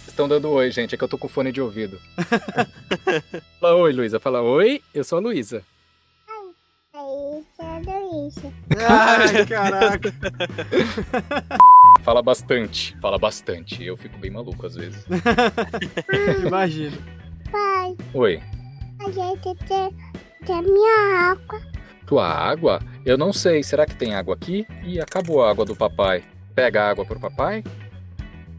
Estão 0.07 0.29
dando 0.29 0.51
oi, 0.51 0.71
gente. 0.71 0.95
É 0.95 0.99
que 0.99 1.03
eu 1.03 1.09
tô 1.09 1.19
com 1.19 1.29
fone 1.29 1.51
de 1.51 1.61
ouvido. 1.61 2.01
Fala 3.61 3.77
oi, 3.77 3.93
Luísa. 3.93 4.21
Fala 4.21 4.41
oi, 4.43 4.81
eu 4.93 5.03
sou 5.03 5.19
a 5.19 5.21
Luísa. 5.21 5.63
Isso 8.29 8.47
é. 8.47 8.85
Ai, 8.89 9.47
caraca. 9.47 10.15
Fala 12.03 12.23
bastante. 12.23 12.97
Fala 13.01 13.19
bastante. 13.19 13.85
Eu 13.85 13.97
fico 13.97 14.17
bem 14.19 14.31
maluco 14.31 14.65
às 14.67 14.75
vezes. 14.75 15.05
Imagina. 16.47 16.97
Pai, 17.55 17.97
Oi. 18.15 18.43
a 19.07 19.11
gente 19.13 19.55
tem, 19.67 19.95
tem 20.45 20.63
minha 20.63 21.31
água. 21.31 21.61
Tua 22.05 22.27
água? 22.29 22.81
Eu 23.07 23.17
não 23.17 23.33
sei. 23.33 23.63
Será 23.63 23.87
que 23.87 23.95
tem 23.95 24.13
água 24.13 24.35
aqui? 24.35 24.67
Ih, 24.83 25.01
acabou 25.01 25.45
a 25.45 25.51
água 25.51 25.65
do 25.65 25.77
papai. 25.77 26.25
Pega 26.53 26.83
a 26.83 26.91
água 26.91 27.05
pro 27.05 27.21
papai? 27.21 27.63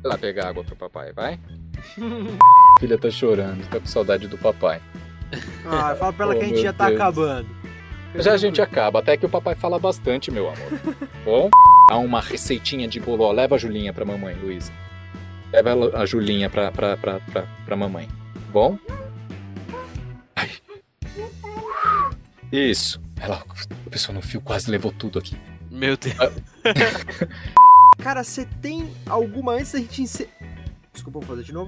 Vai 0.01 0.11
lá 0.13 0.17
pegar 0.17 0.47
água 0.47 0.63
pro 0.63 0.77
papai, 0.77 1.11
vai. 1.11 1.37
Filha 2.79 2.97
tá 2.97 3.09
chorando, 3.11 3.67
tá 3.69 3.81
com 3.81 3.85
saudade 3.85 4.29
do 4.29 4.37
papai. 4.37 4.81
Ah, 5.65 5.93
fala 5.95 6.13
pra 6.13 6.25
ela 6.25 6.35
Oh, 6.35 6.39
que 6.39 6.45
a 6.45 6.47
gente 6.47 6.61
já 6.61 6.71
tá 6.71 6.87
Deus. 6.87 7.01
acabando. 7.01 7.47
Já 8.15 8.31
a 8.31 8.37
gente 8.37 8.61
acaba, 8.61 8.99
até 8.99 9.17
que 9.17 9.25
o 9.25 9.29
papai 9.29 9.55
fala 9.55 9.77
bastante, 9.77 10.31
meu 10.31 10.47
amor. 10.47 10.79
Bom? 11.25 11.49
Há 11.89 11.97
uma 11.97 12.21
receitinha 12.21 12.87
de 12.87 13.01
bolo. 13.01 13.29
Leva 13.33 13.55
a 13.55 13.57
Julinha 13.57 13.91
pra 13.91 14.05
mamãe, 14.05 14.35
Luísa. 14.35 14.71
Leva 15.51 15.97
a 15.97 16.05
Julinha 16.05 16.49
pra, 16.49 16.71
pra, 16.71 16.95
pra, 16.95 17.19
pra, 17.19 17.43
pra 17.65 17.75
mamãe. 17.75 18.07
Bom? 18.55 18.79
Ai. 20.33 20.49
Isso. 22.53 23.01
Ela, 23.19 23.43
a 23.85 23.89
pessoa 23.89 24.15
no 24.15 24.21
fio 24.21 24.39
quase 24.39 24.71
levou 24.71 24.93
tudo 24.93 25.19
aqui. 25.19 25.35
Meu 25.69 25.97
Deus. 25.97 26.15
Cara, 28.01 28.23
você 28.23 28.45
tem 28.61 28.89
alguma 29.07 29.55
antes 29.55 29.73
da 29.73 29.79
gente 29.79 30.03
encer... 30.03 30.29
Desculpa, 30.93 31.19
vou 31.19 31.27
fazer 31.27 31.43
de 31.43 31.51
novo. 31.51 31.67